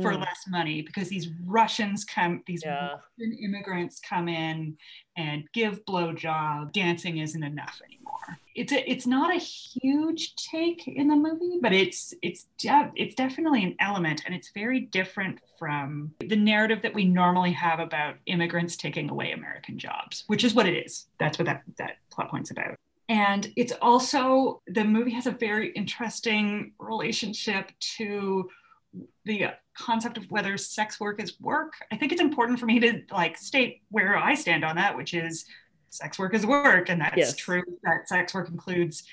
for 0.03 0.13
Mm, 0.13 0.21
less 0.21 0.45
money 0.49 0.83
because 0.83 1.09
these 1.09 1.29
Russians 1.45 2.05
come, 2.05 2.43
these 2.47 2.63
yeah. 2.65 2.97
Russian 3.19 3.39
immigrants 3.43 4.01
come 4.01 4.29
in 4.29 4.77
and 5.17 5.45
give 5.55 5.85
blowjob. 5.87 6.73
Dancing 6.73 7.19
isn't 7.19 7.43
enough 7.43 7.81
anymore. 7.85 8.39
It's 8.55 8.73
a, 8.73 8.91
it's 8.91 9.07
not 9.07 9.35
a 9.35 9.39
huge 9.39 10.35
take 10.37 10.87
in 10.89 11.09
the 11.09 11.17
movie, 11.17 11.59
but 11.63 11.73
it's 11.73 12.13
it's 12.23 12.47
de- 12.59 12.93
it's 12.97 13.15
definitely 13.15 13.65
an 13.65 13.77
element, 13.81 14.23
and 14.27 14.35
it's 14.35 14.51
very 14.55 14.81
different 14.81 15.39
from 15.59 16.13
the 16.21 16.37
narrative 16.37 16.83
that 16.83 16.95
we 16.95 17.05
normally 17.05 17.53
have 17.53 17.81
about 17.81 18.17
immigrants 18.27 18.77
taking 18.77 19.09
away 19.09 19.33
American 19.33 19.79
jobs, 19.79 20.25
which 20.27 20.45
is 20.45 20.55
what 20.55 20.67
it 20.67 20.75
is. 20.85 21.07
That's 21.19 21.39
what 21.39 21.47
that 21.47 21.63
that 21.79 21.97
plot 22.11 22.31
point's 22.31 22.51
about. 22.51 22.77
And 23.09 23.53
it's 23.57 23.73
also 23.81 24.63
the 24.67 24.85
movie 24.85 25.13
has 25.13 25.27
a 25.27 25.31
very 25.31 25.71
interesting 25.73 26.73
relationship 26.79 27.71
to 27.97 28.49
the 29.25 29.47
concept 29.77 30.17
of 30.17 30.25
whether 30.31 30.57
sex 30.57 30.99
work 30.99 31.23
is 31.23 31.39
work. 31.41 31.75
I 31.93 31.97
think 31.97 32.13
it's 32.13 32.21
important 32.21 32.59
for 32.59 32.67
me 32.67 32.81
to 32.81 33.03
like 33.13 33.37
state 33.37 33.83
where 33.91 34.17
I 34.17 34.35
stand 34.35 34.65
on 34.65 34.77
that, 34.77 34.97
which 34.97 35.15
is 35.15 35.45
sex 35.91 36.19
work 36.19 36.35
is 36.35 36.47
work. 36.47 36.89
And 36.89 37.01
that's 37.01 37.17
Yes. 37.17 37.37
true 37.37 37.63
that 37.85 38.09
sex 38.09 38.35
work 38.35 38.49
includes 38.49 39.05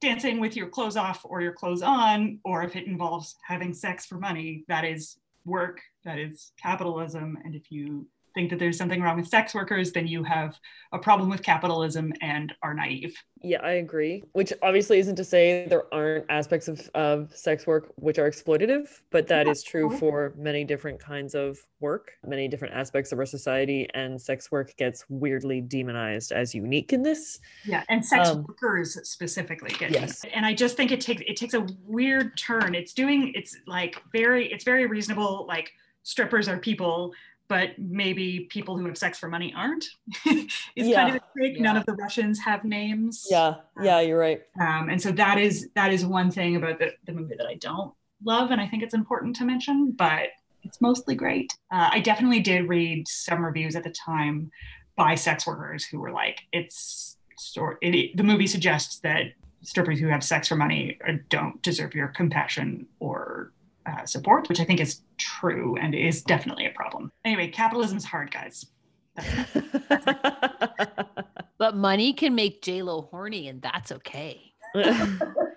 dancing 0.00 0.40
with 0.40 0.56
your 0.56 0.68
clothes 0.68 0.96
off 0.96 1.20
or 1.24 1.40
your 1.40 1.52
clothes 1.52 1.82
on, 1.82 2.38
or 2.44 2.62
if 2.62 2.74
it 2.74 2.86
involves 2.86 3.36
having 3.46 3.74
sex 3.74 4.06
for 4.06 4.16
money, 4.18 4.64
that 4.68 4.84
is 4.84 5.18
work, 5.44 5.80
that 6.04 6.18
is 6.18 6.52
capitalism. 6.60 7.38
And 7.44 7.54
if 7.54 7.70
you 7.70 8.06
think 8.34 8.50
that 8.50 8.58
there's 8.58 8.76
something 8.78 9.00
wrong 9.02 9.16
with 9.16 9.28
sex 9.28 9.54
workers, 9.54 9.92
then 9.92 10.06
you 10.06 10.22
have 10.24 10.58
a 10.92 10.98
problem 10.98 11.28
with 11.28 11.42
capitalism 11.42 12.12
and 12.20 12.52
are 12.62 12.74
naive. 12.74 13.14
Yeah, 13.42 13.60
I 13.62 13.72
agree. 13.72 14.22
Which 14.32 14.52
obviously 14.62 14.98
isn't 15.00 15.16
to 15.16 15.24
say 15.24 15.66
there 15.66 15.92
aren't 15.92 16.26
aspects 16.30 16.68
of, 16.68 16.88
of 16.94 17.34
sex 17.34 17.66
work 17.66 17.92
which 17.96 18.18
are 18.18 18.30
exploitative, 18.30 18.88
but 19.10 19.26
that 19.28 19.46
Yeah, 19.46 19.52
is 19.52 19.62
true 19.62 19.90
for 19.98 20.32
many 20.36 20.64
different 20.64 21.00
kinds 21.00 21.34
of 21.34 21.58
work, 21.80 22.12
many 22.24 22.46
different 22.46 22.74
aspects 22.74 23.10
of 23.10 23.18
our 23.18 23.26
society, 23.26 23.88
and 23.94 24.20
sex 24.20 24.52
work 24.52 24.76
gets 24.76 25.04
weirdly 25.08 25.60
demonized 25.60 26.30
as 26.30 26.54
unique 26.54 26.92
in 26.92 27.02
this. 27.02 27.40
Yeah, 27.64 27.82
and 27.88 28.04
sex 28.04 28.28
Um, 28.28 28.44
workers 28.44 28.96
specifically 29.08 29.70
get 29.78 29.90
Yes. 29.90 30.24
and 30.32 30.46
I 30.46 30.54
just 30.54 30.76
think 30.76 30.92
it 30.92 31.00
takes 31.00 31.22
it 31.26 31.36
takes 31.36 31.54
a 31.54 31.66
weird 31.84 32.36
turn. 32.38 32.74
It's 32.74 32.92
doing 32.94 33.32
it's 33.34 33.56
like 33.66 34.00
very 34.12 34.52
it's 34.52 34.64
very 34.64 34.86
reasonable. 34.86 35.46
Like 35.48 35.72
strippers 36.04 36.48
are 36.48 36.58
people, 36.58 37.12
but 37.52 37.78
maybe 37.78 38.46
people 38.48 38.78
who 38.78 38.86
have 38.86 38.96
sex 38.96 39.18
for 39.18 39.28
money 39.28 39.52
aren't. 39.54 39.84
it's 40.24 40.94
kind 40.96 41.14
of 41.14 41.16
a 41.16 41.20
take. 41.38 41.60
None 41.60 41.76
of 41.76 41.84
the 41.84 41.92
Russians 41.92 42.40
have 42.40 42.64
names. 42.64 43.26
Yeah, 43.30 43.56
yeah, 43.82 44.00
you're 44.00 44.18
right. 44.18 44.40
Um, 44.58 44.88
and 44.88 45.00
so 45.00 45.12
that 45.12 45.36
is 45.36 45.68
that 45.74 45.92
is 45.92 46.06
one 46.06 46.30
thing 46.30 46.56
about 46.56 46.78
the, 46.78 46.94
the 47.04 47.12
movie 47.12 47.34
that 47.36 47.46
I 47.46 47.56
don't 47.56 47.92
love, 48.24 48.52
and 48.52 48.58
I 48.60 48.66
think 48.66 48.82
it's 48.82 48.94
important 48.94 49.36
to 49.36 49.44
mention, 49.44 49.92
but 49.92 50.28
it's 50.62 50.80
mostly 50.80 51.14
great. 51.14 51.52
Uh, 51.70 51.90
I 51.92 52.00
definitely 52.00 52.40
did 52.40 52.70
read 52.70 53.06
some 53.06 53.44
reviews 53.44 53.76
at 53.76 53.84
the 53.84 53.90
time 53.90 54.50
by 54.96 55.14
sex 55.14 55.46
workers 55.46 55.84
who 55.84 56.00
were 56.00 56.10
like, 56.10 56.40
"It's 56.54 57.18
sort 57.36 57.76
it, 57.82 58.16
the 58.16 58.22
movie 58.22 58.46
suggests 58.46 59.00
that 59.00 59.24
strippers 59.60 60.00
who 60.00 60.06
have 60.06 60.24
sex 60.24 60.48
for 60.48 60.56
money 60.56 60.98
don't 61.28 61.60
deserve 61.60 61.94
your 61.94 62.08
compassion 62.08 62.86
or 62.98 63.52
uh, 63.86 64.04
support," 64.06 64.48
which 64.48 64.60
I 64.60 64.64
think 64.64 64.80
is 64.80 65.02
true 65.18 65.76
and 65.76 65.94
is 65.94 66.22
definitely 66.22 66.66
a 66.66 66.70
problem. 66.70 67.10
Anyway, 67.24 67.48
capitalism 67.48 67.96
is 67.96 68.04
hard, 68.04 68.30
guys. 68.30 68.66
but 71.58 71.76
money 71.76 72.14
can 72.14 72.34
make 72.34 72.62
j-lo 72.62 73.08
horny 73.10 73.46
and 73.46 73.60
that's 73.60 73.92
okay 73.92 74.54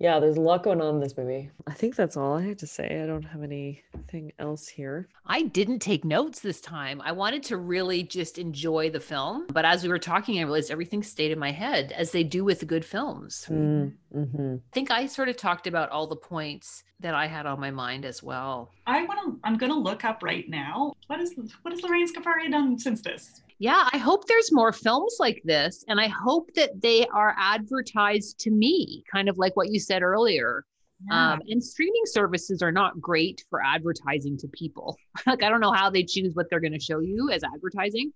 yeah, 0.00 0.20
there's 0.20 0.36
a 0.36 0.40
lot 0.40 0.62
going 0.62 0.80
on 0.80 0.96
in 0.96 1.00
this 1.00 1.16
movie. 1.16 1.50
I 1.66 1.72
think 1.72 1.96
that's 1.96 2.16
all 2.16 2.34
I 2.34 2.42
had 2.42 2.58
to 2.60 2.66
say. 2.66 3.00
I 3.02 3.06
don't 3.06 3.24
have 3.24 3.42
anything 3.42 4.32
else 4.38 4.68
here. 4.68 5.08
I 5.26 5.42
didn't 5.42 5.80
take 5.80 6.04
notes 6.04 6.38
this 6.40 6.60
time. 6.60 7.00
I 7.04 7.10
wanted 7.12 7.42
to 7.44 7.56
really 7.56 8.04
just 8.04 8.38
enjoy 8.38 8.90
the 8.90 9.00
film. 9.00 9.46
But 9.52 9.64
as 9.64 9.82
we 9.82 9.88
were 9.88 9.98
talking, 9.98 10.38
I 10.38 10.42
realized 10.42 10.70
everything 10.70 11.02
stayed 11.02 11.32
in 11.32 11.38
my 11.38 11.50
head, 11.50 11.92
as 11.92 12.12
they 12.12 12.22
do 12.22 12.44
with 12.44 12.66
good 12.66 12.84
films. 12.84 13.46
Mm, 13.50 13.92
hmm 14.12 14.54
I 14.54 14.72
think 14.72 14.90
I 14.90 15.06
sort 15.06 15.28
of 15.28 15.36
talked 15.36 15.66
about 15.66 15.90
all 15.90 16.06
the 16.06 16.16
points 16.16 16.84
that 17.00 17.14
I 17.14 17.26
had 17.26 17.46
on 17.46 17.58
my 17.58 17.70
mind 17.70 18.04
as 18.04 18.22
well. 18.22 18.70
I 18.86 19.04
want 19.04 19.20
to. 19.24 19.40
I'm 19.42 19.58
going 19.58 19.72
to 19.72 19.78
look 19.78 20.04
up 20.04 20.22
right 20.22 20.48
now. 20.48 20.94
What 21.08 21.20
is 21.20 21.34
what 21.62 21.72
has 21.72 21.82
Lorene 21.82 22.12
Scafaria 22.12 22.50
done 22.50 22.78
since 22.78 23.02
this? 23.02 23.42
Yeah, 23.58 23.88
I 23.92 23.98
hope 23.98 24.26
there's 24.26 24.52
more 24.52 24.72
films 24.72 25.16
like 25.18 25.42
this. 25.44 25.84
And 25.88 26.00
I 26.00 26.08
hope 26.08 26.52
that 26.54 26.80
they 26.80 27.06
are 27.08 27.34
advertised 27.36 28.38
to 28.40 28.50
me, 28.50 29.02
kind 29.12 29.28
of 29.28 29.36
like 29.36 29.56
what 29.56 29.70
you 29.70 29.80
said 29.80 30.02
earlier. 30.02 30.64
Um, 31.10 31.40
and 31.48 31.62
streaming 31.62 32.02
services 32.06 32.60
are 32.60 32.72
not 32.72 33.00
great 33.00 33.44
for 33.50 33.62
advertising 33.64 34.36
to 34.38 34.48
people. 34.48 34.96
like 35.26 35.42
I 35.42 35.48
don't 35.48 35.60
know 35.60 35.72
how 35.72 35.90
they 35.90 36.02
choose 36.02 36.34
what 36.34 36.46
they're 36.50 36.60
going 36.60 36.72
to 36.72 36.80
show 36.80 36.98
you 36.98 37.30
as 37.30 37.44
advertising, 37.44 38.12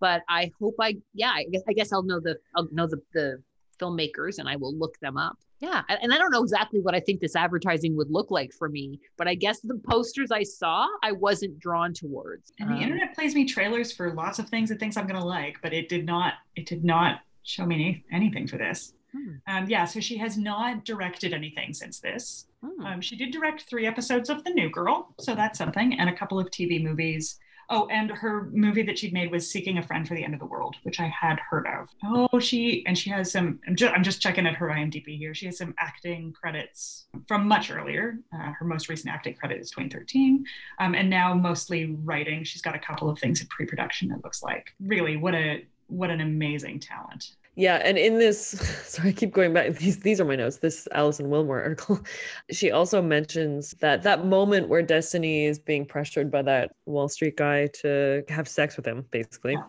but 0.00 0.22
I 0.28 0.50
hope 0.60 0.74
I 0.78 0.96
yeah 1.14 1.30
I 1.30 1.44
guess 1.50 1.62
I 1.66 1.72
guess 1.72 1.92
I'll 1.92 2.02
know 2.02 2.20
the 2.20 2.36
I'll 2.54 2.68
know 2.72 2.86
the 2.86 3.00
the 3.14 3.42
filmmakers 3.78 4.38
and 4.38 4.48
I 4.48 4.56
will 4.56 4.74
look 4.76 4.98
them 5.00 5.16
up. 5.16 5.38
Yeah, 5.60 5.82
and 5.88 6.12
I 6.12 6.18
don't 6.18 6.30
know 6.32 6.42
exactly 6.42 6.80
what 6.80 6.94
I 6.94 7.00
think 7.00 7.20
this 7.20 7.34
advertising 7.34 7.96
would 7.96 8.10
look 8.10 8.30
like 8.30 8.52
for 8.52 8.68
me, 8.68 9.00
but 9.16 9.26
I 9.26 9.34
guess 9.34 9.60
the 9.60 9.80
posters 9.88 10.30
I 10.30 10.42
saw 10.42 10.86
I 11.02 11.12
wasn't 11.12 11.58
drawn 11.58 11.94
towards. 11.94 12.52
And 12.60 12.68
the 12.70 12.74
Um, 12.74 12.82
internet 12.82 13.14
plays 13.14 13.34
me 13.34 13.46
trailers 13.46 13.90
for 13.90 14.12
lots 14.12 14.38
of 14.38 14.50
things 14.50 14.70
it 14.70 14.78
thinks 14.78 14.98
I'm 14.98 15.06
going 15.06 15.18
to 15.18 15.26
like, 15.26 15.56
but 15.62 15.72
it 15.72 15.88
did 15.88 16.04
not. 16.04 16.34
It 16.56 16.66
did 16.66 16.84
not 16.84 17.20
show 17.42 17.64
me 17.64 17.74
any, 17.76 18.04
anything 18.12 18.46
for 18.46 18.58
this. 18.58 18.92
Hmm. 19.12 19.34
Um, 19.46 19.66
yeah, 19.70 19.86
so 19.86 19.98
she 19.98 20.18
has 20.18 20.36
not 20.36 20.84
directed 20.84 21.32
anything 21.32 21.72
since 21.72 22.00
this. 22.00 22.48
hmm. 22.62 22.84
Um, 22.84 23.00
she 23.00 23.16
did 23.16 23.30
direct 23.32 23.62
three 23.62 23.86
episodes 23.86 24.28
of 24.28 24.44
The 24.44 24.50
New 24.50 24.68
Girl, 24.68 25.14
so 25.20 25.34
that's 25.34 25.56
something, 25.58 25.98
and 25.98 26.10
a 26.10 26.14
couple 26.14 26.38
of 26.38 26.50
TV 26.50 26.82
movies. 26.82 27.38
Oh, 27.68 27.86
and 27.88 28.10
her 28.10 28.48
movie 28.52 28.82
that 28.82 28.98
she'd 28.98 29.12
made 29.12 29.30
was 29.30 29.50
Seeking 29.50 29.78
a 29.78 29.82
Friend 29.82 30.06
for 30.06 30.14
the 30.14 30.24
End 30.24 30.34
of 30.34 30.40
the 30.40 30.46
World, 30.46 30.76
which 30.82 31.00
I 31.00 31.06
had 31.08 31.38
heard 31.38 31.66
of. 31.66 31.88
Oh, 32.04 32.38
she 32.38 32.84
and 32.86 32.96
she 32.96 33.10
has 33.10 33.32
some. 33.32 33.58
I'm 33.66 33.74
just, 33.74 33.92
I'm 33.92 34.04
just 34.04 34.20
checking 34.20 34.46
at 34.46 34.54
her 34.54 34.68
IMDb 34.68 35.16
here. 35.18 35.34
She 35.34 35.46
has 35.46 35.58
some 35.58 35.74
acting 35.78 36.32
credits 36.32 37.06
from 37.26 37.48
much 37.48 37.70
earlier. 37.70 38.18
Uh, 38.32 38.52
her 38.52 38.64
most 38.64 38.88
recent 38.88 39.12
acting 39.12 39.34
credit 39.34 39.60
is 39.60 39.70
2013, 39.70 40.44
um, 40.78 40.94
and 40.94 41.10
now 41.10 41.34
mostly 41.34 41.96
writing. 42.04 42.44
She's 42.44 42.62
got 42.62 42.74
a 42.76 42.78
couple 42.78 43.10
of 43.10 43.18
things 43.18 43.40
in 43.40 43.46
pre-production. 43.48 44.12
It 44.12 44.22
looks 44.22 44.42
like. 44.42 44.72
Really, 44.80 45.16
what 45.16 45.34
a 45.34 45.64
what 45.88 46.10
an 46.10 46.20
amazing 46.20 46.80
talent. 46.80 47.32
Yeah, 47.58 47.76
and 47.76 47.96
in 47.96 48.18
this, 48.18 48.48
sorry, 48.86 49.08
I 49.08 49.12
keep 49.12 49.32
going 49.32 49.54
back. 49.54 49.76
These 49.76 50.00
these 50.00 50.20
are 50.20 50.24
my 50.26 50.36
notes. 50.36 50.58
This 50.58 50.86
Alison 50.92 51.26
Willmore 51.26 51.62
article. 51.62 51.98
She 52.50 52.70
also 52.70 53.00
mentions 53.02 53.72
that 53.80 54.02
that 54.02 54.26
moment 54.26 54.68
where 54.68 54.82
Destiny 54.82 55.46
is 55.46 55.58
being 55.58 55.86
pressured 55.86 56.30
by 56.30 56.42
that 56.42 56.72
Wall 56.84 57.08
Street 57.08 57.36
guy 57.36 57.66
to 57.80 58.22
have 58.28 58.46
sex 58.46 58.76
with 58.76 58.86
him, 58.86 59.04
basically, 59.10 59.54
Yeah. 59.54 59.62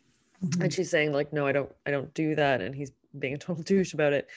Mm-hmm. 0.44 0.62
and 0.64 0.74
she's 0.74 0.90
saying 0.90 1.14
like, 1.14 1.32
"No, 1.34 1.48
I 1.48 1.52
don't, 1.54 1.72
I 1.86 1.92
don't 1.92 2.14
do 2.14 2.36
that," 2.36 2.62
and 2.62 2.76
he's 2.76 2.92
being 3.18 3.34
a 3.34 3.38
total 3.38 3.64
douche 3.72 3.94
about 3.94 4.14
it. 4.14 4.28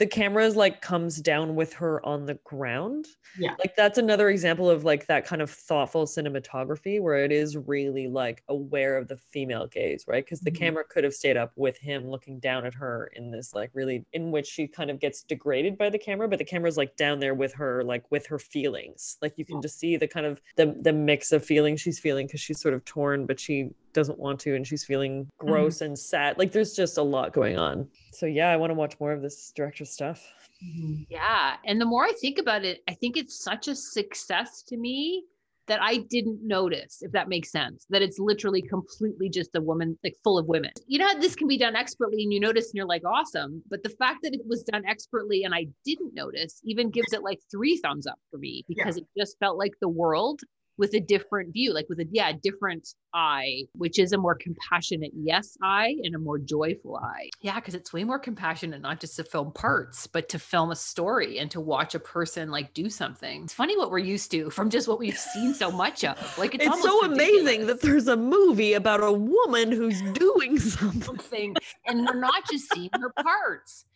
The 0.00 0.06
camera 0.08 0.48
like 0.48 0.80
comes 0.80 1.20
down 1.20 1.54
with 1.56 1.74
her 1.74 2.04
on 2.06 2.26
the 2.26 2.34
ground. 2.44 3.06
Yeah. 3.34 3.56
Like 3.58 3.76
that's 3.76 3.98
another 3.98 4.30
example 4.30 4.70
of 4.70 4.82
like 4.82 5.06
that 5.08 5.26
kind 5.26 5.42
of 5.42 5.50
thoughtful 5.50 6.06
cinematography 6.06 7.00
where 7.02 7.22
it 7.22 7.30
is 7.30 7.56
really 7.56 8.08
like 8.08 8.42
aware 8.48 8.96
of 8.96 9.08
the 9.08 9.18
female 9.18 9.66
gaze, 9.66 10.06
right? 10.08 10.24
Because 10.24 10.40
the 10.40 10.50
Mhm. 10.50 10.56
camera 10.58 10.84
could 10.88 11.04
have 11.04 11.14
stayed 11.14 11.36
up 11.36 11.52
with 11.56 11.76
him 11.78 12.08
looking 12.08 12.40
down 12.40 12.64
at 12.66 12.74
her 12.74 13.12
in 13.14 13.30
this 13.30 13.54
like 13.54 13.70
really 13.74 14.06
in 14.14 14.30
which 14.32 14.46
she 14.46 14.66
kind 14.66 14.90
of 14.90 15.00
gets 15.00 15.22
degraded 15.22 15.76
by 15.76 15.90
the 15.90 15.98
camera, 15.98 16.28
but 16.28 16.38
the 16.38 16.46
camera's 16.46 16.78
like 16.78 16.96
down 16.96 17.20
there 17.20 17.34
with 17.34 17.52
her, 17.54 17.84
like 17.84 18.10
with 18.10 18.26
her 18.26 18.38
feelings. 18.38 19.18
Like 19.22 19.34
you 19.36 19.44
can 19.44 19.56
Yeah. 19.56 19.60
just 19.60 19.78
see 19.78 19.98
the 19.98 20.08
kind 20.08 20.26
of 20.26 20.40
the 20.56 20.74
the 20.80 20.94
mix 20.94 21.30
of 21.32 21.44
feelings 21.44 21.82
she's 21.82 22.00
feeling 22.00 22.26
because 22.26 22.40
she's 22.40 22.60
sort 22.60 22.74
of 22.74 22.84
torn, 22.86 23.26
but 23.26 23.38
she 23.38 23.70
doesn't 23.92 24.18
want 24.18 24.40
to 24.40 24.56
and 24.56 24.66
she's 24.66 24.84
feeling 24.84 25.28
gross 25.38 25.80
and 25.80 25.98
sad. 25.98 26.38
Like 26.38 26.52
there's 26.52 26.74
just 26.74 26.98
a 26.98 27.02
lot 27.02 27.32
going 27.32 27.58
on. 27.58 27.88
So 28.12 28.26
yeah, 28.26 28.50
I 28.50 28.56
want 28.56 28.70
to 28.70 28.74
watch 28.74 28.98
more 29.00 29.12
of 29.12 29.22
this 29.22 29.52
director's 29.54 29.90
stuff. 29.90 30.26
Mhm. 30.64 31.06
Yeah. 31.08 31.56
And 31.64 31.80
the 31.80 31.86
more 31.86 32.04
I 32.04 32.12
think 32.20 32.38
about 32.38 32.64
it, 32.64 32.82
I 32.88 32.94
think 32.94 33.16
it's 33.16 33.42
such 33.42 33.68
a 33.68 33.74
success 33.74 34.62
to 34.64 34.76
me 34.76 35.24
that 35.66 35.80
I 35.80 35.98
didn't 35.98 36.40
notice, 36.42 37.00
if 37.00 37.12
that 37.12 37.28
makes 37.28 37.52
sense, 37.52 37.86
that 37.90 38.02
it's 38.02 38.18
literally 38.18 38.60
completely 38.60 39.28
just 39.28 39.54
a 39.54 39.60
woman, 39.60 39.96
like 40.02 40.16
full 40.24 40.36
of 40.36 40.46
women. 40.46 40.72
You 40.88 40.98
know, 40.98 41.06
how 41.06 41.18
this 41.18 41.36
can 41.36 41.46
be 41.46 41.56
done 41.56 41.76
expertly 41.76 42.24
and 42.24 42.32
you 42.32 42.40
notice 42.40 42.66
and 42.70 42.74
you're 42.74 42.86
like, 42.86 43.04
awesome. 43.04 43.62
But 43.70 43.84
the 43.84 43.90
fact 43.90 44.18
that 44.24 44.34
it 44.34 44.40
was 44.46 44.64
done 44.64 44.82
expertly 44.84 45.44
and 45.44 45.54
I 45.54 45.66
didn't 45.84 46.12
notice 46.12 46.60
even 46.64 46.90
gives 46.90 47.12
it 47.12 47.22
like 47.22 47.38
three 47.50 47.76
thumbs 47.76 48.08
up 48.08 48.18
for 48.32 48.38
me 48.38 48.64
because 48.66 48.96
it 48.96 49.04
just 49.16 49.38
felt 49.38 49.58
like 49.58 49.72
the 49.80 49.88
world 49.88 50.40
with 50.78 50.94
a 50.94 51.00
different 51.00 51.52
view, 51.52 51.72
like 51.72 51.86
with 51.88 52.00
a, 52.00 52.06
yeah, 52.10 52.32
different 52.42 52.88
eye, 53.14 53.64
which 53.74 53.98
is 53.98 54.12
a 54.12 54.18
more 54.18 54.34
compassionate 54.34 55.12
yes 55.14 55.56
eye 55.62 55.94
and 56.02 56.14
a 56.14 56.18
more 56.18 56.38
joyful 56.38 56.96
eye. 56.96 57.28
Yeah, 57.40 57.56
because 57.56 57.74
it's 57.74 57.92
way 57.92 58.04
more 58.04 58.18
compassionate, 58.18 58.80
not 58.80 59.00
just 59.00 59.16
to 59.16 59.24
film 59.24 59.52
parts, 59.52 60.06
but 60.06 60.28
to 60.30 60.38
film 60.38 60.70
a 60.70 60.76
story 60.76 61.38
and 61.38 61.50
to 61.50 61.60
watch 61.60 61.94
a 61.94 62.00
person 62.00 62.50
like 62.50 62.72
do 62.74 62.88
something. 62.88 63.44
It's 63.44 63.52
funny 63.52 63.76
what 63.76 63.90
we're 63.90 63.98
used 63.98 64.30
to 64.32 64.50
from 64.50 64.70
just 64.70 64.88
what 64.88 64.98
we've 64.98 65.18
seen 65.18 65.54
so 65.54 65.70
much 65.70 66.04
of. 66.04 66.16
Like 66.38 66.54
it's, 66.54 66.64
It's, 66.64 66.72
almost 66.72 66.88
so 66.88 67.04
amazing 67.04 67.66
that 67.66 67.80
there's 67.80 68.08
a 68.08 68.16
movie 68.16 68.74
about 68.74 69.02
a 69.02 69.12
woman 69.12 69.72
who's 69.72 70.00
doing 70.12 70.58
something. 70.58 71.00
something 71.20 71.56
and 71.86 72.06
we're 72.06 72.20
not 72.20 72.48
just 72.50 72.72
seeing 72.72 72.90
her 73.00 73.12
parts. 73.22 73.84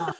Uh, 0.00 0.12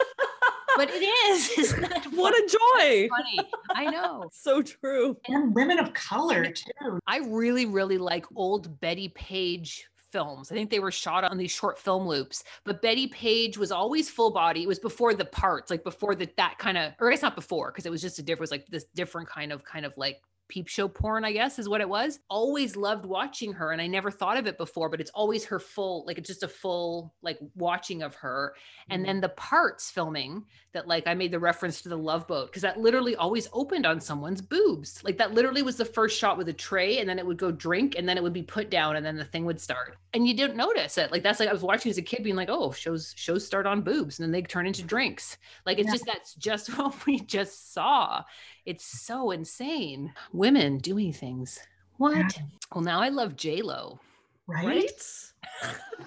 But 0.79 0.91
it 0.91 1.03
is. 1.03 1.51
Isn't 1.59 1.81
that 1.83 2.07
what 2.13 2.35
fun- 2.35 2.45
a 2.45 2.49
joy! 2.49 3.09
funny? 3.09 3.51
I 3.75 3.91
know. 3.91 4.31
So 4.33 4.63
true. 4.63 5.17
And 5.27 5.55
women 5.55 5.79
of 5.79 5.93
color 5.93 6.47
too. 6.47 6.99
I 7.07 7.19
really, 7.19 7.67
really 7.67 7.99
like 7.99 8.25
old 8.37 8.81
Bettie 8.81 9.09
Page 9.11 9.87
films. 10.13 10.51
I 10.51 10.55
think 10.55 10.71
they 10.71 10.79
were 10.79 10.91
shot 10.93 11.25
on 11.25 11.37
these 11.37 11.51
short 11.51 11.79
film 11.79 12.07
loops. 12.07 12.45
But 12.65 12.81
Bettie 12.81 13.09
Page 13.09 13.59
was 13.59 13.73
always 13.73 14.09
full 14.09 14.31
body. 14.31 14.63
It 14.63 14.69
was 14.69 14.79
before 14.79 15.13
the 15.15 15.25
parts, 15.25 15.71
like 15.71 15.85
before 15.85 16.15
the 16.15 16.29
that 16.37 16.57
kind 16.59 16.79
of, 16.79 16.93
or 17.01 17.11
it's 17.11 17.23
not 17.23 17.35
before, 17.35 17.71
because 17.73 17.85
it 17.85 17.91
was 17.91 18.01
just 18.01 18.19
a 18.19 18.23
different, 18.23 18.39
it 18.39 18.41
was 18.43 18.51
like 18.53 18.67
this 18.69 18.85
different 18.95 19.29
kind 19.29 19.53
of 19.53 19.65
kind 19.65 19.85
of 19.85 19.93
like 19.97 20.23
peep 20.49 20.69
show 20.69 20.89
porn, 20.89 21.25
I 21.25 21.33
guess 21.33 21.59
is 21.59 21.69
what 21.69 21.81
it 21.81 21.89
was. 21.89 22.21
Always 22.29 22.77
loved 22.77 23.05
watching 23.05 23.53
her. 23.53 23.73
And 23.73 23.81
I 23.81 23.87
never 23.87 24.11
thought 24.11 24.37
of 24.37 24.47
it 24.47 24.59
before, 24.59 24.89
but 24.89 25.01
it's 25.01 25.11
always 25.11 25.45
her 25.47 25.59
full, 25.59 26.05
like 26.07 26.19
it's 26.19 26.29
just 26.29 26.43
a 26.43 26.49
full 26.49 27.15
like 27.23 27.39
watching 27.55 28.03
of 28.03 28.15
her. 28.17 28.55
And 28.91 29.01
mm-hmm. 29.01 29.07
then 29.07 29.21
the 29.21 29.29
parts 29.31 29.91
filming 29.91 30.45
that 30.73 30.89
like 30.89 31.07
I 31.07 31.15
made 31.15 31.33
the 31.33 31.39
reference 31.39 31.83
to 31.83 31.89
the 31.89 31.99
love 31.99 32.27
boat 32.27 32.47
because 32.47 32.63
that 32.63 32.81
literally 32.81 33.17
always 33.17 33.49
opened 33.53 33.87
on 33.87 34.01
someone's 34.01 34.41
boobs. 34.41 35.03
Like 35.05 35.19
that 35.19 35.33
literally 35.33 35.63
was 35.63 35.77
the 35.77 35.85
first 35.85 36.19
shot 36.19 36.39
with 36.39 36.49
a 36.49 36.53
tray 36.53 36.99
and 36.99 37.09
then 37.09 37.19
it 37.19 37.27
would 37.27 37.39
go 37.39 37.51
drink 37.51 37.95
and 37.97 38.09
then 38.09 38.17
it 38.17 38.23
would 38.23 38.33
be 38.33 38.43
put 38.43 38.71
down 38.71 38.97
and 38.97 39.05
then 39.05 39.17
the 39.17 39.25
thing 39.25 39.45
would 39.45 39.61
start. 39.61 39.97
And 40.15 40.27
you 40.27 40.35
didn't 40.35 40.57
notice 40.57 40.97
it. 40.97 41.13
Like 41.13 41.23
that's 41.23 41.39
like 41.39 41.51
I 41.51 41.53
was 41.53 41.63
watching 41.63 41.91
as 41.91 41.99
a 41.99 42.03
kid 42.03 42.25
being 42.25 42.35
like, 42.37 42.49
"Oh, 42.51 42.73
shows 42.73 43.13
shows 43.17 43.45
start 43.47 43.67
on 43.67 43.83
boobs 43.83 44.19
and 44.19 44.25
then 44.25 44.33
they 44.33 44.41
turn 44.43 44.67
into 44.67 44.83
drinks." 44.83 45.37
Like 45.67 45.79
it's 45.79 45.87
Yeah. 45.89 45.93
just 45.93 46.07
that's 46.07 46.35
just 46.35 46.69
what 46.79 47.05
we 47.07 47.21
just 47.21 47.73
saw. 47.75 48.25
It's 48.65 48.85
so 48.85 49.31
insane. 49.33 50.15
Women 50.33 50.79
doing 50.79 51.13
things. 51.13 51.59
What? 51.99 52.39
Well, 52.75 52.83
now 52.85 53.01
I 53.01 53.09
love 53.11 53.37
J 53.37 53.61
Lo. 53.61 54.01
Right? 54.47 54.91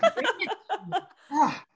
Right? 0.04 0.24
Ah. 1.32 1.64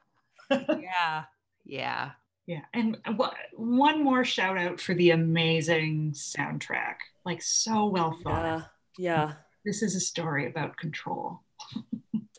Yeah. 0.50 1.24
Yeah. 1.66 2.12
Yeah, 2.48 2.62
and 2.76 2.98
wha- 3.18 3.34
one 3.54 4.04
more 4.04 4.24
shout 4.24 4.56
out 4.60 4.80
for 4.80 4.94
the 4.94 5.10
amazing 5.10 6.12
soundtrack. 6.12 6.98
Like 7.26 7.42
so 7.42 7.88
well 7.88 8.16
thought. 8.24 8.44
Yeah. 8.46 8.62
Yeah. 8.98 9.34
This 9.66 9.82
is 9.82 9.96
a 9.96 10.00
story 10.00 10.48
about 10.48 10.78
control. 10.78 11.42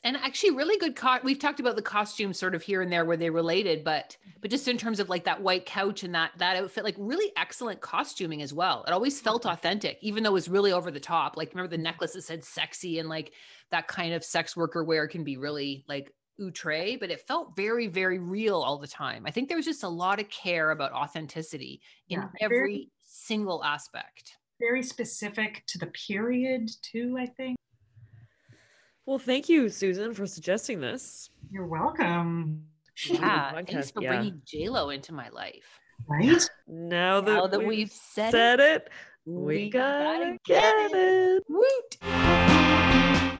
And 0.04 0.16
actually 0.16 0.52
really 0.52 0.78
good 0.78 0.94
co- 0.94 1.18
we've 1.24 1.38
talked 1.38 1.60
about 1.60 1.76
the 1.76 1.82
costumes 1.82 2.38
sort 2.38 2.54
of 2.54 2.62
here 2.62 2.80
and 2.80 2.92
there 2.92 3.04
where 3.04 3.16
they 3.16 3.30
related 3.30 3.82
but 3.82 4.16
but 4.40 4.50
just 4.50 4.68
in 4.68 4.78
terms 4.78 5.00
of 5.00 5.08
like 5.08 5.24
that 5.24 5.42
white 5.42 5.66
couch 5.66 6.04
and 6.04 6.14
that 6.14 6.30
that 6.38 6.56
outfit 6.56 6.84
like 6.84 6.94
really 6.98 7.32
excellent 7.36 7.80
costuming 7.80 8.40
as 8.42 8.52
well 8.52 8.84
it 8.86 8.92
always 8.92 9.20
felt 9.20 9.42
mm-hmm. 9.42 9.52
authentic 9.52 9.98
even 10.00 10.22
though 10.22 10.30
it 10.30 10.34
was 10.34 10.48
really 10.48 10.72
over 10.72 10.90
the 10.90 11.00
top 11.00 11.36
like 11.36 11.50
remember 11.50 11.68
the 11.74 11.82
necklace 11.82 12.12
that 12.12 12.22
said 12.22 12.44
sexy 12.44 12.98
and 12.98 13.08
like 13.08 13.32
that 13.70 13.88
kind 13.88 14.14
of 14.14 14.24
sex 14.24 14.56
worker 14.56 14.84
wear 14.84 15.08
can 15.08 15.24
be 15.24 15.36
really 15.36 15.84
like 15.88 16.12
outre 16.40 16.98
but 17.00 17.10
it 17.10 17.26
felt 17.26 17.56
very 17.56 17.86
very 17.86 18.18
real 18.18 18.60
all 18.60 18.78
the 18.78 18.86
time 18.86 19.24
i 19.26 19.30
think 19.30 19.48
there 19.48 19.56
was 19.56 19.64
just 19.64 19.82
a 19.82 19.88
lot 19.88 20.20
of 20.20 20.28
care 20.28 20.70
about 20.70 20.92
authenticity 20.92 21.80
in 22.08 22.20
Yeah, 22.20 22.28
every 22.40 22.58
very- 22.58 22.90
single 23.02 23.64
aspect 23.64 24.36
Very 24.60 24.82
specific 24.82 25.64
to 25.68 25.78
the 25.78 25.86
period 25.86 26.70
too. 26.82 27.16
I 27.18 27.26
think. 27.26 27.55
Well, 29.06 29.20
thank 29.20 29.48
you, 29.48 29.68
Susan, 29.68 30.12
for 30.14 30.26
suggesting 30.26 30.80
this. 30.80 31.30
You're 31.50 31.66
welcome. 31.66 32.64
yeah 33.06 33.52
podcast, 33.52 33.70
thanks 33.70 33.90
for 33.92 34.02
yeah. 34.02 34.08
bringing 34.16 34.42
j-lo 34.44 34.90
into 34.90 35.12
my 35.12 35.28
life 35.28 35.78
Right? 36.08 36.48
Now 36.66 37.20
that, 37.20 37.32
now 37.32 37.46
that 37.46 37.58
we've, 37.58 37.68
we've 37.68 37.92
said, 37.92 38.30
said 38.32 38.60
it 38.60 38.82
it, 38.82 38.90
we, 39.24 39.44
we 39.44 39.70
gotta, 39.70 40.08
gotta 40.08 40.38
get, 40.44 40.90
get 40.90 40.90
it. 40.94 41.42
Woot! 41.48 41.96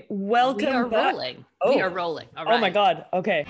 Welcome 0.08 0.66
we 0.68 0.72
are 0.72 0.86
back. 0.86 1.12
rolling. 1.12 1.44
Oh. 1.60 1.74
We 1.74 1.82
are 1.82 1.90
rolling. 1.90 2.28
All 2.36 2.44
Oh 2.46 2.58
my. 2.58 2.70
God. 2.70 3.04
Okay. 3.12 3.44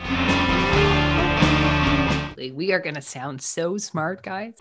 We 2.53 2.73
are 2.73 2.81
going 2.81 2.95
to 2.95 3.03
sound 3.03 3.43
so 3.43 3.77
smart, 3.79 4.23
guys. 4.23 4.55